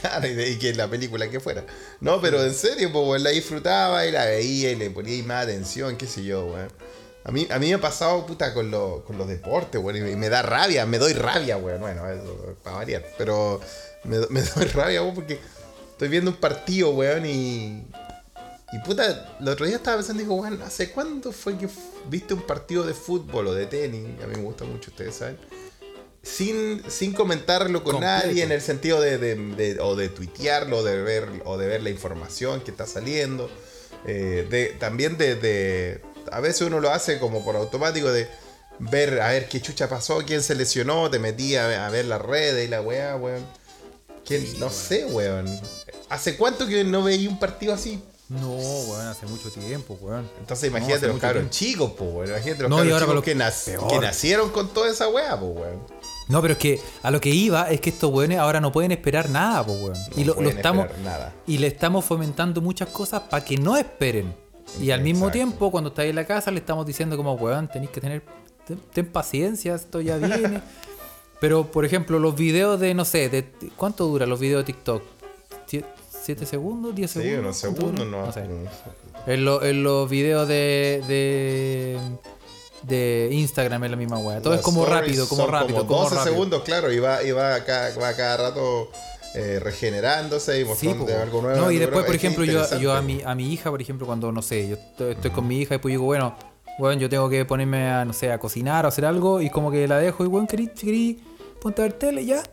claro, 0.02 0.28
y, 0.28 0.34
de- 0.34 0.50
y 0.52 0.56
que 0.58 0.74
la 0.74 0.88
película 0.88 1.30
que 1.30 1.40
fuera. 1.40 1.64
No, 2.02 2.22
pero 2.22 2.44
en 2.44 2.54
serio, 2.54 2.92
pues 2.92 3.22
la 3.22 3.30
disfrutaba 3.32 4.06
y 4.06 4.12
la 4.12 4.26
veía 4.26 4.72
y 4.72 4.76
le 4.76 4.90
ponía 4.92 5.24
más 5.24 5.44
atención, 5.44 5.96
qué 5.98 6.08
sé 6.08 6.24
yo, 6.24 6.46
weón. 6.46 6.70
A 7.26 7.32
mí, 7.32 7.48
a 7.50 7.58
mí 7.60 7.68
me 7.70 7.74
ha 7.74 7.82
pasado, 7.82 8.26
puta, 8.26 8.54
con, 8.54 8.70
lo- 8.72 9.04
con 9.04 9.18
los 9.18 9.28
deportes, 9.28 9.82
weón, 9.82 9.98
y 9.98 10.02
me, 10.02 10.12
y 10.12 10.16
me 10.16 10.30
da 10.30 10.42
rabia, 10.44 10.86
me 10.86 11.00
doy 11.00 11.14
rabia, 11.14 11.58
weón. 11.58 11.82
Bueno, 11.82 12.08
eso 12.10 12.56
para 12.64 12.78
variar, 12.78 13.04
pero 13.18 13.60
me, 14.04 14.20
me 14.30 14.42
doy 14.44 14.66
rabia, 14.66 15.02
weón, 15.02 15.16
porque 15.16 15.40
estoy 15.92 16.08
viendo 16.08 16.32
un 16.32 16.38
partido, 16.38 16.92
weón, 16.92 17.26
y. 17.26 17.84
Y 18.74 18.80
puta, 18.86 19.38
el 19.40 19.48
otro 19.48 19.66
día 19.66 19.78
estaba 19.78 19.98
pensando, 19.98 20.22
digo, 20.22 20.36
weón, 20.36 20.62
¿hace 20.62 20.92
cuándo 20.92 21.32
fue 21.32 21.58
que 21.58 21.68
viste 22.10 22.34
un 22.34 22.42
partido 22.42 22.84
de 22.84 22.94
fútbol 22.94 23.48
o 23.48 23.54
de 23.54 23.66
tenis? 23.68 24.06
A 24.24 24.28
mí 24.28 24.36
me 24.36 24.42
gusta 24.44 24.64
mucho, 24.66 24.92
ustedes 24.92 25.16
saben. 25.16 25.38
Sin, 26.22 26.84
sin 26.90 27.14
comentarlo 27.14 27.84
con 27.84 27.94
Completo. 27.94 28.28
nadie 28.28 28.44
en 28.44 28.52
el 28.52 28.62
sentido 28.62 29.00
de, 29.00 29.18
de- 29.20 29.36
de- 29.36 29.80
o 29.80 29.96
de 29.96 30.10
tuitearlo 30.10 30.84
de 30.84 31.02
ver, 31.02 31.28
o 31.46 31.58
de 31.58 31.68
ver 31.68 31.84
la 31.84 31.90
información 31.92 32.62
que 32.62 32.72
está 32.72 32.86
saliendo. 32.88 33.50
eh, 34.08 34.46
de, 34.50 34.68
también 34.80 35.18
de- 35.18 35.36
A 36.32 36.40
veces 36.40 36.62
uno 36.62 36.80
lo 36.80 36.92
hace 36.92 37.20
como 37.20 37.44
por 37.44 37.56
automático 37.56 38.12
de 38.12 38.28
ver 38.80 39.22
a 39.22 39.30
ver 39.30 39.48
qué 39.48 39.62
chucha 39.62 39.88
pasó, 39.90 40.20
quién 40.26 40.42
se 40.44 40.56
lesionó, 40.56 41.10
te 41.10 41.20
metí 41.20 41.56
a, 41.56 41.68
ver- 41.68 41.80
a 41.80 41.90
ver 41.90 42.06
las 42.06 42.22
redes 42.22 42.66
y 42.66 42.70
la 42.70 42.82
weá, 42.82 43.16
weón. 43.16 43.46
¿Quién- 44.26 44.60
no 44.60 44.70
sé, 44.70 45.06
weón. 45.06 45.60
¿Hace 46.10 46.36
cuánto 46.38 46.68
que 46.68 46.84
no 46.84 47.04
veía 47.04 47.30
un 47.30 47.40
partido 47.40 47.74
así? 47.74 48.02
No, 48.28 48.50
weón, 48.54 49.06
hace 49.08 49.28
mucho 49.28 49.50
tiempo, 49.52 49.98
weón. 50.02 50.28
Entonces 50.40 50.72
No, 50.72 50.78
imagínate 50.78 51.06
hace 51.06 51.08
los 51.14 51.20
cabros 51.22 51.50
chicos, 51.52 51.92
po, 51.92 52.06
weón. 52.06 52.30
Imagínate 52.30 52.64
los 52.64 52.70
No, 52.72 52.78
cabros 52.78 53.00
chicos 53.02 53.24
que, 53.24 53.36
lo- 53.36 53.46
nac- 53.46 53.66
peor. 53.66 53.88
que 53.88 54.00
nacieron 54.00 54.50
con 54.50 54.70
toda 54.74 54.90
esa 54.90 55.08
weá, 55.10 55.40
po, 55.40 55.46
weón. 55.48 55.84
No, 56.28 56.42
pero 56.42 56.54
es 56.54 56.60
que 56.60 56.82
a 57.04 57.12
lo 57.12 57.22
que 57.22 57.30
iba 57.30 57.70
es 57.70 57.80
que 57.82 57.92
estos 57.92 58.12
weones 58.12 58.40
ahora 58.40 58.60
no 58.60 58.72
pueden 58.72 58.92
esperar 58.92 59.30
nada, 59.30 59.64
pues 59.64 59.80
weón. 59.80 59.98
y 60.18 60.24
lo, 60.24 60.42
estamos 60.42 60.88
nada. 61.04 61.34
y 61.46 61.60
le 61.60 61.68
estamos 61.68 62.04
fomentando 62.04 62.62
muchas 62.62 62.90
cosas 62.90 63.22
para 63.30 63.46
que 63.46 63.58
no 63.58 63.78
esperen. 63.78 64.36
Y 64.82 64.92
al 64.92 65.02
mismo 65.02 65.28
Exacto. 65.28 65.34
tiempo, 65.34 65.72
cuando 65.72 65.90
estáis 65.90 66.10
en 66.10 66.16
la 66.16 66.26
casa, 66.26 66.52
le 66.52 66.60
estamos 66.60 66.86
diciendo 66.86 67.16
como, 67.18 67.34
weón, 67.34 67.68
tenéis 67.70 67.92
que 67.92 68.02
tener, 68.02 68.22
ten, 68.68 68.80
ten 68.94 69.06
paciencia, 69.08 69.76
esto 69.76 70.02
ya 70.02 70.18
viene. 70.18 70.62
pero, 71.40 71.72
por 71.72 71.86
ejemplo, 71.86 72.20
los 72.20 72.36
videos 72.36 72.80
de, 72.80 72.94
no 72.94 73.06
sé, 73.06 73.30
de, 73.30 73.46
¿cuánto 73.78 74.06
dura 74.08 74.26
los 74.26 74.40
videos 74.40 74.62
de 74.62 74.66
TikTok? 74.74 75.04
Sie- 75.68 75.86
¿Siete 76.24 76.46
segundos? 76.46 76.96
¿Diez 76.96 77.12
Sí, 77.12 77.22
segundos? 77.22 77.40
unos 77.64 77.76
¿Cuánto 77.78 77.82
segundos, 78.04 78.06
duran? 78.08 78.26
no. 78.26 78.32
sé. 78.34 79.32
En, 79.34 79.46
lo- 79.46 79.64
en 79.64 79.84
los 79.84 80.10
videos 80.10 80.48
de, 80.48 81.04
de, 81.08 82.00
de 82.84 83.30
Instagram 83.32 83.84
es 83.86 83.92
la 83.92 83.98
misma 83.98 84.18
weá. 84.18 84.42
Todo 84.42 84.52
Las 84.54 84.60
es 84.60 84.66
como 84.66 84.86
rápido, 84.86 85.28
como 85.28 85.48
rápido, 85.48 85.78
Como 85.80 85.88
como 85.88 86.02
12 86.04 86.16
rápido. 86.16 86.34
segundos, 86.34 86.64
claro, 86.64 86.92
y 86.92 87.00
va, 87.00 87.24
y 87.24 87.32
va, 87.32 87.64
cada, 87.64 87.96
va 87.98 88.14
cada 88.16 88.38
rato 88.50 88.90
eh, 89.36 89.60
regenerándose 89.60 90.60
y 90.60 90.64
Sí, 90.64 90.68
mostrando 90.68 91.06
po. 91.06 91.12
algo 91.22 91.42
nuevo. 91.42 91.58
No, 91.62 91.72
y 91.72 91.78
después, 91.78 91.94
nuevo. 91.96 92.06
por 92.08 92.16
ejemplo, 92.16 92.46
yo, 92.46 92.94
a, 92.94 93.02
mi, 93.02 93.22
a 93.26 93.36
mi 93.36 93.52
hija, 93.54 93.70
por 93.70 93.82
ejemplo, 93.82 94.06
cuando, 94.08 94.32
no 94.32 94.42
sé, 94.42 94.68
yo 94.68 94.76
estoy, 94.76 95.12
estoy 95.14 95.32
con 95.32 95.48
mi 95.48 95.60
hija 95.60 95.76
y 95.76 95.78
pues 95.78 95.92
digo, 95.94 96.06
bueno, 96.06 96.36
bueno, 96.80 97.00
yo 97.02 97.10
tengo 97.10 97.30
que 97.30 97.46
ponerme 97.46 97.88
a, 97.90 98.06
no 98.06 98.14
sé, 98.14 98.32
a 98.32 98.38
cocinar 98.40 98.86
o 98.86 98.90
hacer 98.90 99.06
algo 99.06 99.42
y 99.42 99.50
como 99.50 99.72
que 99.72 99.88
la 99.88 99.98
dejo 100.00 100.24
y, 100.26 100.28
bueno, 100.28 100.48
querí, 100.48 100.68
querí, 100.68 101.20
ponte 101.62 101.82
a 101.82 101.86
ver 101.86 101.94
tele 101.94 102.26
ya. 102.26 102.44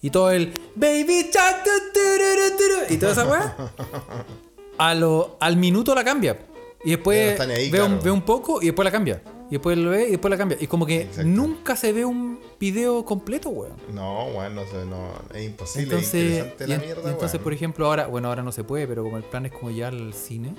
Y 0.00 0.10
todo 0.10 0.30
el 0.30 0.52
Baby 0.74 1.30
turu, 1.30 2.76
y 2.90 2.96
toda 2.98 3.12
esa 3.12 3.26
weá. 3.26 3.56
A 4.78 4.92
lo, 4.94 5.36
al 5.40 5.56
minuto 5.56 5.94
la 5.94 6.02
cambia. 6.04 6.36
Y 6.84 6.90
no 6.90 6.96
después 6.96 7.40
ahí, 7.40 7.70
ve, 7.70 7.80
un, 7.80 8.00
ve 8.02 8.10
un 8.10 8.22
poco 8.22 8.60
y 8.60 8.66
después 8.66 8.84
la 8.84 8.90
cambia. 8.90 9.22
Y 9.54 9.56
después 9.56 9.78
lo 9.78 9.90
ve 9.90 10.08
y 10.08 10.10
después 10.10 10.30
la 10.32 10.36
cambia. 10.36 10.58
Y 10.60 10.66
como 10.66 10.84
que 10.84 11.02
Exacto. 11.02 11.22
nunca 11.28 11.76
se 11.76 11.92
ve 11.92 12.04
un 12.04 12.40
video 12.58 13.04
completo, 13.04 13.50
weón. 13.50 13.76
No, 13.92 14.24
weón, 14.30 14.52
no, 14.56 14.62
sé, 14.66 14.84
no, 14.84 15.12
es 15.32 15.44
imposible. 15.44 15.82
es 15.86 15.92
Entonces, 15.92 16.22
interesante 16.24 16.64
y 16.64 16.66
la 16.66 16.74
en- 16.74 16.80
mierda, 16.80 17.02
entonces 17.10 17.34
weón. 17.34 17.44
por 17.44 17.52
ejemplo, 17.52 17.86
ahora, 17.86 18.06
bueno, 18.08 18.26
ahora 18.30 18.42
no 18.42 18.50
se 18.50 18.64
puede, 18.64 18.88
pero 18.88 19.04
como 19.04 19.16
el 19.16 19.22
plan 19.22 19.46
es 19.46 19.52
como 19.52 19.70
ya 19.70 19.86
al 19.88 20.12
cine. 20.12 20.56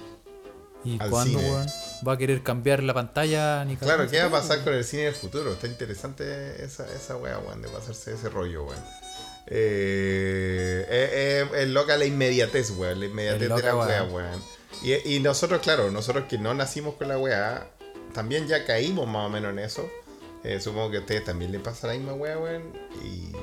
¿Y 0.86 0.98
Al 1.02 1.10
cuándo, 1.10 1.40
cine. 1.40 1.52
weón? 1.52 1.68
¿Va 2.08 2.14
a 2.14 2.18
querer 2.18 2.42
cambiar 2.42 2.84
la 2.84 2.94
pantalla? 2.94 3.66
Ni 3.66 3.76
Claro, 3.76 4.08
¿qué 4.10 4.18
va 4.22 4.28
a 4.28 4.32
pasar 4.32 4.64
con 4.64 4.74
el 4.74 4.86
cine 4.86 5.04
del 5.04 5.14
futuro? 5.16 5.52
Está 5.52 5.68
interesante 5.68 6.64
esa, 6.64 6.86
esa 6.96 7.18
weá, 7.18 7.38
weón, 7.40 7.62
de 7.62 7.68
pasarse 7.68 8.14
ese 8.14 8.30
rollo, 8.30 8.64
weón. 8.64 8.80
Eh, 9.48 10.86
eh, 10.90 11.46
eh, 11.54 11.64
es 11.64 11.68
loca 11.68 11.98
la 11.98 12.06
inmediatez, 12.06 12.72
weón. 12.72 13.02
La 13.02 13.08
inmediatez 13.08 13.42
Es 13.50 13.56
de 13.58 13.62
la 13.62 13.76
weá, 13.76 14.04
weón. 14.04 14.14
weón. 14.14 14.42
Y, 14.84 15.16
y 15.16 15.20
nosotros, 15.20 15.60
claro, 15.62 15.92
nosotros 15.92 16.26
que 16.30 16.38
no 16.38 16.54
nacimos 16.54 16.96
con 16.96 17.10
la 17.10 17.18
weá, 17.18 17.68
también 18.16 18.48
ya 18.48 18.66
caímos 18.66 19.08
más 19.08 19.28
o 19.28 19.30
menos 19.30 19.52
en 19.52 19.60
eso. 19.60 19.88
Eh, 20.44 20.60
supongo 20.62 20.92
que 20.92 20.98
a 20.98 21.00
ustedes 21.02 21.26
también 21.26 21.52
les 21.52 21.62
pasa 21.62 21.88
la 21.88 21.94
misma 21.94 22.14
weá, 22.14 22.40
weón. 22.40 22.72
Y. 23.04 23.34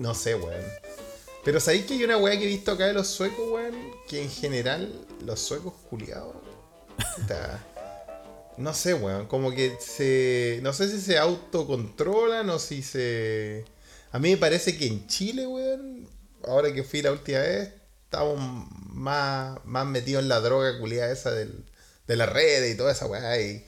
No 0.00 0.14
sé, 0.14 0.34
weón. 0.34 0.64
Pero 1.44 1.60
¿sabéis 1.60 1.84
que 1.84 1.94
hay 1.94 2.04
una 2.04 2.16
weá 2.16 2.38
que 2.38 2.44
he 2.44 2.48
visto 2.48 2.72
acá 2.72 2.86
de 2.86 2.94
los 2.94 3.08
suecos, 3.08 3.46
weón? 3.50 3.74
Que 4.08 4.22
en 4.22 4.30
general, 4.30 5.06
los 5.24 5.38
suecos 5.38 5.74
culiados. 5.90 6.34
no 8.56 8.72
sé, 8.72 8.94
weón. 8.94 9.26
Como 9.26 9.50
que 9.50 9.76
se. 9.80 10.60
No 10.62 10.72
sé 10.72 10.88
si 10.88 11.00
se 11.00 11.18
autocontrolan 11.18 12.48
o 12.48 12.58
si 12.58 12.82
se. 12.82 13.66
A 14.12 14.18
mí 14.18 14.30
me 14.30 14.36
parece 14.38 14.78
que 14.78 14.86
en 14.86 15.06
Chile, 15.08 15.46
weón. 15.46 16.08
Ahora 16.46 16.72
que 16.72 16.84
fui 16.84 17.02
la 17.02 17.12
última 17.12 17.40
vez, 17.40 17.70
estamos 18.04 18.38
más, 18.88 19.58
más 19.64 19.86
metidos 19.86 20.22
en 20.22 20.28
la 20.28 20.40
droga 20.40 20.78
culiada 20.78 21.12
esa 21.12 21.32
del, 21.32 21.64
de 22.12 22.16
la 22.16 22.26
red 22.26 22.64
y 22.70 22.76
toda 22.76 22.92
esa 22.92 23.06
weá. 23.06 23.40
Y 23.40 23.64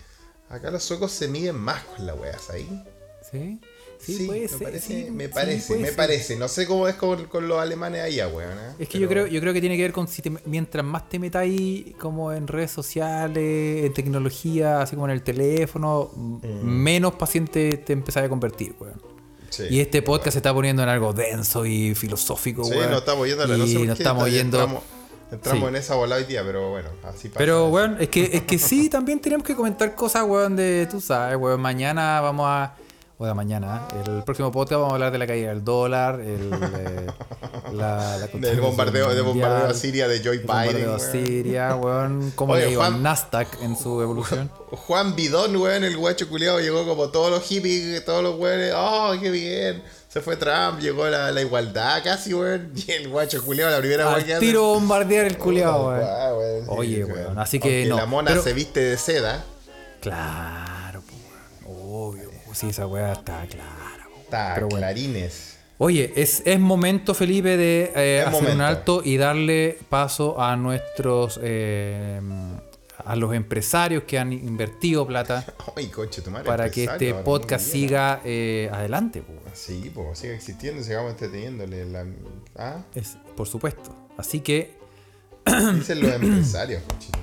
acá 0.48 0.70
los 0.70 0.83
suecos 0.83 1.12
se 1.12 1.28
miden 1.28 1.57
más 1.57 1.83
con 1.85 2.07
la 2.07 2.14
weá, 2.14 2.38
¿sabes? 2.38 2.66
¿Sí? 3.30 3.59
Sí, 4.00 4.16
Sí, 4.18 4.26
puede 4.26 4.40
me 4.42 4.48
ser. 4.48 4.59
parece, 4.62 4.87
sí, 4.87 5.11
me 5.11 5.26
sí, 5.26 5.33
parece, 5.33 5.76
me 5.76 5.87
ser. 5.87 5.96
parece. 5.96 6.37
No 6.37 6.46
sé 6.48 6.66
cómo 6.66 6.88
es 6.88 6.94
con, 6.96 7.24
con 7.26 7.48
los 7.48 7.59
alemanes 7.59 8.02
allá, 8.02 8.28
weón. 8.28 8.50
¿eh? 8.59 8.72
Es 8.80 8.88
que 8.88 8.98
Pero- 8.98 9.00
yo 9.00 9.09
creo, 9.09 9.26
yo 9.28 9.40
creo 9.40 9.52
que 9.54 9.61
tiene 9.62 9.76
que 9.76 9.83
ver 9.83 9.92
con 9.92 10.09
si 10.09 10.20
te- 10.20 10.33
mientras 10.44 10.85
más 10.85 11.09
te 11.09 11.18
metáis 11.18 11.94
como 11.98 12.30
en 12.33 12.46
redes 12.46 12.70
sociales, 12.70 13.85
en 13.87 13.92
tecnología, 13.94 14.83
así 14.83 14.94
como 14.94 15.07
en 15.07 15.12
el 15.12 15.22
teléfono, 15.22 16.11
m- 16.16 16.40
menos 16.64 17.14
paciente 17.14 17.78
te 17.78 17.95
empezás 17.95 18.24
a 18.24 18.28
convertir, 18.28 18.74
weón. 18.78 18.95
Mm. 18.97 19.47
Sí. 19.49 19.62
Y 19.70 19.80
este 19.80 20.03
podcast 20.03 20.32
se 20.32 20.38
está 20.40 20.53
poniendo 20.53 20.82
en 20.82 20.88
algo 20.88 21.12
denso 21.12 21.64
y 21.64 21.95
filosófico, 21.95 22.64
Sí, 22.64 22.72
weón. 22.72 22.90
nos 22.90 22.99
estamos 23.01 23.26
yendo 23.26 23.45
a 23.45 23.47
la 23.47 23.55
Y 23.55 23.59
no 23.59 23.66
sé 23.66 23.74
por 23.78 23.86
nos 23.86 23.99
estamos 24.01 24.30
yendo. 24.30 24.59
Entramos, 24.61 24.82
Entramos 25.35 25.62
Sí. 25.62 25.68
en 25.68 25.76
esa 25.76 25.95
bola 25.97 26.16
hoy 26.16 26.24
día, 26.24 26.43
pero 26.45 26.70
bueno, 26.70 26.89
así 27.05 27.28
pasa. 27.28 27.39
Pero, 27.39 27.68
weón, 27.68 27.97
es 28.01 28.09
que, 28.09 28.30
es 28.32 28.43
que 28.43 28.59
sí, 28.59 28.89
también 28.89 29.20
tenemos 29.20 29.47
que 29.47 29.55
comentar 29.55 29.95
cosas, 29.95 30.24
weón, 30.24 30.57
de, 30.57 30.87
tú 30.91 31.01
sabes, 31.01 31.37
weón, 31.37 31.61
mañana 31.61 32.20
vamos 32.20 32.47
a... 32.49 32.74
O 33.16 33.24
de 33.24 33.32
mañana, 33.32 33.87
el 34.05 34.24
próximo 34.24 34.51
podcast 34.51 34.72
vamos 34.80 34.91
a 34.91 34.95
hablar 34.95 35.12
de 35.12 35.18
la 35.18 35.26
caída 35.28 35.51
del 35.51 35.62
dólar, 35.62 36.18
el, 36.18 36.51
eh, 36.53 37.07
la, 37.72 38.18
la 38.18 38.26
Del 38.35 38.61
bombardeo, 38.61 39.14
del 39.14 39.22
bombardeo 39.22 39.68
a 39.70 39.72
Siria 39.74 40.09
de 40.09 40.18
Joe 40.18 40.32
el 40.35 40.39
bombardeo 40.41 40.74
Biden. 40.74 40.91
a. 40.91 40.99
Siria, 40.99 41.76
weón, 41.76 42.32
cómo 42.35 42.55
Oye, 42.55 42.64
le 42.66 42.72
iba 42.72 42.87
Juan- 42.87 43.05
Nasdaq 43.05 43.62
en 43.62 43.76
su 43.76 44.03
evolución. 44.03 44.51
Juan 44.72 45.14
Bidón, 45.14 45.55
weón, 45.55 45.85
el 45.85 45.97
guacho 45.97 46.28
culiado, 46.28 46.59
llegó 46.59 46.85
como 46.89 47.11
todos 47.11 47.30
los 47.30 47.45
hippies, 47.45 48.05
todos 48.05 48.20
los 48.24 48.37
weones, 48.37 48.72
oh, 48.76 49.14
qué 49.22 49.30
bien. 49.30 49.82
Se 50.14 50.20
fue 50.20 50.36
Trump, 50.36 50.78
llegó 50.78 51.08
la, 51.08 51.32
la 51.32 51.40
igualdad 51.42 52.00
casi, 52.04 52.32
weón. 52.32 52.70
Y 52.86 52.88
el 52.92 53.08
guacho 53.08 53.44
culiado, 53.44 53.72
la 53.72 53.78
primera 53.80 54.06
weón 54.08 54.22
que 54.24 54.30
Al 54.32 54.36
hace- 54.38 54.46
tiro 54.46 54.62
bombardear 54.62 55.26
el 55.26 55.36
culiao, 55.36 55.86
Oh, 55.86 55.88
weón. 55.88 56.38
weón, 56.38 56.64
Oye, 56.78 57.04
weón, 57.04 57.36
así 57.38 57.58
que 57.58 57.78
Aunque 57.82 57.88
no, 57.90 57.96
La 57.96 58.06
mona 58.06 58.30
pero- 58.30 58.42
se 58.44 58.52
viste 58.52 58.78
de 58.78 58.96
seda, 58.96 59.44
Claro, 60.00 61.02
weón. 61.64 62.14
Obvio, 62.14 62.30
sí, 62.52 62.68
esa 62.68 62.86
weá 62.86 63.12
está 63.12 63.44
clara. 63.50 64.06
po. 64.14 64.20
está 64.22 64.52
Pero 64.54 64.68
clarines. 64.68 65.56
Oye, 65.78 66.12
es, 66.14 66.42
es 66.46 66.60
momento, 66.60 67.14
Felipe, 67.14 67.56
de 67.56 67.92
eh, 67.96 68.24
hacer 68.24 68.50
un 68.54 68.60
alto 68.60 69.02
y 69.04 69.16
darle 69.16 69.78
paso 69.88 70.40
a 70.40 70.54
nuestros. 70.54 71.40
eh, 71.42 72.20
a 73.05 73.16
los 73.16 73.34
empresarios 73.34 74.05
que 74.05 74.18
han 74.18 74.32
invertido 74.32 75.07
plata 75.07 75.44
Ay, 75.76 75.88
coche, 75.88 76.22
tu 76.22 76.30
madre. 76.30 76.46
para 76.46 76.70
que 76.70 76.84
este 76.84 77.14
podcast 77.14 77.72
bien. 77.72 77.88
siga 77.88 78.20
eh, 78.24 78.70
adelante. 78.72 79.22
po. 79.22 79.32
Sí, 79.52 79.90
pues 79.94 80.18
siga 80.18 80.34
existiendo, 80.34 80.82
sigamos 80.82 81.12
entreteniéndole. 81.12 81.84
La... 81.86 82.07
Ah, 82.57 82.84
Es, 82.94 83.16
por 83.36 83.46
supuesto. 83.46 83.94
Así 84.16 84.40
que, 84.40 84.76
dicen 85.74 86.00
los 86.00 86.12
empresarios, 86.12 86.82
cochito. 86.82 87.18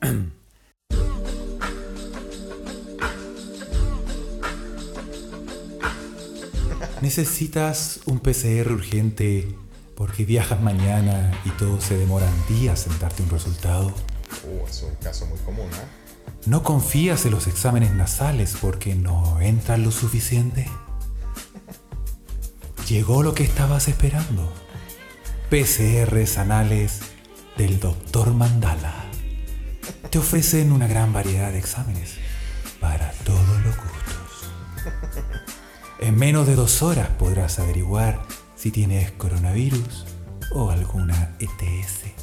necesitas 7.00 8.00
un 8.06 8.18
PCR 8.18 8.72
urgente 8.72 9.48
porque 9.94 10.24
viajas 10.24 10.60
mañana 10.60 11.32
y 11.44 11.50
todo 11.50 11.80
se 11.80 11.96
demoran 11.96 12.32
días 12.48 12.86
en 12.86 12.98
darte 12.98 13.22
un 13.22 13.30
resultado. 13.30 13.92
Es 14.68 14.82
un 14.82 14.94
caso 14.96 15.26
muy 15.26 15.38
común, 15.40 15.68
¿ah? 15.74 16.08
¿No 16.46 16.62
confías 16.62 17.26
en 17.26 17.32
los 17.32 17.46
exámenes 17.46 17.92
nasales 17.92 18.56
porque 18.60 18.94
no 18.94 19.40
entran 19.40 19.82
lo 19.82 19.90
suficiente? 19.90 20.66
Llegó 22.88 23.22
lo 23.22 23.34
que 23.34 23.44
estabas 23.44 23.88
esperando. 23.88 24.50
PCRs 25.50 26.38
anales 26.38 27.00
del 27.58 27.80
Dr. 27.80 28.32
Mandala. 28.32 28.94
Te 30.10 30.18
ofrecen 30.18 30.72
una 30.72 30.86
gran 30.86 31.12
variedad 31.12 31.52
de 31.52 31.58
exámenes 31.58 32.14
para 32.80 33.10
todos 33.24 33.62
los 33.64 33.76
gustos. 33.76 34.50
En 36.00 36.16
menos 36.16 36.46
de 36.46 36.54
dos 36.54 36.82
horas 36.82 37.08
podrás 37.18 37.58
averiguar 37.58 38.22
si 38.56 38.70
tienes 38.70 39.10
coronavirus 39.12 40.06
o 40.52 40.70
alguna 40.70 41.36
ETS. 41.40 42.17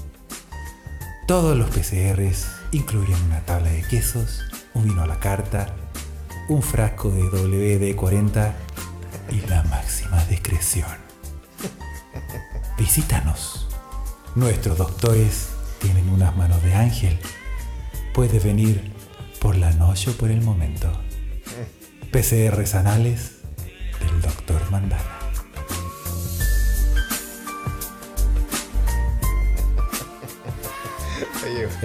Todos 1.28 1.58
los 1.58 1.72
PCRs 1.72 2.46
incluyen 2.72 3.20
una 3.24 3.40
tabla 3.42 3.72
de 3.72 3.82
quesos, 3.82 4.44
un 4.76 4.84
vino 4.84 5.02
a 5.02 5.08
la 5.08 5.20
carta, 5.20 5.76
un 6.50 6.62
frasco 6.62 7.10
de 7.10 7.24
WD-40 7.24 8.54
y 9.32 9.42
la 9.50 9.64
máxima 9.64 10.24
discreción. 10.26 10.86
Visítanos. 12.78 13.68
Nuestros 14.36 14.78
doctores 14.78 15.50
tienen 15.80 16.10
unas 16.10 16.38
manos 16.38 16.62
de 16.62 16.76
ángel. 16.76 17.20
Puedes 18.14 18.44
venir 18.44 18.94
por 19.40 19.56
la 19.56 19.72
noche 19.72 20.12
o 20.12 20.14
por 20.14 20.30
el 20.30 20.42
momento. 20.42 20.92
PCRs 22.12 22.76
anales 22.76 23.40
del 24.00 24.22
doctor 24.22 24.62
Mandala. 24.70 25.15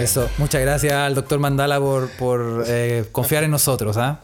Eso, 0.03 0.29
muchas 0.39 0.61
gracias 0.61 0.93
al 0.93 1.15
doctor 1.15 1.39
Mandala 1.39 1.79
por, 1.79 2.09
por 2.11 2.65
eh, 2.67 3.05
confiar 3.13 3.45
en 3.45 3.51
nosotros, 3.51 3.97
¿ah? 3.97 4.21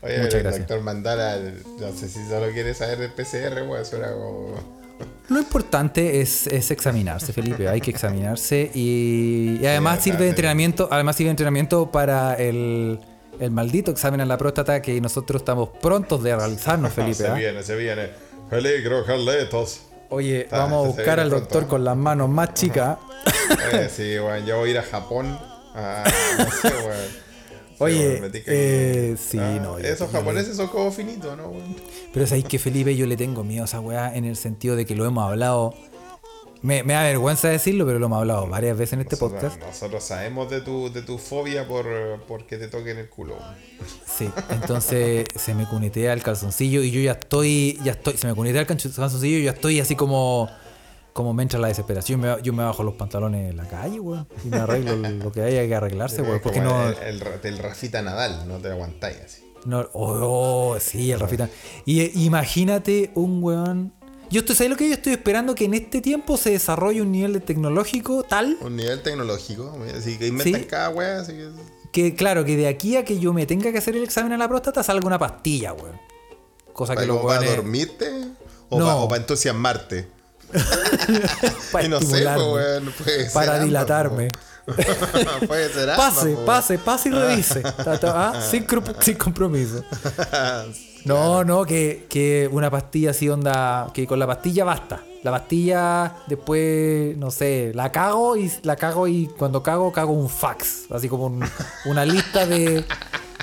Oye, 0.00 0.18
Muchas 0.18 0.34
el 0.34 0.42
gracias. 0.42 0.68
doctor 0.68 0.80
Mandala, 0.84 1.38
no 1.80 1.92
sé 1.92 2.08
si 2.08 2.24
solo 2.28 2.50
quiere 2.52 2.72
saber 2.74 2.98
del 2.98 3.12
PCR, 3.12 3.62
weón, 3.68 3.84
suena 3.84 4.12
como... 4.12 4.78
Lo 5.28 5.38
importante 5.38 6.20
es, 6.20 6.46
es 6.46 6.70
examinarse, 6.70 7.32
Felipe. 7.32 7.68
Hay 7.68 7.80
que 7.80 7.90
examinarse 7.90 8.70
y, 8.74 9.58
y 9.60 9.66
además 9.66 9.98
Sí, 10.02 10.10
sirve 10.10 10.24
de 10.24 10.30
entrenamiento, 10.30 10.88
además 10.90 11.16
sirve 11.16 11.28
de 11.28 11.32
entrenamiento 11.32 11.90
para 11.90 12.34
el, 12.34 12.98
el 13.38 13.50
maldito 13.50 13.90
examen 13.90 14.20
a 14.20 14.24
la 14.26 14.38
próstata 14.38 14.80
que 14.82 15.00
nosotros 15.00 15.42
estamos 15.42 15.68
prontos 15.80 16.22
de 16.22 16.34
realizarnos, 16.34 16.92
Felipe. 16.94 17.14
se 17.14 17.26
¿ah? 17.28 17.34
viene, 17.34 17.62
se 17.62 17.76
viene. 17.76 18.08
Peligro, 18.50 19.04
Carletos. 19.04 19.82
Oye, 20.10 20.42
Está- 20.42 20.58
vamos 20.58 20.84
a 20.84 20.88
buscar 20.88 21.20
al 21.20 21.30
doctor 21.30 21.62
¿eh? 21.64 21.66
con 21.66 21.84
las 21.84 21.96
manos 21.96 22.28
más 22.28 22.54
chicas. 22.54 22.98
Oye, 23.72 23.88
sí, 23.88 24.18
weón, 24.18 24.44
yo 24.46 24.58
voy 24.58 24.68
a 24.68 24.72
ir 24.72 24.78
a 24.78 24.82
Japón. 24.82 25.38
a- 25.74 26.04
no 26.38 26.50
sé. 26.50 26.72
Sí, 27.78 27.84
Oye, 27.84 28.20
eh, 28.46 29.16
sí, 29.16 29.38
Ah, 29.40 29.56
no, 29.62 29.78
Esos 29.78 30.10
yo- 30.10 30.18
japoneses 30.18 30.56
son 30.56 30.66
como 30.66 30.90
finitos, 30.90 31.36
¿no? 31.36 31.52
Pero 32.12 32.26
sabéis 32.26 32.46
que 32.46 32.58
Felipe 32.58 32.96
yo 32.96 33.06
le 33.06 33.16
tengo 33.16 33.44
miedo 33.44 33.62
a 33.62 33.66
esa 33.66 33.78
weá 33.78 34.16
en 34.16 34.24
el 34.24 34.34
sentido 34.34 34.74
de 34.74 34.84
que 34.84 34.96
lo 34.96 35.06
hemos 35.06 35.22
hablado. 35.30 35.74
Me, 36.62 36.82
me 36.82 36.92
da 36.94 37.04
vergüenza 37.04 37.48
decirlo, 37.48 37.86
pero 37.86 37.98
lo 37.98 38.06
hemos 38.06 38.18
hablado 38.18 38.46
varias 38.48 38.76
veces 38.76 38.94
en 38.94 39.00
este 39.00 39.14
Nosotros, 39.16 39.42
podcast. 39.52 39.62
nosotros 39.62 40.02
sabemos 40.04 40.50
de 40.50 40.60
tu, 40.60 40.92
de 40.92 41.02
tu 41.02 41.16
fobia 41.18 41.68
por, 41.68 41.86
por 42.26 42.46
que 42.46 42.56
te 42.58 42.66
toquen 42.68 42.98
el 42.98 43.08
culo. 43.08 43.36
Sí, 44.06 44.28
entonces 44.50 45.26
se 45.36 45.54
me 45.54 45.66
cunetea 45.66 46.12
el 46.12 46.22
calzoncillo 46.22 46.82
y 46.82 46.90
yo 46.90 47.00
ya 47.00 47.12
estoy, 47.12 47.78
ya 47.84 47.92
estoy, 47.92 48.16
se 48.16 48.26
me 48.26 48.34
cunetea 48.34 48.62
el 48.62 48.66
calzoncillo 48.66 49.38
y 49.38 49.44
ya 49.44 49.52
estoy 49.52 49.78
así 49.78 49.94
como, 49.94 50.48
como 51.12 51.32
me 51.32 51.44
entra 51.44 51.60
la 51.60 51.68
desesperación. 51.68 52.20
Yo 52.20 52.36
me, 52.36 52.42
yo 52.42 52.52
me 52.52 52.64
bajo 52.64 52.82
los 52.82 52.94
pantalones 52.94 53.50
en 53.50 53.56
la 53.56 53.68
calle, 53.68 54.00
weón, 54.00 54.26
y 54.44 54.48
me 54.48 54.56
arreglo 54.56 54.96
lo 55.24 55.30
que 55.30 55.42
haya 55.42 55.64
que 55.66 55.74
arreglarse, 55.76 56.22
weón, 56.22 56.40
porque 56.42 56.60
no, 56.60 56.88
El, 56.88 57.22
el, 57.22 57.22
el 57.44 57.58
Rafita 57.58 58.02
Nadal, 58.02 58.48
no 58.48 58.58
te 58.58 58.68
aguantáis 58.68 59.18
así. 59.24 59.42
no, 59.64 59.88
oh, 59.92 60.72
oh, 60.74 60.80
sí, 60.80 61.12
el 61.12 61.20
Rafita. 61.20 61.48
Y 61.84 62.00
eh, 62.00 62.10
imagínate 62.16 63.12
un 63.14 63.42
weón. 63.44 63.92
Yo 64.30 64.40
estoy, 64.40 64.56
¿sabes 64.56 64.70
lo 64.70 64.76
que 64.76 64.88
yo 64.88 64.94
estoy 64.94 65.12
esperando? 65.14 65.54
Que 65.54 65.64
en 65.64 65.74
este 65.74 66.00
tiempo 66.00 66.36
se 66.36 66.50
desarrolle 66.50 67.00
un 67.02 67.10
nivel 67.12 67.32
de 67.32 67.40
tecnológico 67.40 68.22
tal 68.24 68.58
Un 68.60 68.76
nivel 68.76 69.02
tecnológico, 69.02 69.76
así 69.96 70.18
que 70.18 70.26
inventan 70.26 70.60
Sí. 70.62 70.66
cada 70.66 70.90
weá, 70.90 71.20
así 71.20 71.32
que... 71.32 71.48
que, 71.92 72.14
claro, 72.14 72.44
que 72.44 72.56
de 72.56 72.68
aquí 72.68 72.96
a 72.96 73.04
que 73.04 73.18
yo 73.18 73.32
me 73.32 73.46
tenga 73.46 73.72
que 73.72 73.78
hacer 73.78 73.96
el 73.96 74.04
examen 74.04 74.32
a 74.32 74.36
la 74.38 74.48
próstata 74.48 74.82
salga 74.82 75.06
una 75.06 75.18
pastilla, 75.18 75.72
weón. 75.72 75.98
Cosa 76.72 76.92
que 76.92 76.96
¿Para, 76.96 77.06
los 77.06 77.16
como 77.18 77.28
para 77.28 77.50
dormirte? 77.50 78.12
¿O 78.68 78.78
No. 78.78 79.08
para 79.08 79.20
entusiasmarte? 79.22 80.08
para 81.72 81.86
Y 81.86 81.88
no 81.88 82.00
sé, 82.00 82.24
pues, 83.32 83.64
dilatarme. 83.64 84.28
Pase, 85.96 86.36
pase, 86.46 86.78
pase 86.78 87.08
y 87.08 87.12
revise. 87.12 87.62
Ah, 88.14 88.40
sin, 88.40 88.64
compromiso. 89.16 89.82
No, 91.04 91.44
no, 91.44 91.64
que, 91.64 92.06
que 92.08 92.48
una 92.52 92.70
pastilla 92.70 93.10
así 93.10 93.28
onda. 93.28 93.88
Que 93.94 94.06
con 94.06 94.18
la 94.18 94.26
pastilla 94.26 94.64
basta. 94.64 95.00
La 95.22 95.30
pastilla 95.32 96.16
después, 96.26 97.16
no 97.16 97.30
sé, 97.30 97.72
la 97.74 97.90
cago 97.90 98.36
y 98.36 98.50
la 98.62 98.76
cago 98.76 99.08
y 99.08 99.26
cuando 99.38 99.62
cago, 99.62 99.92
cago 99.92 100.12
un 100.12 100.28
fax. 100.28 100.86
Así 100.90 101.08
como 101.08 101.26
un- 101.26 101.44
una 101.86 102.04
lista 102.04 102.46
de, 102.46 102.84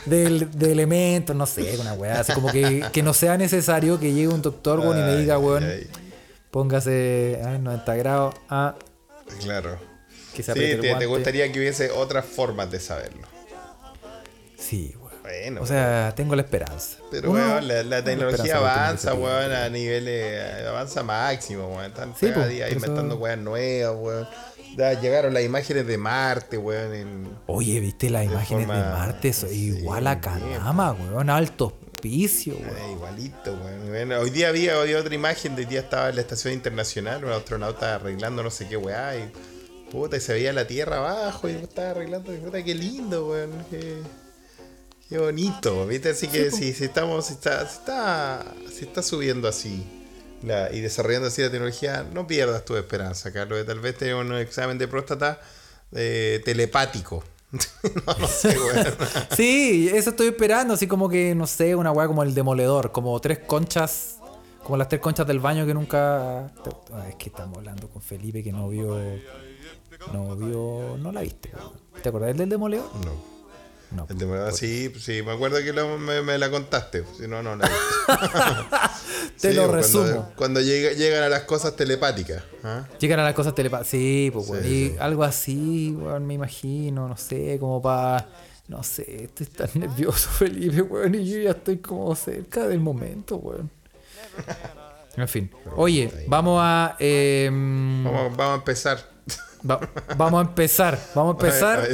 de, 0.06 0.48
de 0.52 0.72
elementos, 0.72 1.36
no 1.36 1.46
sé, 1.46 1.78
una 1.80 1.94
weá. 1.94 2.20
Así 2.22 2.32
como 2.34 2.50
que, 2.52 2.86
que 2.94 3.04
no 3.04 3.14
sea 3.14 3.38
necesario 3.38 4.00
que 4.00 4.14
llegue 4.14 4.28
un 4.30 4.42
doctor, 4.42 4.80
weón, 4.80 5.00
y 5.00 5.02
me 5.02 5.16
diga, 5.18 5.38
weón, 5.38 5.64
póngase 6.52 7.42
a 7.44 7.58
90 7.58 7.96
grados. 7.96 8.36
Ah, 8.50 8.76
Claro. 9.42 9.78
Que 10.36 10.44
Sí, 10.44 10.52
el 10.52 10.82
te, 10.82 11.06
gustaría 11.06 11.52
que 11.52 11.60
hubiese 11.60 11.90
otras 11.92 12.26
formas 12.26 12.70
de 12.70 12.80
saberlo. 12.80 13.28
Sí, 14.58 14.94
weón. 15.00 15.06
Bueno, 15.24 15.62
O 15.62 15.66
sea, 15.66 16.14
tengo 16.16 16.36
la 16.36 16.44
esperanza. 16.44 16.98
pero 17.10 17.32
Uno- 17.32 17.40
weón, 17.42 17.90
la, 17.90 18.04
tecnología 18.04 18.58
avanza, 18.58 19.14
weón, 19.16 19.52
a 19.52 19.70
niveles, 19.70 20.68
avanza 20.68 21.02
máximo, 21.04 21.68
weón. 21.68 21.86
Están 21.86 22.14
Sí, 22.16 22.28
cada 22.30 22.44
po, 22.44 22.48
día 22.48 22.70
inventando 22.70 23.16
weas 23.16 23.38
nuevas, 23.40 23.96
weón. 24.00 24.28
Ya 24.78 25.00
llegaron 25.00 25.34
las 25.34 25.44
imágenes 25.44 25.88
de 25.88 25.98
Marte, 25.98 26.58
weón, 26.58 26.94
en... 26.94 27.30
Oye, 27.48 27.80
¿viste 27.80 28.10
las 28.10 28.22
De 28.22 28.28
imágenes 28.34 28.68
de 28.68 28.74
Marte? 28.74 29.30
Eso, 29.30 29.48
sí, 29.48 29.68
igual 29.78 30.06
a. 30.08 30.20
Canama, 30.20 30.92
weón. 30.92 31.30
Alto 31.30 31.74
hospicio, 31.96 32.56
weón. 32.56 32.78
Eh, 32.78 32.92
igualito, 32.92 33.54
weón. 33.54 33.88
Bueno, 33.90 34.20
Hoy 34.20 34.30
día 34.30 34.50
había, 34.50 34.80
había 34.80 35.00
otra 35.00 35.16
imagen, 35.16 35.56
de 35.56 35.64
hoy 35.64 35.68
día 35.70 35.80
estaba 35.80 36.10
en 36.10 36.16
la 36.16 36.22
estación 36.22 36.54
internacional, 36.54 37.24
un 37.26 37.32
astronauta 37.32 37.96
arreglando 37.96 38.44
no 38.44 38.52
sé 38.52 38.68
qué 38.68 38.78
weá, 38.78 39.16
y 39.16 39.32
puta, 39.92 40.18
y 40.18 40.20
se 40.20 40.34
veía 40.34 40.54
la 40.54 40.68
Tierra 40.68 40.98
abajo, 40.98 41.50
y 41.50 41.54
estaba 41.54 41.92
arreglando, 41.92 42.32
puta, 42.34 42.64
qué 42.64 42.76
lindo, 42.76 43.30
weón. 43.30 43.52
Qué, 43.70 43.98
qué 45.10 45.18
bonito, 45.18 45.86
viste, 45.88 46.10
así 46.10 46.28
que 46.28 46.52
si, 46.52 46.74
si 46.74 46.86
estamos, 46.86 47.26
si 47.28 47.34
está, 47.34 47.68
si 47.68 47.78
está, 47.78 48.46
si 48.72 48.86
está 48.86 49.02
subiendo 49.04 49.48
así 49.48 49.86
la- 50.44 50.72
y 50.74 50.82
desarrollando 50.82 51.28
así 51.28 51.42
la 51.42 51.50
tecnología, 51.52 52.06
no 52.14 52.28
pierdas 52.28 52.66
tu 52.66 52.76
esperanza, 52.76 53.32
Carlos. 53.32 53.66
Tal 53.66 53.80
vez 53.80 53.98
tenga 53.98 54.18
un 54.18 54.34
examen 54.36 54.78
de 54.78 54.88
próstata 54.88 55.40
eh, 55.92 56.42
telepático. 56.44 57.24
no, 57.52 58.14
no 58.20 58.28
sé, 58.28 58.58
weón. 58.60 58.86
Sí, 59.36 59.90
eso 59.94 60.10
estoy 60.10 60.28
esperando, 60.28 60.74
así 60.74 60.88
como 60.88 61.08
que, 61.08 61.36
no 61.36 61.48
sé, 61.48 61.76
una 61.76 61.92
weá 61.92 62.08
como 62.08 62.24
el 62.24 62.34
demoledor, 62.34 62.92
como 62.92 63.20
tres 63.22 63.40
conchas, 63.40 64.18
como 64.64 64.78
las 64.78 64.90
tres 64.90 65.00
conchas 65.00 65.26
del 65.28 65.40
baño 65.40 65.66
que 65.66 65.74
nunca... 65.74 66.48
Ah, 66.92 67.06
es 67.08 67.16
que 67.16 67.30
estamos 67.30 67.60
hablando 67.60 67.88
con 67.88 68.02
Felipe 68.02 68.44
que 68.44 68.52
no 68.52 68.68
vio... 68.70 68.98
No 70.14 70.36
vio... 70.36 70.98
No 71.00 71.12
la 71.12 71.22
viste. 71.22 71.52
¿Te 72.02 72.10
acordás 72.10 72.36
del 72.38 72.50
demoledor? 72.50 72.90
No. 73.04 73.36
No. 73.92 74.08
El 74.10 74.18
de- 74.18 74.52
sí, 74.52 74.92
sí, 75.00 75.22
me 75.24 75.32
acuerdo 75.34 75.58
que 75.64 75.72
lo- 75.72 75.98
me, 75.98 76.22
me 76.22 76.38
la 76.38 76.50
contaste. 76.50 77.04
Si 77.18 77.28
no, 77.28 77.42
no 77.44 77.56
la 77.56 77.68
vi. 77.68 77.74
Te 79.40 79.50
Sí, 79.52 79.56
lo 79.56 79.64
cuando- 79.64 79.78
resumo. 79.78 80.32
Cuando, 80.36 80.60
llega- 80.60 80.92
llegan 80.94 81.24
a 81.24 81.30
las 81.30 81.44
cosas 81.44 81.76
telepáticas. 81.76 82.44
¿ah? 82.64 82.86
Llegan 83.00 83.20
a 83.20 83.24
las 83.24 83.34
cosas 83.36 83.54
telepáticas. 83.56 83.90
Sí, 83.90 84.32
pues. 84.34 84.48
Sí, 84.48 84.54
y 84.54 84.90
sí. 84.90 84.96
algo 85.00 85.24
así, 85.24 85.96
weón, 85.98 86.26
me 86.26 86.34
imagino, 86.34 87.08
no 87.08 87.16
sé, 87.16 87.58
como 87.60 87.82
para. 87.82 88.28
No 88.68 88.82
sé, 88.84 89.26
estoy 89.26 89.46
tan 89.48 89.70
nervioso, 89.76 90.30
Felipe, 90.30 90.82
weón, 90.82 91.16
y 91.16 91.30
yo 91.30 91.38
ya 91.38 91.52
estoy 91.52 91.78
como 91.78 92.14
cerca 92.16 92.68
del 92.68 92.80
momento, 92.80 93.36
weón. 93.38 93.70
En 95.16 95.28
fin. 95.28 95.52
Oye, 95.78 96.26
vamos 96.28 96.60
a. 96.62 96.96
em, 97.00 98.04
Vamos, 98.04 98.36
vamos 98.36 98.54
a 98.54 98.56
empezar. 98.56 99.15
Va- 99.70 99.80
vamos 100.18 100.46
a 100.46 100.50
empezar. 100.50 101.00
Vamos 101.16 101.36
a 101.36 101.46
empezar. 101.48 101.88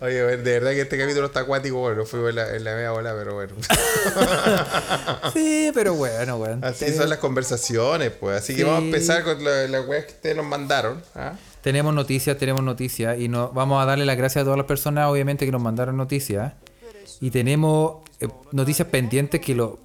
Oye, 0.00 0.14
de 0.36 0.36
verdad 0.52 0.70
que 0.70 0.80
este 0.82 0.98
capítulo 0.98 1.26
está 1.26 1.40
acuático. 1.40 1.78
Bueno, 1.78 2.04
fuimos 2.04 2.30
en 2.30 2.36
la, 2.36 2.54
en 2.56 2.64
la 2.64 2.74
media 2.74 2.90
bola, 2.90 3.14
pero 3.16 3.34
bueno. 3.34 3.54
Sí, 5.32 5.70
pero 5.74 5.94
bueno, 5.94 6.36
weón. 6.36 6.64
Así 6.64 6.92
son 6.92 7.08
las 7.08 7.18
conversaciones, 7.18 8.10
pues. 8.12 8.38
Así 8.38 8.54
que 8.54 8.64
vamos 8.64 8.82
a 8.82 8.84
empezar 8.84 9.24
con 9.24 9.42
la- 9.42 9.66
las 9.68 9.86
weas 9.86 10.04
que 10.04 10.12
ustedes 10.12 10.36
nos 10.36 10.46
mandaron. 10.46 11.02
¿ah? 11.14 11.34
Tenemos 11.62 11.94
noticias, 11.94 12.36
tenemos 12.38 12.62
noticias 12.62 13.18
y 13.18 13.28
nos 13.28 13.54
vamos 13.54 13.82
a 13.82 13.86
darle 13.86 14.04
las 14.04 14.16
gracias 14.16 14.42
a 14.42 14.44
todas 14.44 14.58
las 14.58 14.66
personas, 14.66 15.08
obviamente, 15.08 15.46
que 15.46 15.52
nos 15.52 15.62
mandaron 15.62 15.96
noticias. 15.96 16.52
Y 17.20 17.30
tenemos 17.30 18.02
eh, 18.20 18.28
noticias 18.50 18.88
pendientes 18.88 19.40
que 19.40 19.54
lo. 19.54 19.78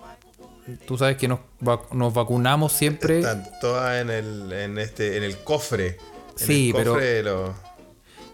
Tú 0.85 0.97
sabes 0.97 1.15
que 1.17 1.27
nos, 1.29 1.39
vac- 1.61 1.91
nos 1.91 2.13
vacunamos 2.13 2.73
siempre. 2.73 3.19
Están 3.19 3.47
todas 3.61 4.01
en 4.01 4.09
el, 4.09 4.51
en 4.51 4.77
este, 4.79 5.15
en 5.17 5.23
el 5.23 5.37
cofre. 5.37 5.97
Sí, 6.37 6.71
pero- 6.75 7.53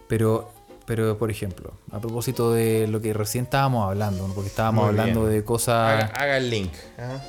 Pero, 0.08 0.50
pero 0.86 1.16
por 1.18 1.30
ejemplo, 1.30 1.72
a 1.90 1.98
propósito 2.00 2.52
de 2.52 2.86
lo 2.88 3.00
que 3.00 3.12
recién 3.14 3.44
estábamos 3.44 3.88
hablando, 3.88 4.28
¿no? 4.28 4.34
porque 4.34 4.48
estábamos 4.50 4.84
Muy 4.84 4.90
hablando 4.90 5.22
bien. 5.22 5.32
de 5.34 5.44
cosas. 5.44 6.04
Haga, 6.04 6.12
haga 6.14 6.36
el 6.36 6.50
link. 6.50 6.72
¿ah? 6.98 7.22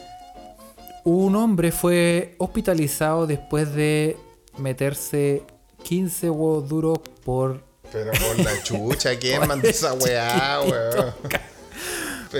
Un 1.05 1.36
hombre 1.36 1.71
fue 1.71 2.36
hospitalizado 2.39 3.28
después 3.28 3.73
de 3.73 4.17
meterse 4.57 5.43
15 5.84 6.30
huevos 6.30 6.67
duros 6.67 6.99
por 7.23 7.61
Pero 7.91 8.11
por 8.11 8.39
la 8.43 8.63
chucha, 8.63 9.17
¿quién 9.19 9.39
mandó 9.47 9.67
esa 9.67 9.93
weá, 9.93 10.59
weón? 10.61 11.13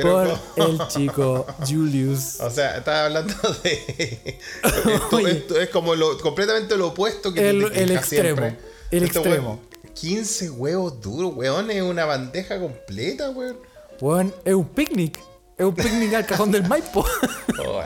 Pero 0.02 0.40
por 0.56 0.68
el 0.70 0.88
chico 0.88 1.46
Julius. 1.68 2.40
O 2.42 2.50
sea, 2.50 2.78
estaba 2.78 3.06
hablando 3.06 3.34
de. 3.64 4.40
Esto, 4.64 5.16
Oye. 5.16 5.32
esto 5.32 5.60
es 5.60 5.70
como 5.70 5.96
lo, 5.96 6.18
completamente 6.20 6.78
lo 6.78 6.88
opuesto 6.88 7.34
que 7.34 7.50
El- 7.50 7.72
te 7.72 7.84
el 7.84 7.92
extremo, 7.92 8.40
siempre. 8.40 8.60
el 8.92 9.04
Este 9.04 9.20
extremo. 9.20 9.48
weón, 9.50 9.94
15 9.94 10.50
huevos 10.52 11.02
duros, 11.02 11.34
weón, 11.36 11.72
es 11.72 11.82
una 11.82 12.06
bandeja 12.06 12.60
completa, 12.60 13.30
weón. 13.30 13.58
Weón, 14.02 14.34
es 14.44 14.54
un 14.54 14.68
picnic. 14.68 15.20
Es 15.58 15.66
un 15.66 15.74
picnic 15.74 16.14
al 16.14 16.26
cajón 16.26 16.52
del 16.52 16.68
Maipo. 16.68 17.06
Oh, 17.68 17.82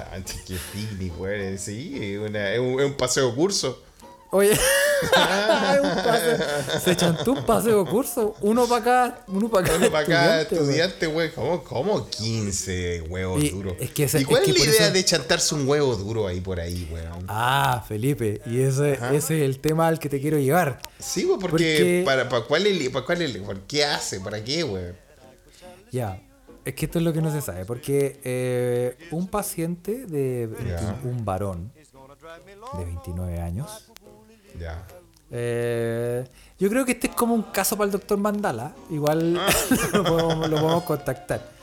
que 0.47 0.55
picnic, 0.73 1.19
weón. 1.19 1.57
Sí, 1.59 1.97
es, 2.01 2.19
una- 2.19 2.51
es 2.51 2.59
un, 2.59 2.79
es 2.79 2.85
un 2.87 2.93
paseo 2.97 3.33
curso. 3.35 3.81
Oye, 4.31 4.51
un 5.81 6.79
se 6.81 6.95
chantó 6.95 7.31
un 7.31 7.43
paseo 7.45 7.83
curso. 7.85 8.35
Uno 8.41 8.67
para 8.67 8.81
acá, 9.07 9.23
uno 9.27 9.49
para 9.49 9.65
acá. 9.65 9.75
Uno 9.77 9.91
para 9.91 10.05
cada 10.05 10.41
estudiante, 10.41 11.07
weón. 11.07 11.31
¿Cómo, 11.33 11.63
¿Cómo 11.63 12.07
15 12.09 13.01
huevos 13.09 13.43
Y 13.43 13.49
duros? 13.49 13.73
es 13.79 13.89
que 13.91 14.03
ese- 14.03 14.21
¿Y 14.21 14.25
cuál 14.25 14.43
es 14.43 14.49
es, 14.49 14.53
que 14.55 14.59
la 14.59 14.65
idea 14.65 14.83
eso- 14.85 14.93
de 14.93 15.05
chantarse 15.05 15.55
un 15.55 15.67
huevo 15.67 15.95
duro 15.95 16.27
ahí 16.27 16.41
por 16.41 16.59
ahí, 16.59 16.87
weón? 16.93 17.25
Ah, 17.27 17.83
Felipe, 17.87 18.41
y 18.45 18.61
ese, 18.61 18.93
ese 19.13 19.15
es 19.15 19.29
el 19.29 19.59
tema 19.59 19.87
al 19.87 19.97
que 19.99 20.09
te 20.09 20.21
quiero 20.21 20.37
llevar. 20.37 20.79
Sí, 20.99 21.25
weón, 21.25 21.39
porque, 21.39 21.75
Porque- 21.77 22.03
para, 22.05 22.29
para 22.29 22.43
cuál 22.45 22.67
es, 22.67 22.89
para 22.89 23.05
cuál 23.05 23.21
es- 23.23 23.37
¿por 23.37 23.59
qué 23.61 23.85
hace? 23.85 24.19
¿Para 24.19 24.43
qué, 24.43 24.63
weón? 24.63 24.95
Ya, 25.91 26.21
es 26.65 26.75
que 26.75 26.85
esto 26.85 26.99
es 26.99 27.05
lo 27.05 27.13
que 27.13 27.21
no 27.21 27.31
se 27.31 27.41
sabe, 27.41 27.65
porque 27.65 28.19
eh, 28.23 28.95
un 29.09 29.27
paciente 29.27 30.05
de 30.05 30.45
20 30.45 30.69
Ya. 30.69 30.99
un 31.03 31.25
varón 31.25 31.71
de 32.77 32.85
29 32.85 33.39
años, 33.39 33.89
Ya. 34.57 34.83
eh, 35.31 36.25
yo 36.57 36.69
creo 36.69 36.85
que 36.85 36.93
este 36.93 37.07
es 37.07 37.15
como 37.15 37.33
un 37.35 37.43
caso 37.43 37.77
para 37.77 37.85
el 37.85 37.91
doctor 37.91 38.17
Mandala, 38.17 38.73
igual 38.89 39.33
lo, 39.93 40.03
podemos, 40.03 40.49
lo 40.49 40.55
podemos 40.57 40.83
contactar. 40.83 41.59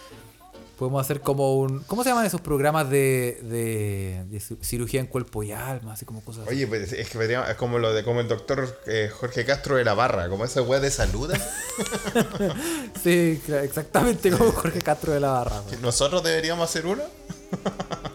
Podemos 0.78 1.00
hacer 1.00 1.22
como 1.22 1.56
un... 1.56 1.80
¿Cómo 1.84 2.02
se 2.02 2.10
llaman 2.10 2.26
esos 2.26 2.42
programas 2.42 2.90
de, 2.90 3.40
de, 3.44 4.24
de 4.28 4.38
ci- 4.38 4.58
cirugía 4.62 5.00
en 5.00 5.06
cuerpo 5.06 5.42
y 5.42 5.50
alma? 5.50 5.94
Así 5.94 6.04
como 6.04 6.20
cosas. 6.22 6.46
Oye, 6.48 6.66
pues 6.66 6.92
es 6.92 7.08
que 7.08 7.24
es 7.48 7.54
como 7.56 7.78
lo 7.78 7.94
de 7.94 8.04
como 8.04 8.20
el 8.20 8.28
doctor 8.28 8.78
eh, 8.86 9.08
Jorge 9.10 9.46
Castro 9.46 9.76
de 9.76 9.84
la 9.84 9.94
Barra, 9.94 10.28
como 10.28 10.44
esa 10.44 10.60
weá 10.60 10.78
de 10.78 10.90
salud. 10.90 11.32
Sí, 13.02 13.40
exactamente 13.62 14.30
como 14.30 14.52
Jorge 14.52 14.80
Castro 14.82 15.12
de 15.14 15.20
la 15.20 15.30
Barra. 15.30 15.62
¿Nosotros 15.80 16.22
deberíamos 16.22 16.68
hacer 16.68 16.86
uno? 16.86 17.02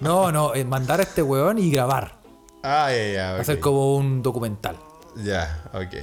No, 0.01 0.31
no, 0.31 0.53
eh, 0.53 0.63
mandar 0.65 0.99
a 0.99 1.03
este 1.03 1.21
weón 1.23 1.57
y 1.57 1.71
grabar. 1.71 2.20
Ah, 2.63 2.89
ya, 2.91 3.11
ya. 3.13 3.35
Hacer 3.37 3.59
como 3.59 3.95
un 3.97 4.21
documental. 4.21 4.77
Ya, 5.15 5.63
ok. 5.73 5.95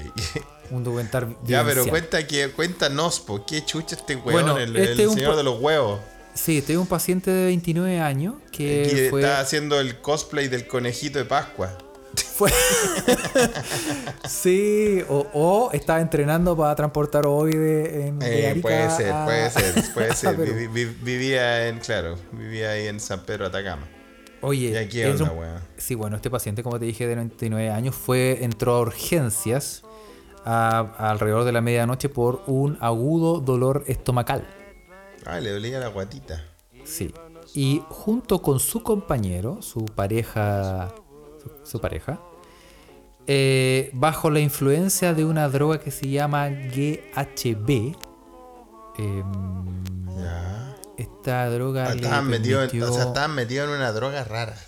Un 0.70 0.84
documental 0.84 1.34
ya, 1.44 1.64
pero 1.64 1.86
cuenta 1.86 2.26
que, 2.26 2.50
cuéntanos, 2.50 3.20
¿por 3.20 3.46
qué 3.46 3.64
chucha 3.64 3.96
este 3.96 4.16
weón, 4.16 4.32
Bueno, 4.44 4.59
el, 4.59 4.76
este 4.76 5.04
el 5.04 5.11
señor 5.12 5.34
de 5.34 5.42
los 5.42 5.59
huevos? 5.61 5.98
Sí, 6.34 6.61
tengo 6.61 6.82
un 6.82 6.86
paciente 6.86 7.30
de 7.30 7.46
29 7.46 8.00
años 8.00 8.34
que 8.52 8.86
que 8.90 9.09
fue, 9.09 9.22
está 9.22 9.40
haciendo 9.40 9.80
el 9.80 9.98
cosplay 10.02 10.48
del 10.48 10.66
conejito 10.66 11.18
de 11.18 11.24
Pascua. 11.24 11.70
fue- 12.34 12.52
sí, 14.28 15.02
o, 15.09 15.26
o 15.32 15.70
estaba 15.72 16.00
entrenando 16.02 16.54
para 16.54 16.74
transportar 16.76 17.24
ovoide 17.26 18.09
en 18.09 18.18
Eh, 18.20 18.59
puede 18.61 18.90
ser, 18.90 19.14
puede 19.24 19.50
ser, 19.50 19.92
puede 19.94 20.68
vivía 20.68 21.68
en, 21.68 21.78
claro, 21.78 22.16
vivía 22.32 22.72
ahí 22.72 22.88
en 22.88 23.00
San 23.00 23.20
Pedro 23.20 23.46
Atacama. 23.46 23.86
Oye, 24.41 24.70
¿Y 24.70 24.76
aquí 24.76 25.01
es 25.01 25.20
onda, 25.20 25.32
un- 25.32 25.39
weón? 25.39 25.61
sí, 25.76 25.95
bueno, 25.95 26.16
este 26.16 26.30
paciente, 26.30 26.62
como 26.62 26.78
te 26.78 26.84
dije, 26.84 27.07
de 27.07 27.16
99 27.16 27.70
años, 27.70 27.95
fue 27.95 28.39
entró 28.45 28.74
a 28.76 28.80
urgencias 28.80 29.82
a- 30.45 30.95
alrededor 31.11 31.45
de 31.45 31.53
la 31.53 31.61
medianoche 31.61 32.09
por 32.09 32.43
un 32.47 32.78
agudo 32.80 33.41
dolor 33.41 33.84
estomacal. 33.86 34.47
Ah, 35.26 35.41
le 35.41 35.51
dolía 35.51 35.78
la 35.80 35.89
guatita. 35.89 36.45
Sí. 36.84 37.12
Y 37.55 37.82
junto 37.89 38.41
con 38.41 38.61
su 38.61 38.82
compañero, 38.82 39.61
su 39.62 39.84
pareja, 39.84 40.95
su, 41.43 41.51
su 41.70 41.80
pareja, 41.80 42.20
eh, 43.26 43.91
bajo 43.93 44.30
la 44.30 44.41
influencia 44.41 45.12
de 45.12 45.24
una 45.24 45.49
droga 45.49 45.80
que 45.80 45.91
se 45.91 46.09
llama 46.09 46.49
GHB, 46.49 47.95
em, 48.99 49.22
Ya. 50.18 50.76
Esta 50.99 51.49
droga 51.51 51.92
Estaban 51.94 52.26
metidos 52.28 52.72
en, 52.74 52.82
o 52.82 52.92
sea, 52.92 53.05
estaban 53.05 53.34
metidos 53.34 53.68
en 53.68 53.76
unas 53.76 53.94
drogas 53.94 54.28
raras. 54.28 54.66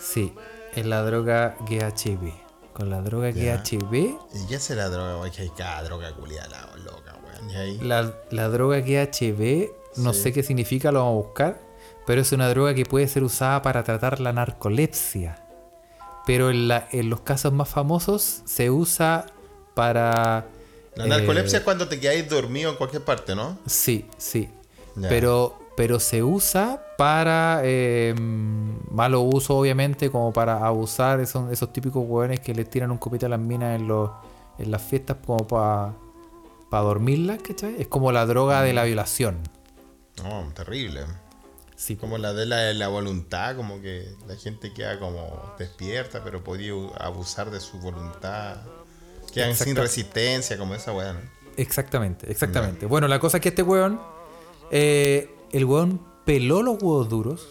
Sí, 0.00 0.32
es 0.74 0.86
la 0.86 1.02
droga 1.02 1.56
GHB. 1.68 2.32
Con 2.72 2.90
la 2.90 3.00
droga 3.00 3.30
Ya. 3.30 3.56
GHB, 3.56 3.94
¿Y 4.34 4.46
qué 4.48 4.56
hace 4.56 4.74
la 4.74 4.88
droga? 4.90 5.30
Que 5.30 5.42
hay 5.42 5.48
cada 5.50 5.82
droga 5.82 6.12
culiada, 6.14 6.70
loca, 6.84 7.16
weón. 7.24 7.88
La, 7.88 8.14
la 8.30 8.48
droga 8.48 8.80
GHB, 8.80 9.70
no 9.96 10.12
Sí. 10.12 10.22
sé 10.24 10.32
qué 10.34 10.42
significa, 10.42 10.92
lo 10.92 11.00
vamos 11.00 11.24
a 11.24 11.26
buscar, 11.28 11.60
pero 12.06 12.20
es 12.20 12.30
una 12.32 12.48
droga 12.50 12.74
que 12.74 12.84
puede 12.84 13.08
ser 13.08 13.24
usada 13.24 13.62
para 13.62 13.82
tratar 13.82 14.20
la 14.20 14.32
narcolepsia. 14.34 15.42
Pero 16.26 16.50
en, 16.50 16.68
la- 16.68 16.86
en 16.92 17.08
los 17.08 17.20
casos 17.22 17.52
más 17.54 17.68
famosos 17.68 18.42
se 18.44 18.70
usa 18.70 19.24
para... 19.74 20.46
La 20.96 21.06
eh, 21.06 21.08
narcolepsia 21.08 21.58
es 21.58 21.64
cuando 21.64 21.88
te 21.88 21.98
quedáis 21.98 22.28
dormido 22.28 22.70
en 22.70 22.76
cualquier 22.76 23.04
parte, 23.04 23.34
¿no? 23.34 23.58
Sí, 23.66 24.06
sí. 24.18 24.50
Pero, 25.00 25.58
pero 25.76 26.00
se 26.00 26.22
usa 26.22 26.82
para 26.96 27.60
eh, 27.64 28.14
malo 28.16 29.20
uso, 29.20 29.56
obviamente, 29.56 30.10
como 30.10 30.32
para 30.32 30.66
abusar. 30.66 31.26
Son 31.26 31.52
esos 31.52 31.72
típicos 31.72 32.04
hueones 32.06 32.40
que 32.40 32.54
les 32.54 32.68
tiran 32.70 32.90
un 32.90 32.98
copito 32.98 33.26
a 33.26 33.28
las 33.28 33.40
minas 33.40 33.78
en, 33.78 33.86
los, 33.86 34.10
en 34.58 34.70
las 34.70 34.82
fiestas 34.82 35.18
como 35.24 35.46
para 35.46 35.92
para 36.70 36.82
dormirlas, 36.82 37.40
¿cachai? 37.42 37.80
Es 37.80 37.86
como 37.86 38.12
la 38.12 38.26
droga 38.26 38.62
de 38.62 38.72
la 38.72 38.84
violación. 38.84 39.38
No, 40.22 40.50
terrible. 40.54 41.04
Sí. 41.76 41.96
Como 41.96 42.18
la 42.18 42.32
de 42.32 42.46
la, 42.46 42.72
la 42.72 42.88
voluntad, 42.88 43.54
como 43.56 43.80
que 43.80 44.08
la 44.26 44.36
gente 44.36 44.72
queda 44.72 44.98
como 44.98 45.54
despierta, 45.58 46.24
pero 46.24 46.42
podía 46.42 46.72
abusar 46.98 47.50
de 47.50 47.60
su 47.60 47.78
voluntad. 47.78 48.56
Quedan 49.32 49.54
sin 49.54 49.76
resistencia, 49.76 50.56
como 50.56 50.74
esa 50.74 50.92
weá, 50.92 51.12
¿no? 51.12 51.20
Exactamente, 51.56 52.30
exactamente. 52.30 52.86
Bueno, 52.86 53.08
la 53.08 53.18
cosa 53.18 53.38
es 53.38 53.42
que 53.42 53.50
este 53.50 53.62
hueón, 53.62 54.00
eh, 54.70 55.34
el 55.52 55.64
hueón 55.64 56.00
peló 56.24 56.62
los 56.62 56.82
huevos 56.82 57.08
duros 57.08 57.46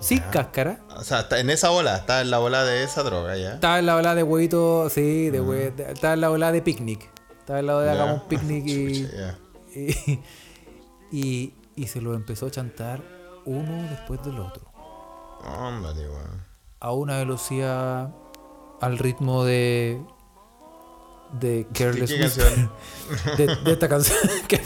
sin 0.00 0.18
cáscara. 0.20 0.80
O 0.96 1.02
sea, 1.02 1.20
está 1.20 1.40
en 1.40 1.50
esa 1.50 1.70
ola, 1.70 1.96
está 1.96 2.20
en 2.20 2.30
la 2.30 2.40
ola 2.40 2.64
de 2.64 2.84
esa 2.84 3.02
droga 3.02 3.36
ya. 3.36 3.54
Estaba 3.54 3.78
en 3.78 3.86
la 3.86 3.96
ola 3.96 4.14
de 4.14 4.22
huevito, 4.22 4.88
sí, 4.90 5.30
de 5.30 5.42
hue- 5.42 5.74
de- 5.74 5.92
estaba 5.92 6.14
en 6.14 6.20
la 6.20 6.30
ola 6.30 6.52
de 6.52 6.62
picnic. 6.62 7.10
Estaba 7.38 7.58
en 7.60 7.66
la 7.66 7.76
ola 7.76 7.84
de 7.86 7.90
hagamos 7.90 8.22
un 8.22 8.28
picnic 8.28 8.64
y, 8.66 9.04
Chucha, 9.06 9.38
y, 9.74 10.20
y, 11.10 11.54
y 11.76 11.86
se 11.88 12.00
lo 12.00 12.14
empezó 12.14 12.46
a 12.46 12.50
chantar 12.50 13.02
uno 13.44 13.82
después 13.90 14.22
del 14.24 14.38
otro. 14.38 14.62
Hombre, 15.44 15.92
weón. 16.08 16.46
A 16.80 16.92
una 16.92 17.18
velocidad 17.18 18.10
al 18.80 18.98
ritmo 18.98 19.44
de. 19.44 20.00
De 21.32 21.66
Careless 21.72 22.10
Whisper. 22.10 22.68
De, 23.38 23.46
de 23.46 23.72
esta 23.72 23.88
canción. 23.88 24.18
que 24.48 24.60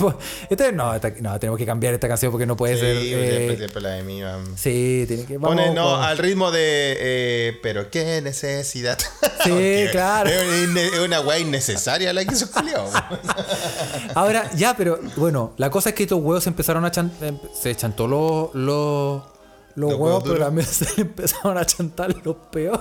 esta- 0.51 0.73
no, 0.73 0.93
esta- 0.93 1.11
no, 1.21 1.39
tenemos 1.39 1.57
que 1.59 1.65
cambiar 1.65 1.95
esta 1.95 2.09
canción 2.09 2.33
porque 2.33 2.45
no 2.45 2.57
puede 2.57 2.75
Sí, 2.75 2.81
ser. 2.81 3.01
siempre, 3.01 3.53
eh, 3.53 3.57
siempre 3.57 3.81
la 3.83 3.91
de 3.91 4.03
mí. 4.03 4.21
vamos. 4.21 4.49
sí, 4.57 5.05
tiene 5.07 5.25
que. 5.27 5.39
Vamos, 5.39 5.57
Pone, 5.57 5.73
no, 5.75 5.93
vamos. 5.93 6.07
al 6.07 6.19
ritmo 6.19 6.51
de. 6.51 6.97
eh, 6.99 7.61
pero 7.63 7.89
qué 7.89 8.21
necesidad. 8.21 8.99
Sí, 9.45 9.85
claro. 9.93 10.29
Es 10.31 10.99
una- 10.99 11.21
weá 11.21 11.39
innecesaria 11.39 12.13
la 12.13 12.25
que 12.25 12.35
se. 12.35 12.47
Ahora, 14.15 14.51
ya, 14.55 14.77
pero 14.77 14.99
bueno, 15.17 15.53
la 15.57 15.71
cosa 15.71 15.91
es 15.91 15.95
que 15.95 16.03
estos 16.05 16.19
huevos 16.21 16.47
empezaron 16.47 16.85
a 16.85 16.91
chantar. 16.91 17.35
Se 17.61 17.75
chantó 17.77 18.07
los. 18.09 18.55
los 18.55 19.23
los 19.75 19.91
Los 19.93 20.01
huevos, 20.01 20.23
huevos 20.23 20.23
pero 20.25 20.45
también 20.45 20.67
se 20.67 21.01
empezaron 21.01 21.57
a 21.57 21.65
chantar 21.65 22.15
los 22.25 22.37
peos. 22.51 22.79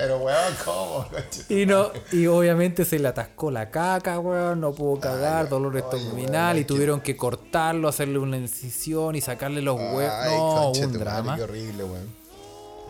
Pero 0.00 0.18
weón, 0.18 0.54
¿cómo? 0.64 1.06
Y 1.48 1.66
no, 1.66 1.90
y 2.12 2.26
obviamente 2.26 2.84
se 2.84 2.98
le 2.98 3.08
atascó 3.08 3.50
la 3.50 3.70
caca, 3.70 4.18
weón, 4.18 4.60
no 4.60 4.72
pudo 4.72 4.98
cagar, 5.00 5.48
dolor 5.48 5.76
abdominal, 5.76 6.56
y 6.56 6.60
que- 6.60 6.64
tuvieron 6.66 7.00
que 7.00 7.16
cortarlo, 7.16 7.88
hacerle 7.88 8.18
una 8.18 8.36
incisión 8.38 9.14
y 9.16 9.20
sacarle 9.20 9.60
los 9.62 9.76
huevos. 9.78 10.12
No, 10.26 10.70
un 10.70 10.80
madre, 10.80 10.98
drama. 10.98 11.36
Qué 11.36 11.42
horrible, 11.42 11.84
weón. 11.84 12.20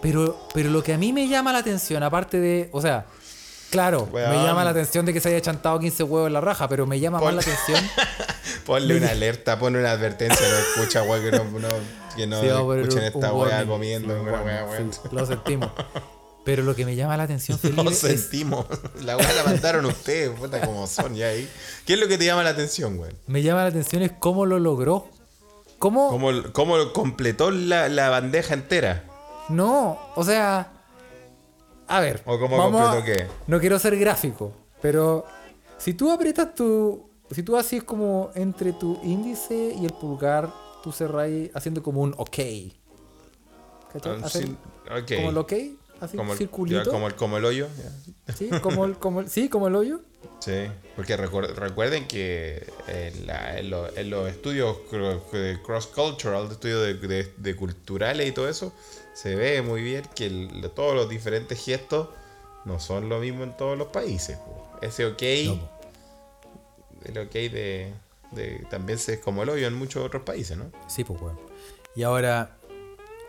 Pero, 0.03 0.39
pero 0.55 0.71
lo 0.71 0.83
que 0.83 0.95
a 0.95 0.99
mí 0.99 1.13
me 1.13 1.29
llama 1.29 1.53
la 1.53 1.59
atención, 1.59 2.03
aparte 2.03 2.39
de, 2.41 2.69
o 2.73 2.81
sea, 2.81 3.05
claro, 3.71 4.09
me 4.13 4.21
llama 4.45 4.65
la 4.65 4.71
atención 4.71 5.05
de 5.05 5.13
que 5.13 5.21
se 5.21 5.29
haya 5.29 5.41
chantado 5.43 5.79
15 5.79 6.05
huevos 6.05 6.29
en 6.29 6.33
la 6.33 6.41
raja, 6.41 6.69
pero 6.69 6.87
me 6.87 6.99
llama 7.01 7.21
más 7.21 7.35
la 7.35 7.41
atención. 7.43 7.81
Ponle 8.67 8.97
una 8.97 9.11
alerta, 9.11 9.59
ponle 9.59 9.81
una 9.81 9.91
advertencia, 9.93 10.47
no 10.49 10.57
escucha, 10.57 11.03
weón, 11.03 11.23
que 11.25 11.31
no, 11.33 11.45
no- 11.59 12.01
que 12.17 12.27
no 12.27 12.41
Sí, 12.41 12.47
escuchen 12.49 13.05
esta 13.05 13.33
weá 13.33 13.65
comiendo. 13.67 14.15
Sí, 14.15 14.21
weón. 14.31 14.93
sí, 14.93 15.01
lo 15.13 15.27
sentimos. 15.27 15.71
Pero 16.45 16.63
lo 16.63 16.75
que 16.75 16.85
me 16.87 16.97
llama 16.97 17.17
la 17.17 17.25
atención, 17.25 17.59
Felipe, 17.61 17.83
Lo 17.85 17.91
es, 17.91 17.99
sentimos. 17.99 18.67
La 19.05 19.17
weá 19.17 19.33
la 19.35 19.45
mandaron 19.45 19.85
ustedes, 19.87 20.31
puta 20.31 20.61
como 20.65 20.87
son 20.87 21.15
ya 21.15 21.29
ahí. 21.29 21.49
¿Qué 21.87 21.95
es 21.95 22.01
lo 22.01 22.09
que 22.09 22.17
te 22.19 22.25
llama 22.25 22.43
la 22.43 22.51
atención, 22.51 22.99
weón? 22.99 23.15
me 23.27 23.43
llama 23.43 23.63
la 23.63 23.69
atención 23.69 24.03
es 24.03 24.13
cómo 24.19 24.47
lo 24.47 24.59
logró. 24.59 25.09
¿Cómo? 25.79 26.09
¿Cómo, 26.09 26.31
cómo 26.53 26.93
completó 26.93 27.51
la, 27.51 27.89
la 27.89 28.11
bandeja 28.11 28.55
entera? 28.55 29.05
No, 29.49 29.99
o 30.15 30.25
sea. 30.25 30.73
A 31.89 32.01
ver. 32.01 32.23
¿O 32.27 32.39
cómo 32.39 32.61
a- 32.63 32.71
completó 32.71 33.05
qué? 33.05 33.27
No 33.47 33.59
quiero 33.61 33.79
ser 33.79 33.99
gráfico, 33.99 34.53
pero 34.83 35.25
si 35.79 35.95
tú 35.95 36.11
aprietas 36.11 36.55
tu. 36.55 37.09
Si 37.31 37.43
tú 37.43 37.57
así 37.57 37.77
es 37.79 37.85
como 37.85 38.31
entre 38.35 38.73
tu 38.73 38.99
índice 39.03 39.75
y 39.81 39.85
el 39.87 39.93
pulgar, 39.93 40.53
tú 40.83 40.91
cerrás 40.93 41.31
haciendo 41.55 41.83
como 41.83 42.01
un 42.03 42.13
ok. 42.17 42.39
¿Cachai? 43.93 44.19
Ah, 44.23 44.27
Hacer 44.27 44.47
sí, 44.47 44.57
ok. 44.91 45.17
Como 45.17 45.31
el 45.31 45.39
ok, 45.39 45.53
así, 46.01 46.17
Como 46.17 46.33
el, 46.33 46.39
circulito. 46.39 46.85
ya, 46.85 46.91
como 46.91 47.07
el, 47.07 47.15
como 47.15 47.37
el 47.39 47.45
hoyo. 47.45 47.69
ya. 48.27 48.35
Sí, 48.35 48.49
como 48.63 48.85
el, 48.85 48.97
como 48.99 49.21
el- 49.21 49.29
sí, 49.29 49.49
como 49.49 49.69
el 49.69 49.77
hoyo. 49.77 50.01
Sí, 50.41 50.67
porque 50.97 51.17
recuer- 51.17 51.55
recuerden 51.55 52.07
que 52.09 52.67
en, 52.89 53.27
la- 53.27 53.59
en 53.59 53.71
lo- 53.71 53.95
en 53.97 54.11
los 54.11 54.29
estudios 54.29 54.77
cross-cultural, 55.65 56.49
de 56.49 56.55
estudios 56.55 56.83
de, 56.83 56.95
de- 56.95 57.33
de 57.37 57.57
culturales 57.57 58.29
y 58.29 58.33
todo 58.33 58.49
eso, 58.49 58.73
se 59.15 59.35
ve 59.35 59.63
muy 59.63 59.83
bien 59.83 60.05
que 60.15 60.27
el- 60.27 60.71
todos 60.75 60.95
los 60.95 61.09
diferentes 61.09 61.63
gestos 61.63 62.09
no 62.65 62.79
son 62.81 63.09
lo 63.09 63.19
mismo 63.19 63.45
en 63.45 63.57
todos 63.57 63.77
los 63.79 63.89
países. 63.89 64.39
Ese 64.83 65.07
ok, 65.07 65.23
el 65.23 67.19
ok 67.19 67.33
de, 67.33 67.93
de- 68.33 68.67
también 68.71 68.99
se 68.99 69.15
es 69.15 69.21
como 69.21 69.43
el 69.43 69.49
hoyo 69.51 69.67
en 69.67 69.75
muchos 69.75 70.05
otros 70.05 70.23
países, 70.23 70.57
¿no? 70.57 70.71
Sí, 70.87 71.05
pues, 71.05 71.21
weón. 71.21 71.39
Y 71.97 72.03
ahora, 72.03 72.57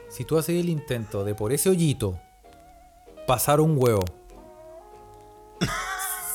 si 0.10 0.26
tú 0.26 0.38
haces 0.38 0.60
el 0.60 0.70
intento 0.70 1.24
de 1.24 1.34
por 1.36 1.52
ese 1.54 1.70
hoyito 1.70 2.20
pasar 3.32 3.62
un 3.62 3.76
huevo, 3.78 4.04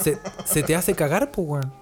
se, 0.02 0.18
se 0.46 0.62
te 0.62 0.74
hace 0.74 0.94
cagar, 0.94 1.30
pues, 1.30 1.46
weón. 1.46 1.72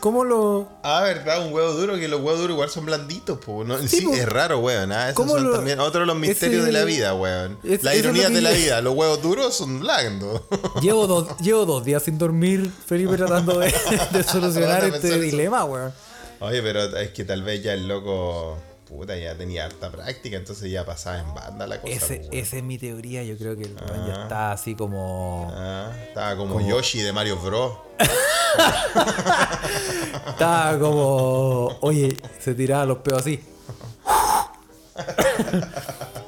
¿Cómo 0.00 0.22
lo.? 0.24 0.68
Ah, 0.82 1.02
verdad, 1.02 1.46
un 1.46 1.52
huevo 1.52 1.72
duro, 1.72 1.96
que 1.96 2.08
los 2.08 2.20
huevos 2.20 2.40
duros 2.40 2.54
igual 2.54 2.68
son 2.68 2.84
blanditos, 2.84 3.38
po. 3.38 3.64
No, 3.64 3.78
sí, 3.78 4.02
po. 4.02 4.12
es 4.14 4.26
raro, 4.28 4.58
weón. 4.58 4.92
Ah, 4.92 5.04
esos 5.10 5.14
¿Cómo 5.16 5.32
son 5.34 5.44
lo- 5.44 5.52
también 5.52 5.80
otro 5.80 6.00
de 6.00 6.06
los 6.06 6.16
misterios 6.16 6.62
ese- 6.62 6.72
de 6.72 6.78
la 6.78 6.84
vida, 6.84 7.14
weón. 7.14 7.58
es- 7.64 7.82
la 7.82 7.94
es 7.94 8.00
ironía 8.00 8.28
de 8.28 8.40
la 8.42 8.50
vida, 8.50 8.80
los 8.82 8.94
huevos 8.94 9.22
duros 9.22 9.54
son 9.54 9.80
blandos. 9.80 10.42
Llevo 10.82 11.06
dos, 11.06 11.38
llevo 11.38 11.64
dos 11.64 11.82
días 11.84 12.02
sin 12.02 12.18
dormir, 12.18 12.70
Felipe, 12.86 13.16
tratando 13.16 13.58
de, 13.60 13.72
de 14.12 14.22
solucionar 14.24 14.84
este 14.84 15.18
dilema, 15.20 15.64
weón. 15.64 15.92
Oye, 16.40 16.62
pero 16.62 16.82
es 16.98 17.10
que 17.12 17.24
tal 17.24 17.42
vez 17.42 17.62
ya 17.62 17.72
el 17.74 17.86
loco, 17.88 18.56
puta, 18.90 19.16
ya 19.16 19.34
tenía 19.36 19.64
harta 19.64 19.90
práctica, 19.90 20.36
entonces 20.36 20.70
ya 20.70 20.84
pasaba 20.84 21.20
en 21.20 21.32
banda 21.34 21.66
la 21.66 21.80
cosa. 21.80 21.94
Ese, 21.94 22.18
weón. 22.20 22.28
esa 22.34 22.56
es 22.58 22.62
mi 22.62 22.76
teoría. 22.76 23.22
Yo 23.22 23.38
creo 23.38 23.56
que 23.56 23.62
el 23.62 23.76
ya 23.76 23.84
Ah. 24.18 24.22
está 24.24 24.52
así 24.52 24.74
como. 24.74 25.50
Ah, 25.54 25.90
estaba 26.08 26.36
como, 26.36 26.54
Como- 26.54 26.68
Yoshi 26.68 27.00
de 27.00 27.12
Mario 27.12 27.38
Bros. 27.38 27.72
Estaba 30.28 30.78
como. 30.78 31.76
Oye, 31.80 32.16
se 32.40 32.54
tiraba 32.54 32.84
los 32.84 32.98
peos 32.98 33.20
así. 33.20 33.40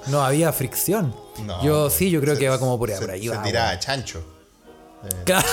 No 0.09 0.25
había 0.25 0.53
fricción. 0.53 1.15
No, 1.47 1.63
yo 1.63 1.83
pues, 1.85 1.95
sí, 1.95 2.11
yo 2.11 2.21
creo 2.21 2.35
se- 2.35 2.41
que 2.41 2.49
va 2.49 2.59
como 2.59 2.79
por 2.79 2.91
ahí. 2.91 2.97
se, 2.97 3.01
por 3.03 3.11
ahí 3.11 3.29
se 3.29 3.37
va, 3.37 3.43
tiraba 3.43 3.79
chancho. 3.79 4.23
Claro, 5.25 5.47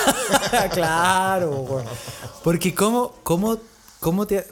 claro, 0.74 1.50
weón. 1.62 1.86
Porque 2.44 2.74
cómo, 2.76 3.16
cómo, 3.24 3.58
cómo 4.00 4.26
te... 4.28 4.46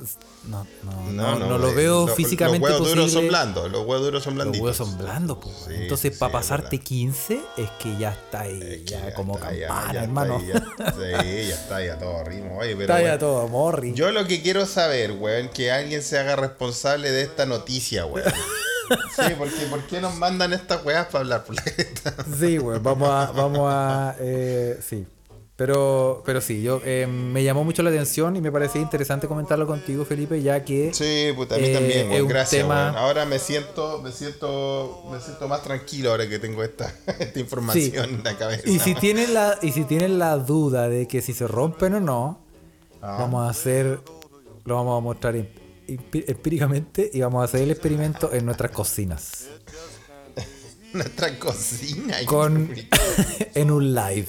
No, 0.48 0.66
no, 0.84 1.12
no, 1.12 1.40
no 1.40 1.58
lo 1.58 1.70
eh, 1.72 1.76
veo 1.76 2.08
físicamente 2.08 2.70
Los 2.70 2.80
huevos 2.80 2.90
duros 2.96 3.12
son 3.12 3.28
blandos, 3.28 3.70
los 3.72 3.82
huevos 3.86 4.02
duros 4.02 4.24
son 4.24 4.36
Los 4.36 4.44
blanditos. 4.46 4.64
huevos 4.64 4.78
son 4.78 4.98
blandos. 4.98 5.38
Sí, 5.68 5.74
Entonces, 5.74 6.14
sí, 6.14 6.20
para 6.20 6.32
pasarte 6.32 6.78
verdad. 6.78 6.86
15 6.88 7.42
es 7.58 7.70
que 7.82 7.98
ya 7.98 8.12
está 8.12 8.42
ahí, 8.42 8.60
Es 8.62 8.78
que 8.80 8.84
ya, 8.86 9.14
como 9.14 9.36
está, 9.36 9.54
ya- 9.54 9.68
campana, 9.68 9.94
ya 9.94 10.00
está 10.00 10.04
hermano. 10.04 10.38
ahí, 10.38 10.48
ya- 10.48 10.92
sí, 10.94 11.48
ya 11.50 11.56
está, 11.56 11.86
ya 11.86 11.98
todo 12.00 12.24
ritmo. 12.24 12.58
Oye, 12.60 12.76
pero 12.76 12.82
está 12.82 12.96
ya 13.00 13.02
bueno, 13.04 13.18
todo 13.20 13.48
morri. 13.50 13.94
Yo 13.94 14.12
lo 14.12 14.26
que 14.26 14.42
quiero 14.42 14.66
saber, 14.66 15.12
weón, 15.14 15.50
que 15.50 15.72
alguien 15.72 16.02
se 16.02 16.18
haga 16.18 16.36
responsable 16.38 17.12
de 17.12 17.24
esta 17.24 17.46
noticia, 17.46 18.06
weón. 18.06 18.32
Sí, 19.18 19.34
porque 19.38 19.66
¿por 19.70 19.82
qué 19.88 20.00
nos 20.00 20.16
mandan 20.16 20.54
estas 20.54 20.86
weas 20.86 21.08
para 21.08 21.20
hablar 21.20 21.44
por 21.44 21.56
la? 21.56 21.64
Sí, 22.40 22.58
güey, 22.58 22.80
vamos 22.80 23.10
a, 23.10 23.32
vamos 23.34 23.70
a, 23.70 24.16
eh, 24.20 24.80
sí. 24.88 25.06
Pero, 25.58 26.22
pero 26.24 26.40
sí, 26.40 26.62
yo 26.62 26.82
eh, 26.86 27.08
me 27.08 27.44
llamó 27.44 27.64
mucho 27.64 27.82
la 27.82 27.90
atención 27.90 28.36
y 28.36 28.42
me 28.42 28.52
parecía 28.52 28.80
interesante 28.80 29.28
comentarlo 29.28 29.66
contigo, 29.66 30.06
Felipe, 30.06 30.40
ya 30.44 30.64
que 30.64 30.94
Sí, 30.94 31.34
puta, 31.36 31.56
a 31.56 31.58
mí 31.58 31.66
Eh, 31.66 31.74
también, 31.74 32.22
un 32.22 32.28
Gracias, 32.28 32.62
tema-. 32.62 32.90
Ahora 32.92 33.26
me 33.26 33.40
siento, 33.40 34.00
me 34.04 34.12
siento, 34.12 35.04
me 35.12 35.20
siento 35.20 35.48
más 35.48 35.64
tranquilo 35.64 36.12
ahora 36.12 36.30
que 36.30 36.38
tengo 36.38 36.64
esta, 36.64 36.94
esta 37.20 37.40
información 37.40 38.06
en 38.12 38.24
la 38.24 38.38
cabeza. 38.38 38.62
Y 38.70 38.78
si 38.78 38.94
tienen 38.94 39.34
la, 39.34 39.58
y 39.64 39.72
si 39.72 39.84
tienen 39.86 40.20
la 40.20 40.38
duda 40.38 40.90
de 40.90 41.08
que 41.08 41.22
si 41.24 41.34
se 41.34 41.48
rompen 41.48 41.96
o 41.96 42.00
no, 42.00 42.46
Ah. 43.02 43.18
vamos 43.20 43.48
a 43.48 43.50
hacer, 43.50 44.00
lo 44.66 44.76
vamos 44.76 44.98
a 44.98 45.02
mostrar 45.02 45.36
em- 45.36 45.48
empíricamente 45.88 47.10
y 47.14 47.22
vamos 47.22 47.42
a 47.42 47.46
hacer 47.46 47.62
el 47.62 47.72
experimento 47.72 48.32
en 48.34 48.46
nuestras 48.46 48.72
cocinas. 48.72 49.48
Nuestra 50.94 51.38
cocina. 51.40 52.16
Con, 52.26 52.74
en 53.56 53.72
un 53.72 53.94
live. 53.94 54.28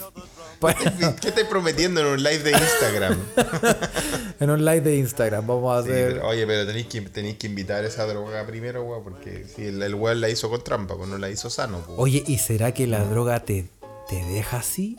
¿Qué 1.20 1.28
estás 1.28 1.44
prometiendo 1.44 2.00
en 2.00 2.06
un 2.06 2.22
live 2.22 2.38
de 2.42 2.50
Instagram? 2.52 3.18
en 4.40 4.50
un 4.50 4.64
live 4.64 4.80
de 4.80 4.96
Instagram. 4.96 5.46
Vamos 5.46 5.78
a 5.78 5.82
Sí, 5.84 5.90
hacer. 5.90 6.12
pero, 6.14 6.28
oye, 6.28 6.46
pero 6.46 6.66
tenéis 6.66 6.86
que, 6.86 7.00
tenéis 7.02 7.36
que 7.38 7.46
invitar 7.46 7.84
esa 7.84 8.06
droga 8.06 8.44
primero, 8.46 8.82
weón, 8.84 9.04
porque 9.04 9.44
si 9.54 9.66
el, 9.66 9.82
el 9.82 9.94
weón 9.94 10.20
la 10.20 10.28
hizo 10.28 10.50
con 10.50 10.62
trampa, 10.64 10.96
pues 10.96 11.08
no 11.08 11.18
la 11.18 11.30
hizo 11.30 11.48
sano. 11.50 11.82
pues. 11.86 11.98
Oye, 11.98 12.22
¿y 12.26 12.38
será 12.38 12.72
que 12.72 12.86
la 12.86 13.04
droga 13.04 13.44
te, 13.44 13.68
te 14.08 14.16
deja 14.24 14.58
así? 14.58 14.96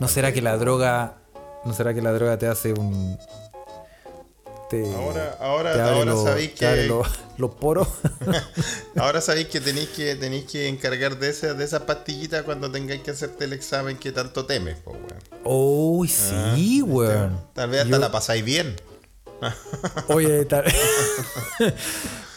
¿No 0.00 0.08
será 0.08 0.32
que 0.32 0.42
la 0.42 0.56
droga. 0.56 1.16
¿No 1.64 1.74
será 1.74 1.92
que 1.94 2.00
la 2.02 2.12
droga 2.12 2.38
te 2.38 2.46
hace 2.46 2.72
un. 2.72 3.18
Te, 4.70 4.94
Ahora- 4.94 5.36
ahora- 5.40 5.70
abre 5.72 5.82
ahora 5.82 6.04
los- 6.12 6.22
sabéis 6.24 6.52
que- 6.52 6.86
los, 6.86 7.08
los 7.38 7.50
poros. 7.56 7.88
Ahora 8.96 9.20
sabéis 9.20 9.48
que 9.48 9.60
tenéis 9.60 9.88
que 9.88 10.14
tenéis 10.14 10.44
que 10.44 10.68
encargar 10.68 11.18
de 11.18 11.28
esa, 11.30 11.54
de 11.54 11.64
esa 11.64 11.86
pastillita 11.86 12.44
cuando 12.44 12.70
tengáis 12.70 13.02
que 13.02 13.10
hacerte 13.10 13.46
el 13.46 13.52
examen 13.52 13.96
que 13.96 14.12
tanto 14.12 14.46
temes, 14.46 14.76
pues, 14.84 14.96
weón. 14.96 15.20
Uy, 15.44 16.06
sí, 16.08 16.82
weón. 16.82 17.40
Tal 17.52 17.70
vez 17.70 17.80
hasta 17.80 17.90
Yo- 17.90 17.98
la 17.98 18.12
pasáis 18.12 18.44
bien. 18.44 18.76
Oye, 20.08 20.44
tal- 20.44 20.64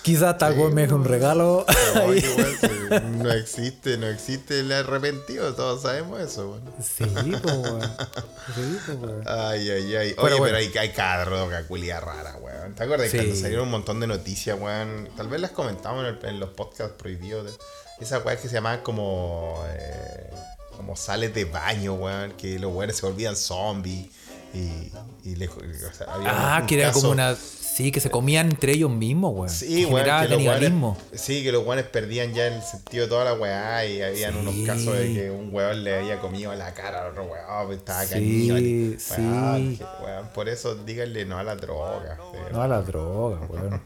Quizás 0.04 0.38
tal 0.38 0.56
vez 0.56 0.74
me 0.74 0.82
deje 0.82 0.94
un 0.94 1.06
regalo. 1.06 1.66
Oye, 2.06 2.28
weón, 2.38 2.56
sí, 2.60 3.08
no 3.24 3.32
existe, 3.32 3.98
no 3.98 4.08
existe 4.08 4.60
el 4.60 4.72
arrepentido, 4.72 5.54
todos 5.56 5.82
sabemos 5.84 6.20
eso, 6.20 6.50
weón. 6.52 6.64
sí, 6.84 7.06
pues, 7.42 7.56
weón. 7.56 7.82
Sí, 8.54 8.78
pues, 8.86 8.98
weón. 9.00 9.24
Ay, 9.26 9.70
ay, 9.70 9.96
ay. 9.96 9.96
Oye, 9.96 10.16
Pero 10.16 10.22
pero, 10.24 10.38
bueno. 10.40 10.58
hay, 10.58 10.72
hay 10.78 10.90
cada 10.90 11.24
droga 11.24 11.64
culia 11.68 12.02
rara, 12.02 12.36
weón. 12.36 12.76
¿Te 12.76 12.84
acuerdas 12.84 13.10
Sí. 13.12 13.18
cuando 13.18 13.36
salieron 13.36 13.64
un 13.66 13.72
montón 13.72 14.00
de 14.02 14.08
noticias, 14.08 14.60
weón? 14.60 15.08
Tal 15.16 15.28
vez 15.30 15.40
las 15.40 15.52
comentamos 15.52 16.06
en, 16.06 16.16
el- 16.18 16.26
en 16.26 16.40
los 16.42 16.50
podcasts 16.50 16.96
prohibidos. 16.98 17.46
de- 17.46 17.54
Esas 18.02 18.26
weas 18.26 18.40
que 18.42 18.50
se 18.50 18.56
llamaban 18.56 18.82
como. 18.82 19.64
eh, 19.70 20.30
como 20.76 20.96
sales 20.98 21.34
de 21.34 21.46
baño, 21.46 21.94
weón. 21.94 22.34
Que 22.34 22.60
los 22.60 22.74
weones 22.74 22.98
se 22.98 23.06
volvían 23.06 23.38
zombies. 23.38 24.08
Y, 24.54 24.92
y 25.24 25.36
le- 25.38 25.48
o 25.48 25.54
sea, 25.98 26.14
había 26.14 26.30
Ah, 26.56 26.60
un 26.62 26.68
que 26.68 26.76
era 26.80 26.90
caso- 26.90 27.00
como 27.02 27.14
una. 27.14 27.36
Sí, 27.76 27.92
que 27.92 28.00
se 28.00 28.12
comían 28.12 28.50
entre 28.52 28.74
ellos 28.74 28.92
mismos, 28.92 29.32
weón. 29.34 29.50
Sí, 29.50 29.86
weón, 29.86 30.06
canibalismo. 30.06 30.94
guanes, 31.02 31.22
sí, 31.22 31.42
que 31.44 31.52
los 31.52 31.64
guanes 31.64 31.86
perdían 31.86 32.32
ya 32.34 32.46
el 32.46 32.62
sentido 32.62 33.06
de 33.06 33.10
toda 33.10 33.26
la 33.26 33.34
weá 33.34 33.84
y 33.86 34.00
habían 34.02 34.34
Sí. 34.34 34.40
unos 34.40 34.56
casos 34.68 34.96
de 34.96 35.12
que 35.14 35.32
un 35.32 35.50
weón 35.52 35.84
le 35.84 35.98
había 35.98 36.20
comido 36.20 36.54
la 36.54 36.72
cara 36.76 37.02
al 37.04 37.12
otro 37.12 37.24
weón, 37.24 37.66
pues, 37.66 37.80
estaba 37.80 38.04
Sí, 38.06 38.52
y- 38.52 39.00
sí. 39.00 39.14
Weón, 39.22 39.80
weón, 40.04 40.28
por 40.36 40.50
eso 40.50 40.76
díganle 40.76 41.26
no 41.26 41.40
a 41.40 41.44
la 41.50 41.56
droga. 41.56 42.20
sí. 42.32 42.38
No 42.52 42.62
a 42.62 42.68
la 42.68 42.82
droga, 42.84 43.40
weón. 43.50 43.82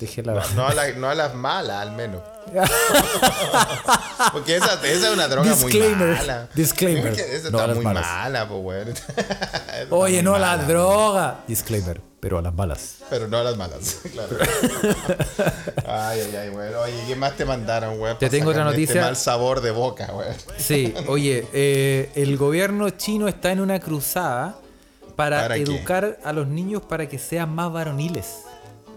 Déjela. 0.00 0.42
No 0.56 0.66
a, 0.66 0.74
la- 0.74 0.92
no 0.92 1.08
a 1.08 1.14
las 1.14 1.34
malas, 1.34 1.82
al 1.82 1.92
menos. 1.92 2.20
Porque 4.32 4.56
esa, 4.56 4.74
esa 4.86 5.08
es 5.08 5.14
una 5.14 5.28
droga 5.28 5.50
Disclaimer, 5.54 6.08
muy 6.08 6.16
mala. 6.16 6.48
disclaimer, 6.54 7.12
esa 7.18 7.50
no 7.50 7.58
a 7.58 7.60
está 7.62 7.66
las 7.68 7.76
muy 7.76 7.84
malas. 7.84 8.04
mala, 8.06 8.48
pues, 8.48 8.60
weón. 8.62 8.94
Oye, 9.90 10.22
no 10.22 10.34
a 10.34 10.38
la 10.38 10.56
mala. 10.56 10.64
droga. 10.64 11.40
Disclaimer, 11.46 12.00
pero 12.26 12.38
a 12.38 12.42
las 12.42 12.56
balas. 12.56 12.96
Pero 13.08 13.28
no 13.28 13.36
a 13.38 13.44
las 13.44 13.56
malas, 13.56 13.98
claro. 14.12 14.36
Ay, 15.86 16.20
ay, 16.22 16.36
ay, 16.36 16.48
weón. 16.50 16.74
Oye, 16.74 17.04
¿qué 17.06 17.14
más 17.14 17.36
te 17.36 17.44
mandaron, 17.44 18.00
weón? 18.00 18.18
Te 18.18 18.28
tengo 18.28 18.50
otra 18.50 18.62
Este 18.62 18.72
noticia. 18.80 19.02
mal 19.02 19.14
sabor 19.16 19.60
de 19.60 19.70
boca, 19.70 20.12
weón. 20.12 20.34
Sí, 20.58 20.92
oye, 21.06 21.46
eh, 21.52 22.10
el 22.16 22.36
gobierno 22.36 22.90
chino 22.90 23.28
está 23.28 23.52
en 23.52 23.60
una 23.60 23.78
cruzada 23.78 24.58
para, 25.14 25.42
¿Para 25.42 25.54
qué? 25.54 25.62
educar 25.62 26.18
a 26.24 26.32
los 26.32 26.48
niños 26.48 26.82
para 26.82 27.08
que 27.08 27.16
sean 27.20 27.54
más 27.54 27.72
varoniles. 27.72 28.38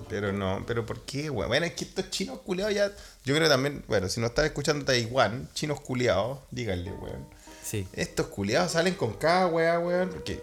Pero 0.07 0.33
no, 0.33 0.63
pero 0.65 0.83
¿por 0.87 1.01
qué, 1.01 1.29
weón? 1.29 1.49
Bueno, 1.49 1.67
es 1.67 1.73
que 1.73 1.83
estos 1.85 2.09
chinos 2.09 2.39
culiados 2.39 2.73
ya. 2.73 2.91
Yo 3.25 3.35
creo 3.35 3.47
también, 3.47 3.83
bueno, 3.87 4.09
si 4.09 4.19
no 4.19 4.25
estás 4.25 4.45
escuchando 4.45 4.83
Taiwán, 4.85 5.47
chinos 5.53 5.81
culiados, 5.81 6.39
díganle, 6.49 6.91
weón. 6.93 7.27
Sí. 7.63 7.87
Estos 7.93 8.25
culiados 8.25 8.71
salen 8.71 8.95
con 8.95 9.13
cada 9.13 9.45
weá, 9.45 9.77
weón, 9.77 10.09
porque, 10.09 10.41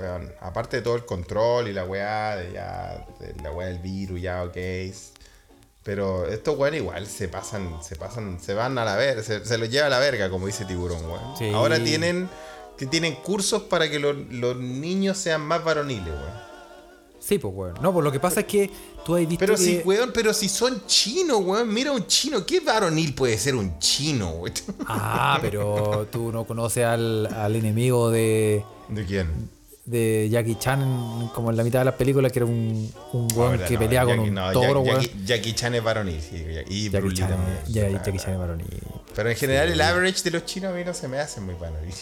weón, 0.00 0.32
aparte 0.40 0.78
de 0.78 0.82
todo 0.82 0.96
el 0.96 1.04
control 1.04 1.68
y 1.68 1.72
la 1.72 1.84
weá, 1.84 2.36
de 2.36 2.52
ya, 2.52 3.06
de 3.18 3.42
la 3.42 3.52
weá 3.52 3.68
del 3.68 3.78
virus, 3.78 4.20
ya, 4.20 4.42
ok. 4.42 4.56
Pero 5.82 6.26
estos 6.26 6.56
weón 6.58 6.74
igual 6.74 7.06
se 7.06 7.28
pasan, 7.28 7.82
se 7.82 7.96
pasan, 7.96 8.40
se 8.40 8.54
van 8.54 8.76
a 8.78 8.84
la 8.84 8.96
verga, 8.96 9.22
se, 9.22 9.44
se 9.44 9.58
los 9.58 9.70
lleva 9.70 9.86
a 9.86 9.90
la 9.90 9.98
verga, 9.98 10.28
como 10.30 10.46
dice 10.46 10.64
Tiburón, 10.64 11.04
weón. 11.04 11.36
Sí. 11.36 11.50
Ahora 11.50 11.82
tienen, 11.82 12.28
tienen 12.90 13.14
cursos 13.16 13.62
para 13.62 13.90
que 13.90 13.98
los, 13.98 14.16
los 14.30 14.56
niños 14.56 15.16
sean 15.18 15.42
más 15.42 15.64
varoniles, 15.64 16.08
weón. 16.08 16.50
Sí, 17.18 17.38
pues, 17.38 17.54
weón. 17.54 17.74
No, 17.82 17.92
pues 17.92 18.02
lo 18.02 18.10
que 18.10 18.18
pasa 18.18 18.40
es 18.40 18.46
que 18.46 18.70
tú 19.04 19.14
has 19.14 19.20
visto 19.20 19.38
Pero 19.38 19.54
que... 19.54 19.62
si, 19.62 19.78
weón, 19.84 20.10
pero 20.12 20.32
si 20.32 20.48
son 20.48 20.86
chinos, 20.86 21.40
weón, 21.42 21.72
mira 21.72 21.92
un 21.92 22.06
chino, 22.06 22.44
¿qué 22.46 22.60
varonil 22.60 23.14
puede 23.14 23.36
ser 23.38 23.54
un 23.54 23.78
chino, 23.78 24.30
weón? 24.30 24.54
Ah, 24.86 25.38
pero 25.40 26.08
tú 26.10 26.32
no 26.32 26.44
conoces 26.44 26.84
al, 26.84 27.26
al 27.26 27.56
enemigo 27.56 28.10
de, 28.10 28.64
¿De 28.88 29.04
quién? 29.04 29.50
De 29.90 30.28
Jackie 30.30 30.54
Chan 30.56 31.30
como 31.34 31.50
en 31.50 31.56
la 31.56 31.64
mitad 31.64 31.80
de 31.80 31.84
la 31.86 31.96
película, 31.96 32.30
que 32.30 32.38
era 32.38 32.46
un, 32.46 32.90
un 33.12 33.28
weón 33.34 33.58
que 33.66 33.74
no, 33.74 33.78
pelea 33.80 34.04
con 34.04 34.18
un 34.20 34.34
no, 34.34 34.52
toro. 34.52 34.84
Jackie, 34.84 35.10
Jackie 35.24 35.52
Chan 35.54 35.74
es 35.74 35.82
varonil, 35.82 36.20
sí, 36.20 36.36
y 36.68 36.88
Jackie 36.90 37.14
Chan, 37.14 37.28
también. 37.30 37.58
ya, 37.68 37.88
Claro. 37.88 38.04
Jackie 38.04 38.18
Chan 38.18 38.32
es 38.32 38.38
varonil. 38.38 38.66
Pero 39.14 39.30
en 39.30 39.36
general 39.36 39.70
el 39.72 39.80
average 39.80 40.22
de 40.22 40.30
los 40.30 40.44
chinos 40.44 40.72
a 40.72 40.76
mí 40.76 40.84
no 40.84 40.94
se 40.94 41.08
me 41.08 41.18
hace 41.18 41.40
muy 41.40 41.54
varonil. 41.54 41.94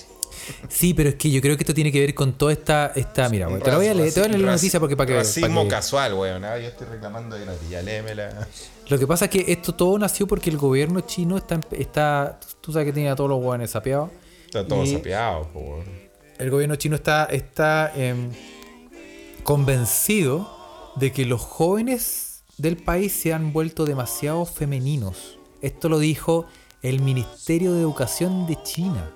Sí, 0.69 0.95
pero 0.95 1.09
es 1.11 1.17
que 1.17 1.31
yo 1.31 1.41
creo 1.41 1.57
que 1.57 1.63
esto 1.65 1.75
tiene 1.75 1.91
que 1.93 2.01
ver 2.01 2.15
con 2.15 2.33
toda 2.35 2.53
esta. 2.53 2.93
esta 2.95 3.29
mira, 3.29 3.49
weón, 3.49 3.61
te 3.61 3.71
la 3.71 3.77
voy 3.77 3.87
a 3.89 3.95
leer, 3.95 4.13
te 4.15 4.21
voy 4.21 4.29
a 4.29 4.33
leer 4.33 4.45
la 4.45 4.53
noticia 4.53 4.79
porque 4.81 4.97
para 4.97 5.07
que, 5.09 5.15
Racismo 5.17 5.49
para 5.49 5.63
que- 5.65 5.69
casual, 5.69 6.15
weón. 6.15 6.45
ah, 6.45 6.59
yo 6.59 6.69
estoy 6.69 6.87
reclamando 6.87 7.37
de 7.37 7.45
noticia, 7.45 7.83
léemela. 7.83 8.47
Lo 8.89 8.99
que 8.99 9.07
pasa 9.07 9.27
es 9.27 9.31
que 9.31 9.45
esto 9.53 9.75
todo 9.75 9.99
nació 9.99 10.27
porque 10.27 10.49
el 10.51 10.57
gobierno 10.57 11.01
chino 11.03 11.37
está. 11.37 11.61
está 11.73 12.39
tú 12.61 12.73
sabes 12.73 12.87
que 12.87 12.93
tiene 12.93 13.11
a 13.11 13.17
todos 13.17 13.29
los 13.31 13.43
weones 13.43 13.71
sapeados. 13.71 14.11
Está 14.47 14.67
todo 14.67 14.85
Y 14.85 14.93
sapeado. 14.95 15.49
El 16.39 16.51
gobierno 16.51 16.77
chino 16.77 16.95
está, 16.95 17.25
está 17.25 17.93
em, 17.97 18.31
convencido 19.43 20.49
de 20.95 21.13
que 21.13 21.25
los 21.25 21.41
jóvenes 21.41 22.45
del 22.59 22.77
país 22.77 23.13
se 23.13 23.33
han 23.33 23.53
vuelto 23.53 23.85
demasiado 23.85 24.45
femeninos. 24.45 25.39
Esto 25.63 25.89
lo 25.89 25.99
dijo 25.99 26.47
el 26.83 27.01
Ministerio 27.01 27.73
de 27.73 27.81
Educación 27.81 28.47
de 28.47 28.63
China. 28.63 29.11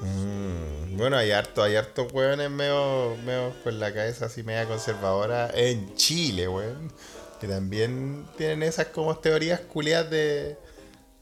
Mm, 0.00 0.96
bueno, 0.96 1.18
hay 1.18 1.32
harto, 1.32 1.62
hay 1.62 1.76
hartos 1.76 2.10
weones 2.12 2.50
medio, 2.50 3.16
medio 3.24 3.52
con 3.62 3.78
la 3.78 3.92
cabeza 3.92 4.26
así 4.26 4.42
media 4.42 4.66
conservadora 4.66 5.50
en 5.54 5.94
Chile, 5.96 6.48
weón. 6.48 6.90
Que 7.40 7.46
también 7.46 8.26
tienen 8.38 8.62
esas 8.62 8.86
como 8.86 9.16
teorías 9.18 9.60
culiadas 9.60 10.10
de, 10.10 10.56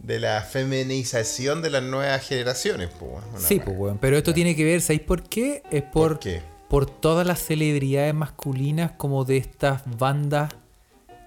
de 0.03 0.19
la 0.19 0.43
feminización 0.43 1.63
de 1.63 1.71
las 1.71 1.83
nuevas 1.83 2.27
generaciones. 2.27 2.91
Una 3.01 3.39
Sí, 3.39 3.61
pues. 3.61 3.95
Pero 4.01 4.17
esto 4.17 4.35
tiene 4.35 4.57
que 4.57 4.65
ver, 4.65 4.81
¿sabéis 4.81 5.03
por 5.03 5.23
qué? 5.23 5.63
Es 5.71 5.83
por, 5.83 6.13
¿Por 6.13 6.19
qué? 6.19 6.43
por 6.69 6.87
todas 6.87 7.27
las 7.27 7.41
celebridades 7.41 8.15
masculinas 8.15 8.93
como 8.97 9.25
de 9.25 9.37
estas 9.37 9.83
bandas 9.99 10.53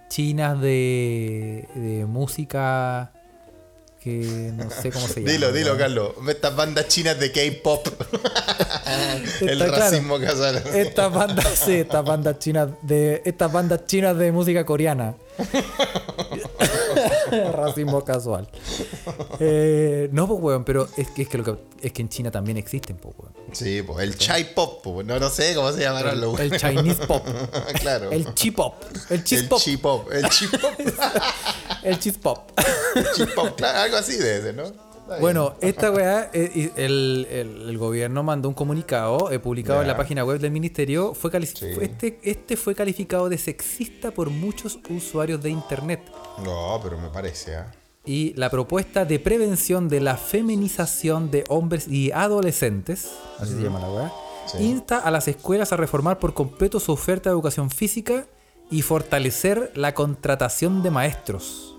chinas 0.10 0.60
de, 0.60 1.68
de 1.76 2.06
música 2.06 3.12
que 4.06 4.52
no 4.56 4.70
sé 4.70 4.92
cómo 4.92 5.08
se 5.08 5.22
llama. 5.22 5.32
Dilo, 5.32 5.52
dilo. 5.52 5.78
Carlos. 5.78 6.12
Estas 6.30 6.56
bandas 6.56 6.88
chinas 6.88 7.20
de 7.20 7.32
K-pop. 7.32 7.88
El 9.42 9.58
claro. 9.58 9.76
racismo 9.76 10.20
casual. 10.20 10.62
Estas 10.76 11.12
bandas, 11.12 11.48
sí, 11.66 11.74
estas 11.74 12.06
bandas 12.06 12.38
chinas 12.38 12.70
de. 12.84 13.24
Estas 13.26 13.52
bandas 13.52 13.88
chinas 13.88 14.16
de 14.16 14.32
música 14.32 14.64
coreana. 14.64 15.16
Racismo 17.52 18.04
casual. 18.04 18.48
Eh, 19.40 20.10
no, 20.12 20.28
pues 20.28 20.42
weón, 20.42 20.64
pero 20.64 20.88
es 20.98 21.10
que, 21.10 21.24
es 21.24 21.30
que 21.30 21.38
lo 21.38 21.44
que 21.44 21.56
es 21.82 21.92
que 21.92 22.02
en 22.02 22.10
China 22.10 22.32
también 22.32 22.58
existen, 22.58 22.98
pues 22.98 23.16
weón. 23.18 23.34
Sí, 23.52 23.82
pues 23.82 24.04
el 24.04 24.18
chai 24.18 24.54
pop, 24.54 24.82
po, 24.82 25.04
no, 25.04 25.20
no 25.20 25.30
sé 25.30 25.54
cómo 25.56 25.72
se 25.72 25.82
llamarán 25.82 26.20
los 26.20 26.40
El 26.40 26.58
Chinese 26.58 27.06
pop. 27.06 27.26
claro. 27.80 28.12
El 28.12 28.34
chi 28.34 28.52
pop. 28.52 28.82
El 29.10 29.24
cheese 29.24 29.44
el 29.44 29.50
pop. 29.50 29.60
chi 29.62 29.78
pop. 29.78 30.12
El 30.12 30.30
chi 30.30 30.48
pop. 30.62 30.72
El 31.84 32.00
cheese 32.00 32.18
pop. 32.18 32.52
chi 33.16 33.26
pop, 33.26 33.56
claro, 33.56 33.80
algo 33.80 33.98
así 33.98 34.18
de 34.18 34.40
ese, 34.40 34.54
¿no? 34.54 34.85
Bueno, 35.20 35.54
esta 35.62 35.92
weá, 35.92 36.30
eh, 36.34 36.72
el, 36.76 37.28
el- 37.30 37.70
el 37.70 37.78
gobierno 37.78 38.24
mandó 38.24 38.50
un 38.50 38.56
comunicado 38.56 39.32
eh, 39.32 39.40
publicado 39.40 39.82
en 39.82 39.88
la 39.88 39.96
página 39.98 40.24
web 40.26 40.40
del 40.40 40.52
ministerio. 40.52 41.14
Fue 41.14 41.30
cali- 41.32 41.46
Sí. 41.46 41.68
este, 41.80 42.20
este 42.24 42.58
fue 42.58 42.74
calificado 42.74 43.30
de 43.30 43.38
sexista 43.38 44.12
por 44.12 44.30
muchos 44.30 44.80
usuarios 44.90 45.42
de 45.44 45.50
internet. 45.52 46.02
No, 46.44 46.80
pero 46.82 46.98
me 47.00 47.10
parece, 47.10 47.56
¿ah? 47.56 47.72
Y 48.04 48.34
la 48.34 48.50
propuesta 48.50 49.06
de 49.06 49.20
prevención 49.20 49.90
de 49.90 50.00
la 50.02 50.18
feminización 50.18 51.32
de 51.32 51.44
hombres 51.50 51.88
y 51.88 52.12
adolescentes, 52.12 53.12
así 53.40 53.54
se 53.56 53.62
llama 53.64 53.80
la 53.80 53.90
weá, 53.92 54.14
Sí. 54.48 54.58
insta 54.64 55.00
a 55.00 55.10
las 55.12 55.28
escuelas 55.28 55.72
a 55.74 55.78
reformar 55.78 56.20
por 56.20 56.34
completo 56.36 56.80
su 56.80 56.92
oferta 56.92 57.30
de 57.30 57.34
educación 57.34 57.70
física 57.72 58.26
y 58.70 58.82
fortalecer 58.84 59.72
la 59.76 59.94
contratación 59.94 60.84
de 60.84 60.92
maestros. 60.92 61.75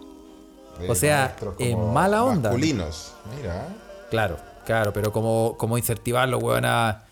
O 0.89 0.95
sea, 0.95 1.35
en 1.59 1.73
como 1.73 1.93
mala 1.93 2.25
onda. 2.25 2.51
Masculinos. 2.51 3.13
Mira. 3.37 3.69
Claro, 4.11 4.39
claro, 4.65 4.93
pero 4.93 5.13
como, 5.13 5.57
como 5.57 5.77
incentivarlo, 5.79 6.39
weón, 6.39 6.65
a... 6.65 7.03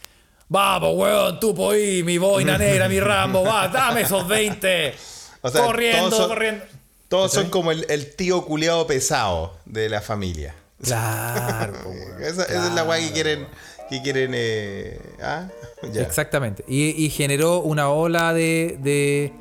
Vamos, 0.49 0.95
weón, 0.95 1.41
tú 1.41 1.55
poí, 1.55 2.03
mi 2.03 2.19
boina 2.19 2.59
negra, 2.59 2.89
mi 2.89 3.01
Rambo, 3.01 3.43
va, 3.43 3.69
dame 3.69 4.03
esos 4.03 4.29
20. 4.29 4.95
O 5.41 5.51
sea, 5.51 5.63
corriendo, 5.65 6.09
todos 6.11 6.19
son- 6.19 6.29
corriendo. 6.29 6.65
Todos 7.09 7.33
son 7.33 7.51
como 7.51 7.71
el, 7.71 7.87
el 7.91 8.15
tío 8.17 8.45
culiado 8.45 8.87
pesado 8.87 9.57
de 9.67 9.89
la 9.89 10.01
familia. 10.01 10.55
Claro, 10.83 11.73
weón. 11.87 12.23
Esa, 12.23 12.45
esa 12.45 12.67
es 12.69 12.73
la 12.75 12.85
weá 12.85 12.99
que 13.01 13.13
quieren. 13.13 13.47
Que 13.91 14.01
quieren 14.03 14.33
eh, 14.35 14.99
¿ah? 15.23 15.47
Ya. 15.93 16.03
Exactamente. 16.03 16.65
Y, 16.67 17.05
y 17.05 17.11
generó 17.11 17.59
una 17.61 17.91
ola 17.91 18.33
de, 18.33 18.79
de, 18.81 19.33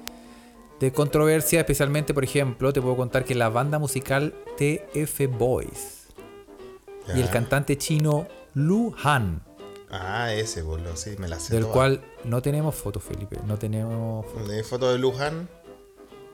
de 0.84 0.92
controversia, 0.92 1.62
especialmente, 1.62 2.14
por 2.14 2.26
ejemplo, 2.26 2.74
te 2.74 2.82
puedo 2.82 2.98
contar 2.98 3.24
que 3.24 3.36
la 3.36 3.48
banda 3.48 3.80
musical 3.80 4.34
TF 4.58 5.28
Boys 5.38 6.08
y 7.16 7.22
el 7.22 7.30
cantante 7.30 7.78
chino 7.78 8.28
Lu 8.54 8.94
Han, 9.02 9.42
Ah, 9.90 10.34
ese, 10.34 10.62
boludo, 10.62 10.96
sí, 10.98 11.12
me 11.20 11.28
la 11.30 11.40
sé. 11.40 11.54
del 11.54 11.64
toda. 11.64 11.74
cual 11.74 12.02
no 12.26 12.42
tenemos 12.42 12.76
fotos, 12.76 13.02
Felipe, 13.02 13.38
no 13.48 13.58
tenemos... 13.58 14.26
¿De 14.48 14.62
foto 14.64 14.92
de 14.92 14.98
Luján? 14.98 15.48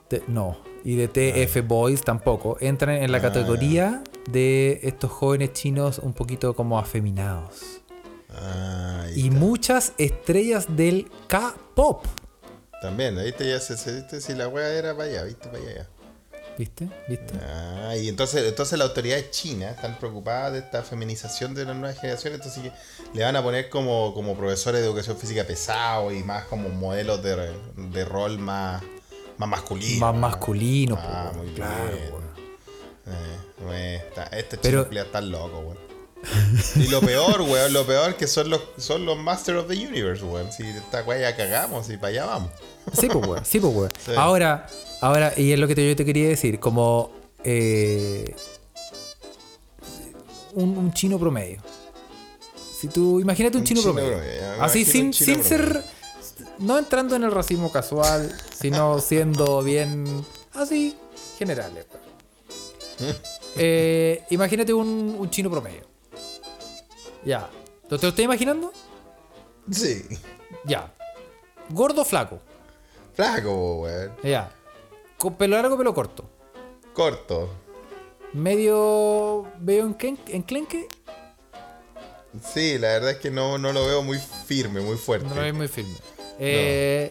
de- 0.08 0.24
no, 0.26 0.56
y 0.82 0.96
de 0.96 1.06
TF 1.06 1.60
Boys 1.68 2.00
tampoco, 2.00 2.56
entran 2.60 2.96
en 2.96 3.12
la 3.12 3.18
Ah, 3.18 3.22
categoría 3.22 4.02
de 4.28 4.80
estos 4.82 5.12
jóvenes 5.12 5.52
chinos 5.52 6.00
un 6.00 6.12
poquito 6.14 6.54
como 6.54 6.76
afeminados. 6.78 7.82
Ah, 8.30 9.04
Y 9.14 9.28
está. 9.28 9.38
muchas 9.38 9.92
estrellas 9.98 10.66
del 10.76 11.08
K-pop. 11.28 12.04
También, 12.80 13.16
¿viste? 13.22 13.48
Ya 13.48 13.60
se, 13.60 13.76
se- 13.76 13.92
viste 13.96 14.20
si 14.20 14.34
la 14.34 14.48
wea 14.48 14.68
era 14.68 14.96
para 14.96 15.08
allá, 15.08 15.24
¿viste? 15.24 15.48
Para 15.48 15.58
allá. 15.62 15.86
¿Viste? 16.58 16.88
¿Viste? 17.08 17.34
Ah, 17.42 17.94
y 17.96 18.08
entonces, 18.08 18.44
entonces 18.46 18.78
las 18.78 18.88
autoridades 18.88 19.30
chinas 19.30 19.76
están 19.76 19.98
preocupadas 19.98 20.52
de 20.52 20.58
esta 20.58 20.82
feminización 20.82 21.54
de 21.54 21.64
las 21.64 21.74
nuevas 21.76 21.98
generaciones, 21.98 22.38
entonces 22.40 22.62
que 22.64 22.72
le 23.18 23.24
van 23.24 23.34
a 23.36 23.42
poner 23.42 23.70
como, 23.70 24.12
como 24.14 24.36
profesores 24.36 24.80
de 24.80 24.86
educación 24.86 25.16
física 25.16 25.44
pesado 25.44 26.12
y 26.12 26.22
más 26.22 26.44
como 26.44 26.68
modelos 26.68 27.22
de, 27.22 27.52
de 27.76 28.04
rol 28.04 28.38
más, 28.38 28.82
más 29.38 29.48
masculino. 29.48 30.00
Más 30.06 30.14
masculino, 30.14 30.98
Ah, 31.00 31.30
po, 31.32 31.38
muy 31.42 31.54
claro, 31.54 31.84
bien. 31.96 32.30
Eh, 33.72 34.02
está- 34.08 34.58
Pero- 34.60 34.84
chicos 34.84 34.96
están 35.06 35.30
locos, 35.30 35.60
weón. 35.64 35.89
Y 36.76 36.88
lo 36.88 37.00
peor, 37.00 37.40
weón, 37.42 37.72
lo 37.72 37.86
peor 37.86 38.14
que 38.16 38.26
son 38.26 38.50
los, 38.50 38.60
son 38.76 39.06
los 39.06 39.16
Masters 39.18 39.58
of 39.60 39.68
the 39.68 39.74
Universe, 39.86 40.22
weón. 40.24 40.52
Si 40.52 40.62
esta 40.64 41.02
weá 41.02 41.18
ya 41.30 41.36
cagamos 41.36 41.88
y 41.90 41.96
para 41.96 42.08
allá 42.08 42.26
vamos. 42.26 42.50
Sí, 42.92 43.08
pues, 43.08 43.26
weón. 43.26 43.44
Sí, 43.44 43.58
pues, 43.60 43.74
weón. 43.74 43.90
Sí. 44.04 44.12
Ahora, 44.16 44.66
ahora, 45.00 45.32
y 45.36 45.52
es 45.52 45.58
lo 45.58 45.66
que 45.66 45.74
te- 45.74 45.88
yo 45.88 45.96
te 45.96 46.04
quería 46.04 46.28
decir, 46.28 46.60
como 46.60 47.10
eh, 47.42 48.34
un, 50.54 50.76
un 50.76 50.92
chino 50.92 51.18
promedio. 51.18 51.60
Si 52.78 52.88
tú, 52.88 53.20
imagínate 53.20 53.56
un, 53.56 53.62
Un 53.62 53.66
chino, 53.66 53.80
chino 53.80 53.92
promedio. 53.94 54.18
Así, 54.62 54.84
sin, 54.84 55.12
sin 55.12 55.42
ser, 55.44 55.82
no 56.58 56.78
entrando 56.78 57.14
en 57.16 57.24
el 57.24 57.30
racismo 57.30 57.70
casual, 57.70 58.34
sino 58.58 58.98
siendo 59.00 59.62
bien, 59.62 60.24
así, 60.54 60.96
generales. 61.38 61.86
weón. 61.90 63.16
Eh, 63.56 64.22
imagínate 64.30 64.72
un, 64.72 65.16
un 65.18 65.28
chino 65.28 65.50
promedio. 65.50 65.82
Ya. 67.24 67.48
¿Lo 67.88 67.98
te 67.98 68.06
lo 68.06 68.10
estás 68.10 68.24
imaginando? 68.24 68.72
Sí. 69.70 70.04
Ya. 70.64 70.92
Gordo, 71.70 72.04
flaco. 72.04 72.40
Flaco, 73.14 73.82
weón. 73.82 74.16
Ya. 74.22 74.52
Con 75.16 75.34
pelo 75.34 75.56
largo, 75.56 75.76
pelo 75.76 75.94
corto. 75.94 76.24
Corto. 76.94 77.50
Medio 78.32 79.46
veo 79.58 79.86
en 79.86 80.18
enclenque. 80.28 80.88
Sí, 82.42 82.78
la 82.78 82.88
verdad 82.88 83.10
es 83.10 83.16
que 83.18 83.30
no, 83.30 83.58
no 83.58 83.72
lo 83.72 83.84
veo 83.86 84.02
muy 84.02 84.18
firme, 84.18 84.80
muy 84.80 84.96
fuerte. 84.96 85.28
No 85.28 85.34
lo 85.34 85.42
veo 85.42 85.54
muy 85.54 85.68
firme. 85.68 85.94
Eh, 86.38 87.10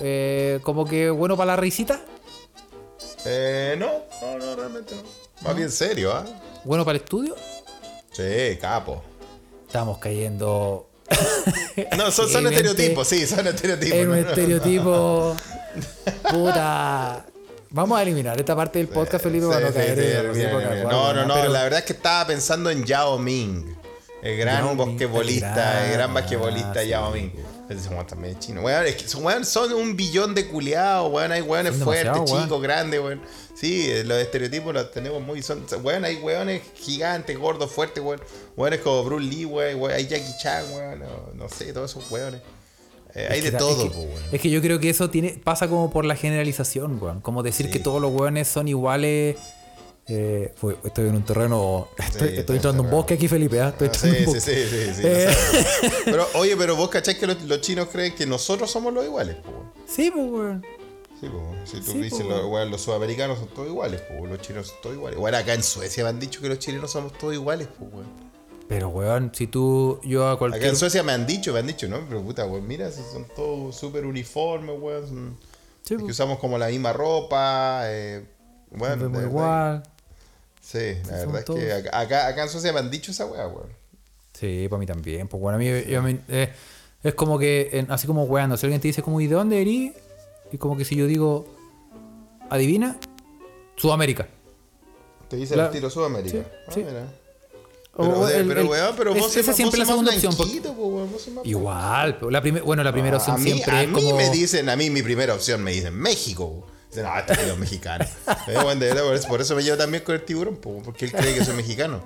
eh, 0.00 0.60
como 0.62 0.84
que 0.84 1.10
bueno 1.10 1.36
para 1.36 1.52
la 1.52 1.56
risita. 1.56 2.00
Eh, 3.24 3.76
no, 3.78 3.90
no, 4.20 4.38
no, 4.38 4.56
realmente 4.56 4.94
no. 4.96 5.02
Más 5.42 5.56
bien 5.56 5.70
serio, 5.70 6.12
¿ah? 6.12 6.24
Bueno 6.64 6.84
para 6.84 6.96
el 6.98 7.04
estudio. 7.04 7.36
Sí, 8.18 8.56
capo. 8.60 9.02
Estamos 9.66 9.98
cayendo 9.98 10.88
No, 11.96 12.10
son, 12.10 12.28
son 12.28 12.46
Evidente- 12.46 12.56
estereotipos, 12.70 13.08
sí, 13.08 13.26
son 13.26 13.46
estereotipos. 13.46 13.98
un 13.98 14.08
no, 14.08 14.14
no. 14.16 14.28
estereotipo. 14.28 15.36
Puta. 16.30 17.24
Vamos 17.70 17.98
a 17.98 18.02
eliminar 18.02 18.38
esta 18.38 18.56
parte 18.56 18.78
del 18.78 18.88
podcast, 18.88 19.22
Felipe, 19.22 19.46
Sí, 19.46 19.52
para 19.52 19.66
no 19.66 19.68
sí, 19.68 19.74
caer 19.74 19.94
sí, 19.94 20.00
en 20.04 20.14
la 20.14 20.20
bien, 20.22 20.34
recíproca, 20.34 20.68
bien. 20.70 20.86
weón, 20.86 20.90
No, 20.90 21.12
no, 21.14 21.26
no, 21.26 21.34
pero- 21.34 21.52
la 21.52 21.62
verdad 21.62 21.78
es 21.80 21.84
que 21.84 21.92
estaba 21.92 22.26
pensando 22.26 22.70
en 22.70 22.84
Yao 22.84 23.18
Ming. 23.18 23.74
El 24.22 24.36
gran 24.36 24.76
basquetbolista, 24.76 25.86
el 25.86 25.92
gran 25.92 26.12
basquetbolista 26.12 26.82
Yao. 26.82 27.12
Ming. 27.12 27.30
Ese 27.68 27.88
weón 27.90 28.06
también 28.06 28.34
es 28.34 28.40
chino. 28.40 28.62
Weón, 28.62 28.86
es 28.86 28.96
que 28.96 29.06
son, 29.06 29.24
weón, 29.24 29.44
son 29.44 29.72
un 29.74 29.94
billón 29.96 30.34
de 30.34 30.46
culiados, 30.48 31.12
weón. 31.12 31.32
Hay 31.32 31.42
weones 31.42 31.76
fuertes, 31.76 32.24
chicos, 32.24 32.62
grandes, 32.62 32.98
weón. 33.00 33.20
Sí, 33.54 33.90
eh, 33.90 34.04
los 34.04 34.16
estereotipos 34.18 34.72
los 34.72 34.90
tenemos 34.90 35.20
muy. 35.22 35.42
Son, 35.42 35.64
weón, 35.82 36.04
hay 36.04 36.16
weones 36.16 36.62
gigantes, 36.74 37.36
gordos, 37.38 37.70
fuertes, 37.70 38.02
weón. 38.02 38.20
Weones 38.56 38.80
como 38.80 39.04
Bruce 39.04 39.24
Lee, 39.26 39.44
weón. 39.44 39.90
Hay 39.92 40.06
Jackie 40.06 40.32
Chan, 40.42 40.64
weón. 40.72 41.00
No, 41.00 41.30
no 41.34 41.48
sé, 41.48 41.72
todos 41.74 41.90
esos 41.90 42.10
weones. 42.10 42.40
Eh, 43.14 43.26
hay 43.30 43.40
de 43.40 43.52
todo, 43.52 43.84
es 43.84 43.90
que, 43.90 43.94
po, 43.94 44.02
weón. 44.02 44.22
es 44.32 44.40
que 44.40 44.50
yo 44.50 44.60
creo 44.62 44.78
que 44.80 44.90
eso 44.90 45.10
tiene 45.10 45.30
pasa 45.42 45.66
como 45.68 45.90
por 45.90 46.04
la 46.04 46.14
generalización, 46.16 47.02
weón. 47.02 47.20
Como 47.20 47.42
decir 47.42 47.66
Sí. 47.66 47.72
que 47.72 47.80
todos 47.80 48.00
los 48.00 48.12
weones 48.12 48.48
son 48.48 48.68
iguales. 48.68 49.36
Eh, 50.10 50.52
fue- 50.56 50.76
estoy 50.84 51.08
en 51.08 51.16
un 51.16 51.24
terreno. 51.24 51.88
Estoy, 51.98 52.06
Sí, 52.06 52.24
estoy 52.26 52.38
está 52.38 52.52
entrando 52.54 52.82
en 52.82 52.86
un 52.86 52.90
bosque 52.92 53.14
aquí, 53.14 53.28
Felipe. 53.28 53.60
¿ah? 53.60 53.68
Estoy 53.68 53.88
Ah, 53.88 53.94
sí, 53.94 54.10
sí, 54.26 54.40
sí, 54.40 54.54
sí, 54.70 54.94
sí, 54.94 55.02
Eh. 55.04 55.28
Pero, 56.06 56.26
oye, 56.34 56.56
pero 56.56 56.76
vos 56.76 56.88
cachás 56.88 57.16
que 57.16 57.26
los, 57.26 57.42
los 57.42 57.60
chinos 57.60 57.88
creen 57.92 58.14
que 58.14 58.24
nosotros 58.26 58.70
somos 58.70 58.92
los 58.94 59.04
iguales, 59.04 59.36
po. 59.36 59.50
Sí, 59.86 60.10
pues, 60.10 60.26
weón. 60.30 60.64
Sí, 61.20 61.26
po, 61.28 61.52
si 61.64 61.80
tú 61.80 61.92
Sí, 61.92 61.98
dices, 62.02 62.24
los, 62.24 62.44
weón, 62.46 62.70
los 62.70 62.80
sudamericanos 62.80 63.38
son 63.38 63.48
todos 63.48 63.68
iguales, 63.68 64.00
po, 64.02 64.26
los 64.26 64.40
chinos 64.40 64.68
son 64.68 64.76
todos 64.82 64.96
iguales. 64.96 65.18
Bueno, 65.18 65.36
acá 65.36 65.52
en 65.52 65.62
Suecia 65.62 66.04
me 66.04 66.10
han 66.10 66.20
dicho 66.20 66.40
que 66.40 66.48
los 66.48 66.58
chilenos 66.58 66.90
somos 66.92 67.12
todos 67.12 67.34
iguales, 67.34 67.66
po, 67.68 67.84
weón. 67.86 68.06
Pero, 68.68 68.88
weón, 68.88 69.30
si 69.34 69.46
tú, 69.46 69.98
yo 70.04 70.24
a 70.26 70.32
Acá 70.32 70.38
cualquier. 70.38 70.66
en 70.70 70.76
Suecia 70.76 71.02
me 71.02 71.12
han 71.12 71.26
dicho, 71.26 71.52
me 71.52 71.58
han 71.58 71.66
dicho, 71.66 71.86
no, 71.88 72.00
pero 72.08 72.22
puta, 72.22 72.46
weón, 72.46 72.66
mira, 72.66 72.90
si 72.90 73.02
son 73.12 73.26
todos 73.36 73.76
súper 73.76 74.06
uniformes, 74.06 74.76
weón. 74.80 75.06
son- 75.06 75.36
Sí, 75.82 75.94
que 75.96 76.00
pues, 76.00 76.12
usamos 76.12 76.38
como 76.38 76.56
la 76.58 76.68
misma 76.68 76.92
ropa, 76.92 77.82
eh, 77.86 78.24
bueno, 78.70 79.10
igual. 79.22 79.82
Sí, 80.70 80.78
la 81.06 81.16
verdad 81.16 81.38
es 81.38 81.44
todos. 81.46 81.60
que 81.60 81.72
acá, 81.72 82.26
acá, 82.28 82.42
en 82.42 82.48
Suecia 82.50 82.72
me 82.74 82.80
han 82.80 82.90
dicho 82.90 83.10
esa 83.10 83.24
weá, 83.24 83.46
weón. 83.48 83.72
Sí, 84.34 84.66
para 84.68 84.78
mí 84.80 84.84
también. 84.86 85.26
Pues, 85.26 85.40
bueno, 85.40 85.56
a 85.56 85.58
mí 85.58 85.64
yo 85.66 85.72
eh, 86.28 86.52
es 87.02 87.14
como 87.14 87.38
que, 87.38 87.70
en- 87.72 87.90
así 87.90 88.06
como 88.06 88.24
weando, 88.24 88.56
si 88.58 88.66
alguien 88.66 88.80
te 88.80 88.88
dice, 88.88 89.00
como, 89.02 89.18
¿y 89.20 89.26
de 89.26 89.34
dónde 89.34 89.62
eres? 89.62 89.92
Y 90.52 90.58
como 90.58 90.76
que 90.76 90.84
si 90.84 90.94
yo 90.94 91.06
digo, 91.06 91.46
adivina, 92.50 92.98
Sudamérica. 93.76 94.28
Te 95.28 95.36
dice 95.36 95.56
La- 95.56 95.66
el 95.66 95.72
tiro 95.72 95.88
Sudamérica. 95.90 96.38
sí, 96.38 96.44
Ah, 96.66 96.70
sí. 96.72 96.84
mira. 96.86 97.12
O 97.94 98.02
Pero, 98.02 98.28
el- 98.28 98.46
pero 98.48 98.60
el- 98.60 98.66
weón, 98.68 98.94
pero 98.96 99.14
vos 99.14 99.34
esa 99.36 99.42
sos 99.46 99.56
siempre 99.56 99.80
vos 99.80 99.86
la 99.88 99.92
segunda 99.92 100.12
opción. 100.12 100.34
porque- 100.36 100.52
blanquito, 100.52 100.74
po, 100.76 100.86
weón, 100.86 101.10
vos 101.10 101.28
Igual, 101.44 102.14
pero 102.18 102.30
la 102.30 102.40
primer- 102.42 102.62
bueno, 102.62 102.84
la 102.84 102.92
primera 102.92 103.16
opción 103.16 103.36
a 103.36 103.38
mí, 103.38 103.50
siempre 103.52 103.72
a 103.74 103.82
es 103.82 103.88
mí 103.88 103.94
como. 103.94 104.16
me 104.16 104.30
dicen, 104.30 104.68
a 104.68 104.76
mí 104.76 104.90
mi 104.90 105.02
primera 105.02 105.34
opción 105.34 105.62
me 105.64 105.72
dicen 105.72 105.94
México. 105.94 106.64
Dicen, 106.66 106.77
no, 107.02 107.18
este 107.18 107.32
es 107.32 107.58
mexicano. 107.58 108.04
Bueno, 108.46 108.80
de 108.80 108.94
verdad, 108.94 109.28
por, 109.28 109.40
eso, 109.40 109.54
me 109.54 109.62
llevo 109.62 109.76
también 109.76 110.02
con 110.02 110.14
el 110.14 110.22
tiburón, 110.24 110.56
po, 110.56 110.80
porque 110.82 111.06
él 111.06 111.12
cree 111.12 111.34
que 111.34 111.44
soy 111.44 111.54
mexicano. 111.54 112.02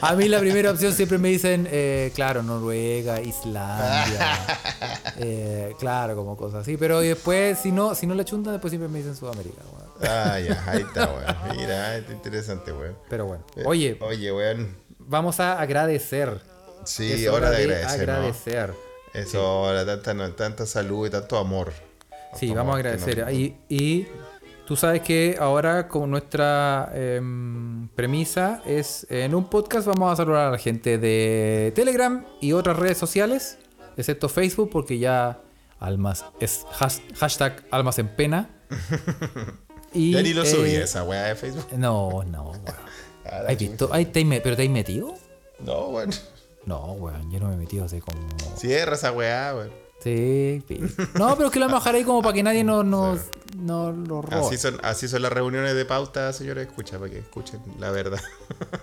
A 0.00 0.14
mí 0.14 0.28
la 0.28 0.38
primera 0.40 0.70
opción 0.70 0.92
siempre 0.92 1.18
me 1.18 1.28
dicen, 1.28 1.68
eh, 1.70 2.12
claro, 2.14 2.42
Noruega, 2.42 3.20
Islandia. 3.20 4.38
eh, 5.18 5.74
claro, 5.78 6.16
como 6.16 6.36
cosas 6.36 6.62
así. 6.62 6.76
Pero 6.76 7.00
después, 7.00 7.58
si 7.58 7.72
no, 7.72 7.94
si 7.94 8.06
no 8.06 8.14
la 8.14 8.24
chuntan, 8.24 8.54
después 8.54 8.70
siempre 8.70 8.88
me 8.88 8.98
dicen 8.98 9.16
Sudamérica. 9.16 9.62
weón. 9.72 9.88
Ah, 10.02 10.38
ya, 10.38 10.64
ahí 10.66 10.82
está, 10.82 11.06
weón. 11.06 11.56
Mira, 11.56 11.96
está 11.96 12.12
interesante, 12.12 12.72
weón. 12.72 12.96
Pero 13.08 13.26
bueno. 13.26 13.44
Eh, 13.56 13.62
Oye, 13.66 13.98
Oye, 14.00 14.32
weón. 14.32 14.76
vamos 14.98 15.40
a 15.40 15.60
agradecer. 15.60 16.40
Sí, 16.84 17.26
hora 17.26 17.50
de 17.50 17.64
agradecer. 17.64 18.08
¿no? 18.08 18.14
agradecer. 18.14 18.74
Eso, 19.14 19.40
ahora, 19.40 19.84
tanta, 19.84 20.14
no, 20.14 20.32
tanta 20.32 20.66
salud 20.66 21.06
y 21.06 21.10
tanto 21.10 21.38
amor. 21.38 21.72
Sí, 22.34 22.52
vamos 22.52 22.74
a 22.74 22.76
agradecer. 22.78 23.26
Y, 23.32 23.56
y 23.68 24.06
tú 24.66 24.76
sabes 24.76 25.02
que 25.02 25.36
ahora, 25.40 25.88
como 25.88 26.06
nuestra 26.06 26.90
em, 26.94 27.88
premisa 27.88 28.62
es 28.66 29.06
en 29.10 29.34
un 29.34 29.48
podcast, 29.48 29.86
vamos 29.86 30.12
a 30.12 30.16
saludar 30.16 30.48
a 30.48 30.50
la 30.50 30.58
gente 30.58 30.98
de 30.98 31.72
Telegram 31.74 32.24
y 32.40 32.52
otras 32.52 32.76
redes 32.78 32.98
sociales, 32.98 33.58
excepto 33.96 34.28
Facebook, 34.28 34.70
porque 34.70 34.98
ya 34.98 35.40
Almas 35.80 36.24
es 36.40 36.66
has- 36.78 37.02
hashtag 37.16 37.64
Almas 37.70 37.98
en 37.98 38.08
pena. 38.08 38.50
Y, 39.94 40.12
Ya 40.12 40.20
ni 40.22 40.34
lo 40.34 40.42
eh, 40.42 40.46
subí 40.46 40.70
esa 40.74 41.02
weá 41.02 41.22
de 41.28 41.34
Facebook. 41.34 41.66
No, 41.78 42.22
no, 42.24 42.50
weón. 42.50 42.60
Ah, 43.24 43.42
la 43.44 43.48
¿Has 43.50 43.58
visto? 43.58 43.88
Ay, 43.90 44.04
¿te 44.04 44.22
¿Pero 44.42 44.54
te 44.54 44.62
has 44.64 44.68
metido? 44.68 45.14
No, 45.60 45.88
weón. 45.88 46.10
No, 46.66 46.92
weón, 46.92 47.30
yo 47.30 47.40
no 47.40 47.48
me 47.48 47.54
he 47.54 47.56
metido 47.56 47.86
hace 47.86 48.00
como. 48.02 48.18
Cierra 48.56 48.94
esa 48.96 49.12
weá, 49.12 49.54
weón. 49.56 49.70
Sí, 50.02 50.62
No, 51.18 51.34
pero 51.34 51.46
es 51.46 51.52
que 51.52 51.58
lo 51.58 51.66
vamos 51.66 51.78
a 51.78 51.80
dejar 51.80 51.94
ahí 51.96 52.04
como 52.04 52.22
para 52.22 52.32
que 52.32 52.42
nadie 52.42 52.62
nos, 52.62 52.84
nos, 52.84 53.20
nos 53.56 53.96
lo 53.96 54.22
robe. 54.22 54.46
Así 54.46 54.56
son, 54.56 54.78
así 54.82 55.08
son 55.08 55.22
las 55.22 55.32
reuniones 55.32 55.74
de 55.74 55.84
pauta, 55.84 56.32
señores. 56.32 56.68
Escucha, 56.68 56.98
para 56.98 57.10
que 57.10 57.18
escuchen 57.18 57.60
la 57.78 57.90
verdad. 57.90 58.20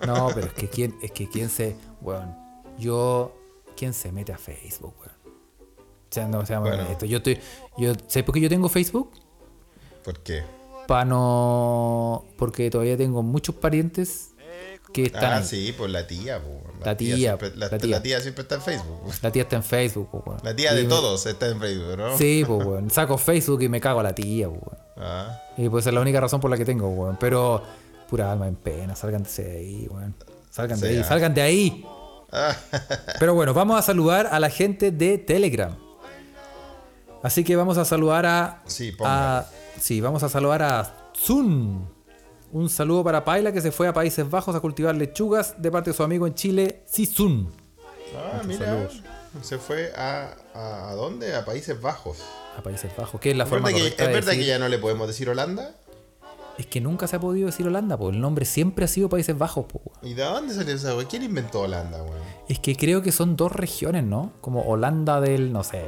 No, 0.06 0.28
pero 0.36 0.48
es 0.48 0.54
que 0.54 0.68
quién, 0.70 0.96
es 1.02 1.12
que 1.12 1.30
quién 1.30 1.50
se, 1.50 1.78
weón, 2.02 2.36
yo, 2.78 3.34
quién 3.78 3.94
se 3.94 4.12
mete 4.12 4.34
a 4.34 4.38
Facebook, 4.38 4.94
weón. 5.00 5.16
O 5.68 6.14
sea, 6.16 6.28
no, 6.28 6.46
seamos 6.46 6.70
Bueno. 6.70 6.84
honestos. 6.84 7.10
Yo 7.10 7.18
estoy, 7.18 7.40
yo, 7.78 7.94
¿sabes 8.08 8.24
por 8.24 8.34
qué 8.36 8.42
yo 8.42 8.50
tengo 8.50 8.68
Facebook? 8.70 9.12
¿Por 10.04 10.20
qué? 10.20 10.44
Para 10.88 11.06
no, 11.06 12.26
porque 12.38 12.70
todavía 12.70 12.96
tengo 12.98 13.24
muchos 13.24 13.56
parientes 13.56 14.35
que 14.96 15.04
están 15.04 15.26
Ah, 15.34 15.38
ahí. 15.38 15.44
sí, 15.44 15.74
pues 15.78 15.92
la 15.92 16.08
tía, 16.08 16.40
po. 16.42 16.62
La 16.84 16.96
tía, 16.96 17.16
siempre, 17.18 17.52
la, 17.56 17.68
la 17.70 18.02
tía. 18.02 18.22
siempre 18.22 18.44
está 18.44 18.56
en 18.56 18.62
Facebook. 18.62 19.02
La 19.22 19.32
tía 19.32 19.42
está 19.44 19.56
en 19.58 19.64
Facebook. 19.64 20.38
La 20.44 20.56
tía 20.56 20.72
Y 20.74 20.76
de 20.78 20.84
me- 20.84 20.90
todos 20.90 21.26
está 21.26 21.48
en 21.48 21.60
Facebook, 21.60 21.98
¿no? 21.98 22.18
Sí, 22.18 22.44
pues, 22.48 22.66
weón. 22.66 22.90
Saco 22.90 23.18
Facebook 23.18 23.62
y 23.64 23.70
me 23.70 23.82
cago 23.82 24.00
a 24.00 24.04
la 24.04 24.16
tía. 24.16 24.50
Ah, 24.98 25.42
Y 25.58 25.68
pues 25.68 25.86
es 25.86 25.94
la 25.94 26.00
única 26.00 26.22
razón 26.22 26.40
por 26.40 26.50
la 26.50 26.56
que 26.56 26.64
tengo, 26.64 26.88
weón. 26.88 27.18
Pero, 27.20 27.62
pura 28.10 28.32
alma 28.32 28.48
en 28.48 28.56
pena, 28.56 28.96
sálganse 28.96 29.44
de 29.44 29.58
ahí, 29.58 29.88
weón. 29.92 30.16
Salgan 30.50 30.80
de 30.80 30.88
Sí, 30.88 30.94
ahí, 30.96 31.02
ah. 31.02 31.04
salgan 31.04 31.34
de 31.34 31.42
ahí. 31.42 31.86
Ah, 32.32 32.56
Pero 33.20 33.34
bueno, 33.34 33.54
vamos 33.54 33.78
a 33.78 33.82
saludar 33.82 34.28
a 34.32 34.40
la 34.40 34.50
gente 34.50 34.92
de 34.92 35.18
Telegram. 35.18 35.76
Así 37.24 37.44
que 37.44 37.56
vamos 37.58 37.78
a 37.78 37.84
saludar 37.84 38.26
a. 38.26 38.62
Sí, 38.68 38.96
a 39.04 39.46
sí, 39.82 40.00
vamos 40.00 40.24
a 40.24 40.30
saludar 40.30 40.62
a 40.64 41.12
Zun. 41.18 41.90
Un 42.56 42.70
saludo 42.70 43.04
para 43.04 43.26
Paila 43.26 43.52
que 43.52 43.60
se 43.60 43.70
fue 43.70 43.86
a 43.90 43.94
Países 43.94 44.30
Bajos 44.30 44.56
a 44.56 44.62
cultivar 44.62 44.96
lechugas 44.96 45.56
de 45.62 45.70
parte 45.70 45.90
de 45.90 45.94
su 45.98 46.04
amigo 46.04 46.26
en 46.26 46.36
Chile, 46.36 46.84
Sisun. 46.86 47.52
ah, 48.16 48.42
mira. 48.46 48.88
Se 49.42 49.58
fue 49.58 49.92
a, 49.94 50.34
a. 50.54 50.90
¿A 50.92 50.96
dónde? 50.96 51.36
A 51.36 51.44
Países 51.44 51.82
Bajos. 51.82 52.20
A 52.58 52.62
Países 52.64 52.90
Bajos, 52.96 53.20
que 53.20 53.32
es 53.32 53.36
la 53.38 53.44
¿Es 53.44 53.50
forma 53.50 53.66
verdad, 53.68 53.78
que, 53.78 53.84
correcta 53.84 54.04
es 54.04 54.08
de 54.08 54.14
verdad 54.14 54.32
que 54.32 54.46
ya 54.46 54.58
no 54.58 54.70
le 54.70 54.78
podemos 54.78 55.06
decir 55.06 55.30
Holanda? 55.30 55.76
Es 56.58 56.66
que 56.68 56.80
nunca 56.80 57.06
se 57.10 57.18
ha 57.18 57.20
podido 57.20 57.48
decir 57.48 57.68
Holanda, 57.68 57.98
pues 57.98 58.16
el 58.16 58.22
nombre 58.22 58.46
siempre 58.46 58.86
ha 58.86 58.88
sido 58.88 59.10
Países 59.10 59.38
Bajos, 59.38 59.66
pues. 59.68 59.84
weón. 59.86 60.08
¿Y 60.10 60.14
de 60.14 60.24
dónde 60.24 60.54
salió 60.54 60.74
esa 60.76 60.96
weá? 60.96 61.06
¿Quién 61.10 61.24
inventó 61.24 61.60
Holanda, 61.64 62.02
weón? 62.04 62.22
Es 62.48 62.60
que 62.60 62.78
creo 62.78 63.02
que 63.02 63.12
son 63.12 63.36
dos 63.36 63.52
regiones, 63.52 64.06
¿no? 64.06 64.32
Como 64.40 64.62
Holanda 64.62 65.20
del, 65.20 65.52
no 65.52 65.66
sé. 65.66 65.84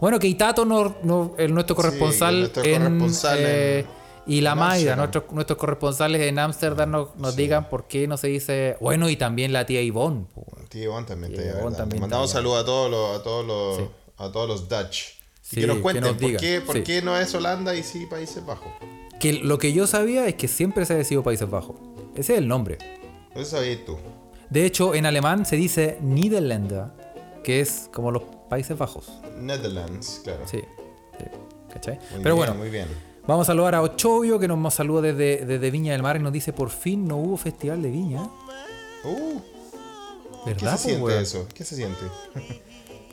Bueno, 0.00 0.18
Keitato, 0.18 0.64
no, 0.64 0.96
no, 1.02 1.34
el, 1.36 1.52
nuestro 1.52 1.76
corresponsal, 1.76 2.38
nuestro 2.40 2.64
en, 2.64 2.82
corresponsal 2.82 3.38
eh, 3.40 3.78
en- 3.80 4.01
y 4.26 4.40
la 4.40 4.54
Maida, 4.54 4.94
nuestros, 4.96 5.24
nuestros 5.32 5.58
corresponsales 5.58 6.20
en 6.22 6.38
Ámsterdam 6.38 6.90
nos, 6.90 7.16
nos 7.16 7.34
digan 7.36 7.68
por 7.68 7.86
qué 7.88 8.06
no 8.06 8.16
se 8.16 8.28
dice. 8.28 8.76
Bueno, 8.80 9.08
y 9.08 9.16
también 9.16 9.52
la 9.52 9.66
tía 9.66 9.82
Ivonne. 9.82 10.26
po, 10.32 10.42
weón. 10.46 10.68
Tío 10.68 10.84
Iván 10.84 11.06
también 11.06 11.32
Iván 11.32 11.46
¿verdad? 11.64 11.76
también 11.76 12.00
Mandamos 12.00 12.30
saludos 12.30 12.62
a 12.62 12.64
todos 12.64 12.90
los, 12.90 13.20
a 13.20 13.22
todos 13.22 13.46
los, 13.46 13.88
a 14.16 14.32
todos 14.32 14.48
los 14.48 14.68
Dutch. 14.68 15.00
Y 15.10 15.56
Sí, 15.56 15.60
que 15.60 15.66
nos 15.66 15.76
que 15.76 15.82
cuenten 15.82 16.04
nos 16.04 16.12
por, 16.16 16.36
qué, 16.36 16.60
por 16.62 16.76
sí. 16.76 16.82
qué 16.82 17.02
no 17.02 17.16
es 17.18 17.34
Holanda 17.34 17.74
y 17.74 17.82
sí 17.82 18.06
Países 18.06 18.44
Bajos. 18.46 18.68
Que 19.20 19.34
lo 19.34 19.58
que 19.58 19.72
yo 19.72 19.86
sabía 19.86 20.26
es 20.26 20.34
que 20.36 20.48
siempre 20.48 20.86
se 20.86 20.94
ha 20.94 20.96
decidido 20.96 21.22
Países 21.22 21.50
Bajos. 21.50 21.76
Ese 22.14 22.32
es 22.34 22.38
el 22.38 22.48
nombre. 22.48 22.78
Eso 23.34 23.56
sabías 23.56 23.84
tú. 23.84 23.98
De 24.48 24.64
hecho, 24.64 24.94
en 24.94 25.04
alemán 25.06 25.44
se 25.44 25.56
dice 25.56 25.98
Niederländer, 26.00 26.86
que 27.44 27.60
es 27.60 27.88
como 27.92 28.10
los 28.10 28.22
Países 28.48 28.78
Bajos. 28.78 29.10
Netherlands, 29.36 30.20
claro. 30.24 30.46
Sí, 30.46 30.60
sí, 31.18 31.24
¿cachai? 31.72 31.98
Muy 32.12 32.22
Pero 32.22 32.34
bien, 32.34 32.36
bueno, 32.36 32.54
muy 32.54 32.70
bien. 32.70 32.88
Vamos 33.26 33.46
a 33.48 33.52
saludar 33.52 33.74
a 33.74 33.82
Ochovio, 33.82 34.38
que 34.38 34.48
nos 34.48 34.74
saluda 34.74 35.02
desde, 35.02 35.44
desde 35.44 35.70
Viña 35.70 35.92
del 35.92 36.02
Mar 36.02 36.16
y 36.16 36.20
nos 36.20 36.32
dice: 36.32 36.52
Por 36.52 36.70
fin 36.70 37.06
no 37.06 37.16
hubo 37.16 37.36
festival 37.36 37.82
de 37.82 37.90
Viña. 37.90 38.22
Uh, 39.04 39.40
¿Qué 40.44 40.54
¿Verdad, 40.54 40.76
se 40.76 40.90
siente 40.90 41.20
eso? 41.20 41.46
¿Qué 41.54 41.64
se 41.64 41.76
siente? 41.76 42.00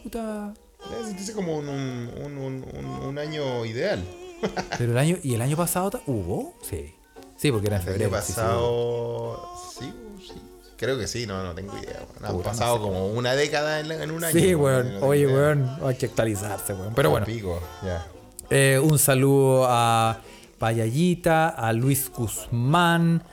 Puta. 0.04 0.54
Debe 0.90 1.06
sentirse 1.06 1.34
como 1.34 1.58
un, 1.58 1.68
un, 1.68 2.66
un, 3.06 3.18
año 3.18 3.66
ideal. 3.66 4.02
Pero 4.78 4.94
el 4.94 4.98
año, 4.98 5.18
¿y 5.22 5.34
el 5.34 5.42
año 5.42 5.58
pasado 5.58 6.02
hubo? 6.08 6.56
Sí. 6.62 6.96
Sí, 7.36 7.52
porque 7.52 7.68
era 7.68 7.78
en 7.78 7.84
El 7.84 7.88
año 7.90 7.98
febrero. 8.10 8.22
sí, 8.22 8.28
sí, 8.28 8.34
pasado. 8.34 9.50
Sí, 9.78 9.94
sí. 10.26 10.42
Creo 10.78 10.98
que 10.98 11.08
sí, 11.08 11.28
no, 11.28 11.44
no 11.44 11.54
tengo 11.54 11.78
idea. 11.78 12.00
weón. 12.14 12.26
Han 12.26 12.38
no 12.38 12.42
pasado 12.42 12.78
sé. 12.78 12.82
como 12.82 13.08
una 13.08 13.36
década 13.36 13.82
en, 13.82 13.92
en 13.92 14.12
un 14.12 14.24
año. 14.24 14.40
Sí, 14.40 14.56
weón, 14.56 15.00
no 15.00 15.06
Oye, 15.06 15.28
weón, 15.28 15.70
hay 15.84 15.96
que 15.96 16.06
actualizarse, 16.06 16.74
weón. 16.74 16.94
Pero 16.96 17.10
bueno, 17.10 17.26
Pico, 17.26 17.60
ya. 17.84 18.08
Eh, 18.50 18.80
un 18.82 18.98
saludo 19.00 19.66
a 19.68 20.22
Payallita, 20.58 21.50
a 21.50 21.74
Luis 21.74 22.12
Guzmán, 22.12 23.24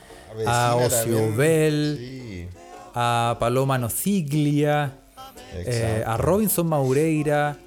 a 0.45 0.75
también. 0.77 0.87
Ociobel, 0.87 1.97
Sí, 1.99 2.47
a 2.93 3.37
Paloma 3.39 3.77
Nosiglia, 3.77 4.93
eh, 5.53 6.03
a 6.05 6.17
Robinson 6.17 6.67
Maureira, 6.67 7.57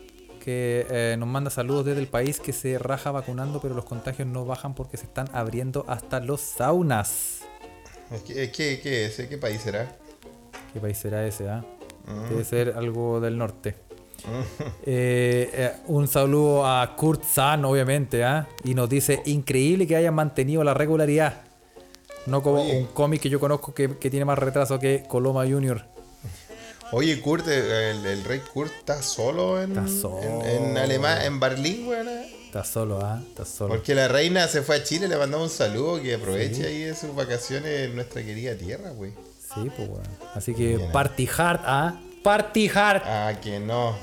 que 0.42 0.86
eh, 0.90 1.16
nos 1.18 1.28
manda 1.28 1.50
saludos 1.50 1.84
desde 1.84 2.00
el 2.00 2.08
país 2.08 2.40
que 2.40 2.52
se 2.52 2.78
raja 2.78 3.10
vacunando, 3.10 3.60
pero 3.60 3.74
los 3.74 3.84
contagios 3.84 4.26
no 4.26 4.44
bajan 4.44 4.74
porque 4.74 4.96
se 4.96 5.04
están 5.04 5.28
abriendo 5.32 5.84
hasta 5.86 6.20
los 6.20 6.40
saunas. 6.40 7.40
¿Qué 8.26 8.44
es? 8.44 9.16
¿Qué 9.28 9.38
país 9.38 9.60
será? 9.60 9.96
¿Qué 10.72 10.80
país 10.80 10.98
será 10.98 11.24
ese? 11.26 11.48
ah? 11.48 11.64
Mm. 12.06 12.28
Debe 12.30 12.44
ser 12.44 12.74
algo 12.76 13.20
del 13.20 13.38
norte. 13.38 13.76
Eh, 14.84 15.50
eh, 15.52 15.72
un 15.86 16.08
saludo 16.08 16.66
a 16.66 16.96
Kurt 16.96 17.24
San, 17.24 17.64
obviamente, 17.64 18.24
¿ah? 18.24 18.46
y 18.64 18.74
nos 18.74 18.88
dice: 18.88 19.22
Increíble 19.26 19.86
que 19.86 19.96
hayan 19.96 20.14
mantenido 20.14 20.64
la 20.64 20.74
regularidad. 20.74 21.42
No 22.26 22.42
como 22.42 22.62
Oye. 22.62 22.78
un 22.78 22.86
cómic 22.86 23.22
que 23.22 23.30
yo 23.30 23.40
conozco 23.40 23.72
que, 23.74 23.96
que 23.98 24.10
tiene 24.10 24.24
más 24.24 24.38
retraso 24.38 24.78
que 24.78 25.04
Coloma 25.08 25.44
Junior. 25.46 25.84
Oye, 26.92 27.20
Kurt, 27.20 27.46
eh, 27.48 27.90
el, 27.92 28.04
el 28.04 28.24
rey 28.24 28.40
Kurt 28.52 28.72
está 28.72 29.00
solo 29.00 29.62
en, 29.62 29.70
Está 29.70 29.86
solo. 29.88 30.20
en, 30.44 30.70
en 30.70 30.76
Alemania, 30.78 31.24
en 31.26 31.38
Berlín, 31.40 31.86
weón. 31.86 32.08
eh. 32.08 32.36
Está 32.46 32.64
solo, 32.64 32.98
¿ah? 33.00 33.22
Está 33.28 33.44
solo. 33.44 33.74
Porque 33.74 33.94
la 33.94 34.08
reina 34.08 34.48
se 34.48 34.62
fue 34.62 34.76
a 34.76 34.82
Chile, 34.82 35.06
le 35.06 35.16
mandamos 35.16 35.52
un 35.52 35.56
saludo, 35.56 36.02
que 36.02 36.14
aproveche 36.14 36.66
ahí 36.66 36.80
de 36.80 36.96
sus 36.96 37.14
vacaciones 37.14 37.88
en 37.88 37.94
nuestra 37.94 38.22
querida 38.24 38.56
tierra, 38.56 38.90
güey. 38.90 39.12
Sí, 39.54 39.70
pues. 39.76 39.88
Así 40.34 40.52
que 40.52 40.76
Bien, 40.76 40.80
¿eh? 40.80 40.88
party 40.92 41.28
hard, 41.38 41.60
¿ah? 41.64 42.00
Party 42.24 42.68
hard. 42.68 43.02
Ah, 43.04 43.32
que 43.40 43.60
no. 43.60 43.94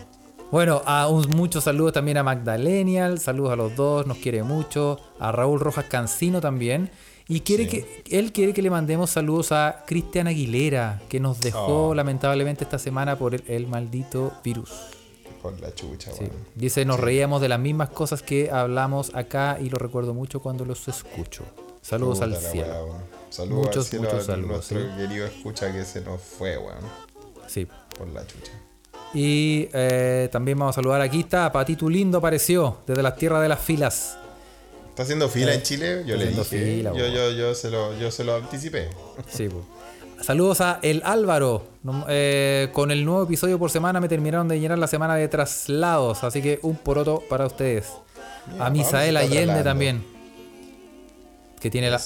Bueno, 0.52 0.82
a 0.86 1.08
un, 1.10 1.28
muchos 1.30 1.66
saludos 1.66 1.94
también 1.94 2.18
a 2.18 2.24
Magdalenial, 2.24 3.20
saludos 3.20 3.52
a 3.52 3.56
los 3.58 3.76
dos, 3.76 4.08
nos 4.08 4.18
quiere 4.18 4.44
mucho, 4.44 4.98
a 5.20 5.32
Raúl 5.32 5.60
Rojas 5.60 5.86
Cancino 5.86 6.40
también. 6.40 6.90
Y 7.28 7.42
quiere 7.42 7.68
que, 7.68 8.04
él 8.10 8.32
quiere 8.32 8.54
que 8.54 8.62
le 8.62 8.70
mandemos 8.70 9.10
saludos 9.10 9.52
a 9.52 9.84
Cristian 9.86 10.28
Aguilera, 10.28 11.02
que 11.10 11.20
nos 11.20 11.42
dejó 11.42 11.90
Oh. 11.90 11.94
lamentablemente 11.94 12.64
esta 12.64 12.80
semana 12.80 13.18
por 13.18 13.36
el, 13.36 13.44
el 13.48 13.68
maldito 13.68 14.32
virus. 14.42 14.72
Por 15.42 15.60
la 15.60 15.74
chucha, 15.76 16.12
Sí. 16.14 16.22
weón. 16.22 16.32
Dice, 16.56 16.86
nos 16.86 17.02
reíamos 17.02 17.42
de 17.42 17.50
las 17.50 17.60
mismas 17.60 17.90
cosas 17.90 18.24
que 18.24 18.50
hablamos 18.50 19.14
acá 19.14 19.58
y 19.62 19.70
lo 19.70 19.78
recuerdo 19.78 20.14
mucho 20.14 20.40
cuando 20.42 20.64
los 20.64 20.88
escucho. 20.88 21.44
Saludos 21.82 22.20
Puta 22.20 22.26
al 22.26 22.36
cielo. 22.38 22.96
Saludos 23.30 23.66
Muchos, 23.68 23.78
al 23.78 23.90
cielo 23.90 24.04
muchos 24.06 24.20
a 24.20 24.26
saludos, 24.26 24.72
nuestro 24.72 24.96
querido 24.98 25.26
escucha 25.26 25.74
que 25.74 25.84
se 25.84 26.00
nos 26.02 26.22
fue, 26.22 26.58
weón. 26.58 26.80
Sí. 27.48 27.68
Por 27.98 28.08
la 28.08 28.26
chucha. 28.26 28.54
Y 29.14 29.70
eh, 29.74 30.30
también 30.32 30.60
vamos 30.60 30.76
a 30.76 30.82
saludar 30.82 31.02
aquí 31.02 31.22
está, 31.22 31.52
Patito 31.52 31.90
Lindo 31.90 32.18
apareció 32.18 32.80
desde 32.86 33.02
las 33.02 33.16
tierras 33.16 33.42
de 33.42 33.50
las 33.50 33.60
filas. 33.60 34.18
¿Está 34.90 35.04
haciendo 35.04 35.30
fila 35.30 35.52
Eh, 35.52 35.56
en 35.56 35.62
Chile? 35.64 36.04
Yo 36.06 36.16
le 36.18 36.28
dije. 36.28 36.44
fila, 36.44 36.92
yo, 36.94 37.08
yo, 37.08 37.32
yo, 37.32 37.56
se 37.56 37.70
lo, 37.70 37.98
yo 37.98 38.12
se 38.12 38.24
lo 38.24 38.36
anticipé. 38.36 38.90
Sí, 39.30 39.48
po. 39.48 39.64
Saludos 40.22 40.62
a 40.62 40.80
El 40.82 41.02
Álvaro. 41.06 41.64
Eh, 42.10 42.70
con 42.74 42.90
el 42.92 43.06
nuevo 43.06 43.24
episodio 43.24 43.60
por 43.60 43.70
semana 43.70 44.00
me 44.00 44.10
terminaron 44.10 44.48
de 44.48 44.60
llenar 44.60 44.80
la 44.80 44.88
semana 44.88 45.16
de 45.16 45.28
traslados. 45.28 46.24
Así 46.24 46.42
que 46.42 46.60
un 46.64 46.76
poroto 46.76 47.24
para 47.30 47.46
ustedes. 47.46 47.92
Mira, 48.52 48.66
a 48.66 48.70
Misael 48.72 49.16
Allende 49.18 49.36
trasladando. 49.38 49.70
también. 49.70 50.04
Que 51.60 51.70
tiene 51.70 51.90
la, 51.92 52.02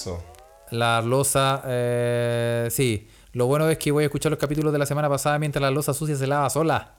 la 0.71 1.01
losa. 1.01 1.61
eh, 1.65 2.67
sí. 2.71 3.07
Lo 3.33 3.45
bueno 3.45 3.69
es 3.69 3.77
que 3.77 3.91
voy 3.91 4.03
a 4.03 4.07
escuchar 4.07 4.29
los 4.31 4.39
capítulos 4.39 4.73
de 4.73 4.79
la 4.79 4.85
semana 4.85 5.07
pasada 5.07 5.39
mientras 5.39 5.61
la 5.61 5.71
losa 5.71 5.93
sucia 5.93 6.15
se 6.15 6.27
lava 6.27 6.49
sola. 6.49 6.95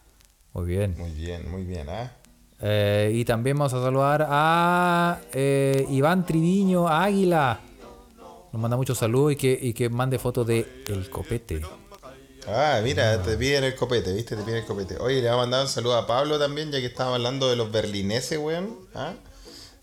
Muy 0.55 0.67
bien. 0.67 0.95
Muy 0.99 1.11
bien, 1.11 1.51
muy 1.51 1.65
bien, 1.65 1.89
¿ah? 1.89 2.13
Eh, 2.61 3.11
y 3.15 3.25
también 3.25 3.59
vamos 3.59 3.75
a 3.75 3.83
saludar 3.83 4.27
a 4.29 5.21
eh, 5.33 5.85
Iván 5.91 6.25
Triviño 6.25 6.89
Águila. 6.89 7.61
Nos 8.53 8.63
manda 8.63 8.77
muchos 8.77 8.99
saludos 8.99 9.33
y 9.33 9.37
que, 9.37 9.59
y 9.61 9.73
que 9.73 9.89
mande 9.89 10.19
fotos 10.19 10.47
de 10.47 10.85
el 10.87 11.11
copete. 11.11 11.63
Ah, 12.47 12.81
mira, 12.83 13.23
te 13.23 13.37
piden 13.37 13.65
el 13.65 13.75
copete, 13.75 14.13
¿viste? 14.13 14.37
Te 14.37 14.43
piden 14.43 14.59
el 14.59 14.65
copete. 14.65 14.97
Oye, 14.99 15.21
le 15.21 15.29
va 15.29 15.35
a 15.35 15.39
mandar 15.39 15.63
un 15.63 15.69
saludo 15.69 15.97
a 15.97 16.07
Pablo 16.07 16.39
también, 16.39 16.71
ya 16.71 16.81
que 16.81 16.87
estaba 16.87 17.15
hablando 17.15 17.49
de 17.49 17.57
los 17.57 17.71
berlineses, 17.71 18.39
weón. 18.39 18.79
¿Ah? 18.95 19.15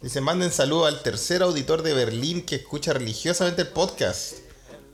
Dice, 0.01 0.21
manden 0.21 0.51
saludo 0.51 0.85
al 0.85 1.01
tercer 1.01 1.41
auditor 1.41 1.83
de 1.83 1.93
Berlín 1.93 2.45
que 2.45 2.55
escucha 2.55 2.93
religiosamente 2.93 3.63
el 3.63 3.69
podcast. 3.69 4.48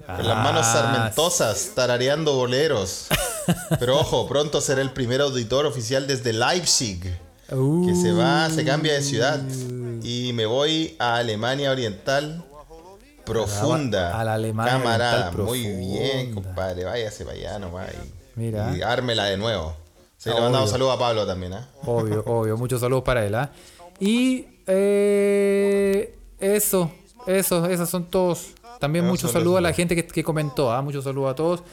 Con 0.05 0.27
las 0.27 0.37
manos 0.37 0.65
Ah, 0.67 0.73
sarmentosas, 0.73 1.71
tarareando 1.75 2.35
boleros. 2.35 3.07
Pero 3.79 3.99
ojo, 3.99 4.27
pronto 4.27 4.61
será 4.61 4.81
el 4.81 4.91
primer 4.91 5.21
auditor 5.21 5.65
oficial 5.65 6.05
desde 6.07 6.33
Leipzig. 6.33 7.01
Que 7.47 7.95
se 7.95 8.11
va, 8.11 8.49
se 8.49 8.63
cambia 8.65 8.93
de 8.93 9.01
ciudad. 9.01 9.39
Y 10.03 10.31
me 10.33 10.45
voy 10.45 10.95
a 10.99 11.15
Alemania 11.17 11.71
Oriental 11.71 12.43
profunda. 13.25 14.19
A 14.19 14.23
la 14.23 14.33
Alemania 14.35 14.73
Camarada, 14.73 15.29
Oriental 15.29 15.45
muy 15.45 15.61
bien, 15.67 16.33
compadre. 16.33 16.83
Váyase 16.85 17.25
para 17.25 17.37
allá 17.37 17.59
nomás. 17.59 17.89
Y, 17.91 18.39
Mira. 18.39 18.75
y 18.77 18.81
ármela 18.81 19.25
de 19.25 19.37
nuevo. 19.37 19.75
Sí, 20.17 20.29
le 20.29 20.33
Obvio. 20.35 20.43
mandamos 20.45 20.69
saludo 20.71 20.91
a 20.91 20.99
Pablo 20.99 21.25
también, 21.25 21.53
¿ah? 21.53 21.67
Obvio, 21.85 22.23
obvio. 22.25 22.57
Muchos 22.57 22.81
saludos 22.81 23.03
para 23.03 23.25
él, 23.25 23.35
¿ah? 23.35 23.51
Y 23.99 24.45
eh, 24.67 26.15
eso, 26.39 26.91
eso, 27.27 27.65
esos 27.67 27.89
son 27.89 28.05
todos. 28.09 28.47
También 28.79 29.05
muchos 29.05 29.31
saludos 29.31 29.59
a 29.59 29.61
la 29.61 29.73
gente 29.73 29.95
que, 29.95 30.05
que 30.05 30.23
comentó, 30.23 30.71
¿ah? 30.71 30.81
Muchos 30.81 31.03
saludos 31.03 31.31
a 31.31 31.35
todos. 31.35 31.63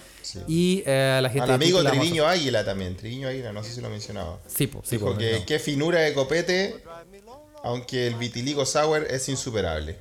Y 0.47 0.83
eh, 0.87 1.17
a 1.19 1.21
la 1.21 1.29
gente 1.29 1.45
Al 1.45 1.51
amigo 1.53 1.83
Triviño 1.83 2.27
Águila 2.27 2.65
también. 2.65 2.97
Triviño 2.97 3.29
Águila, 3.29 3.53
no 3.53 3.63
sé 3.65 3.73
si 3.73 3.81
lo 3.81 3.89
mencionaba. 3.91 4.39
Sí, 4.47 4.67
po, 4.67 4.81
sí, 4.85 4.97
Dijo 4.97 5.13
po, 5.13 5.19
que 5.19 5.41
no. 5.41 5.47
qué 5.47 5.59
finura 5.59 6.01
de 6.01 6.15
copete, 6.15 6.77
aunque 7.63 8.07
el 8.07 8.15
vitiligo 8.15 8.65
sour 8.65 9.07
es 9.11 9.29
insuperable. 9.29 9.97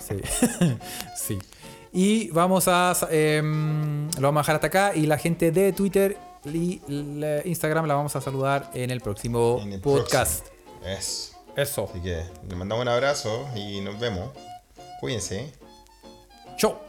Sí. 0.00 0.16
sí. 1.16 1.38
Y 1.92 2.28
vamos 2.30 2.68
a. 2.68 2.94
em, 3.10 4.10
lo 4.12 4.22
vamos 4.22 4.40
a 4.40 4.42
dejar 4.42 4.54
hasta 4.56 4.66
acá. 4.66 4.92
Y 4.94 5.06
la 5.06 5.18
gente 5.18 5.50
de 5.50 5.72
Twitter 5.72 6.16
y 6.44 6.80
la- 6.88 7.46
Instagram 7.46 7.86
la 7.86 7.94
vamos 7.94 8.14
a 8.16 8.20
saludar 8.20 8.70
en 8.74 8.90
el 8.90 9.00
próximo 9.00 9.58
En 9.62 9.72
el 9.72 9.80
podcast. 9.80 10.46
próximo. 10.80 10.96
Eso. 10.98 11.32
Eso. 11.56 11.88
Así 11.90 12.00
que 12.02 12.22
le 12.48 12.54
mandamos 12.54 12.82
un 12.82 12.88
abrazo 12.88 13.48
y 13.56 13.80
nos 13.80 13.98
vemos. 13.98 14.30
Cuídense. 15.00 15.52
¿Eh? 16.56 16.58
Chau. 16.58 16.85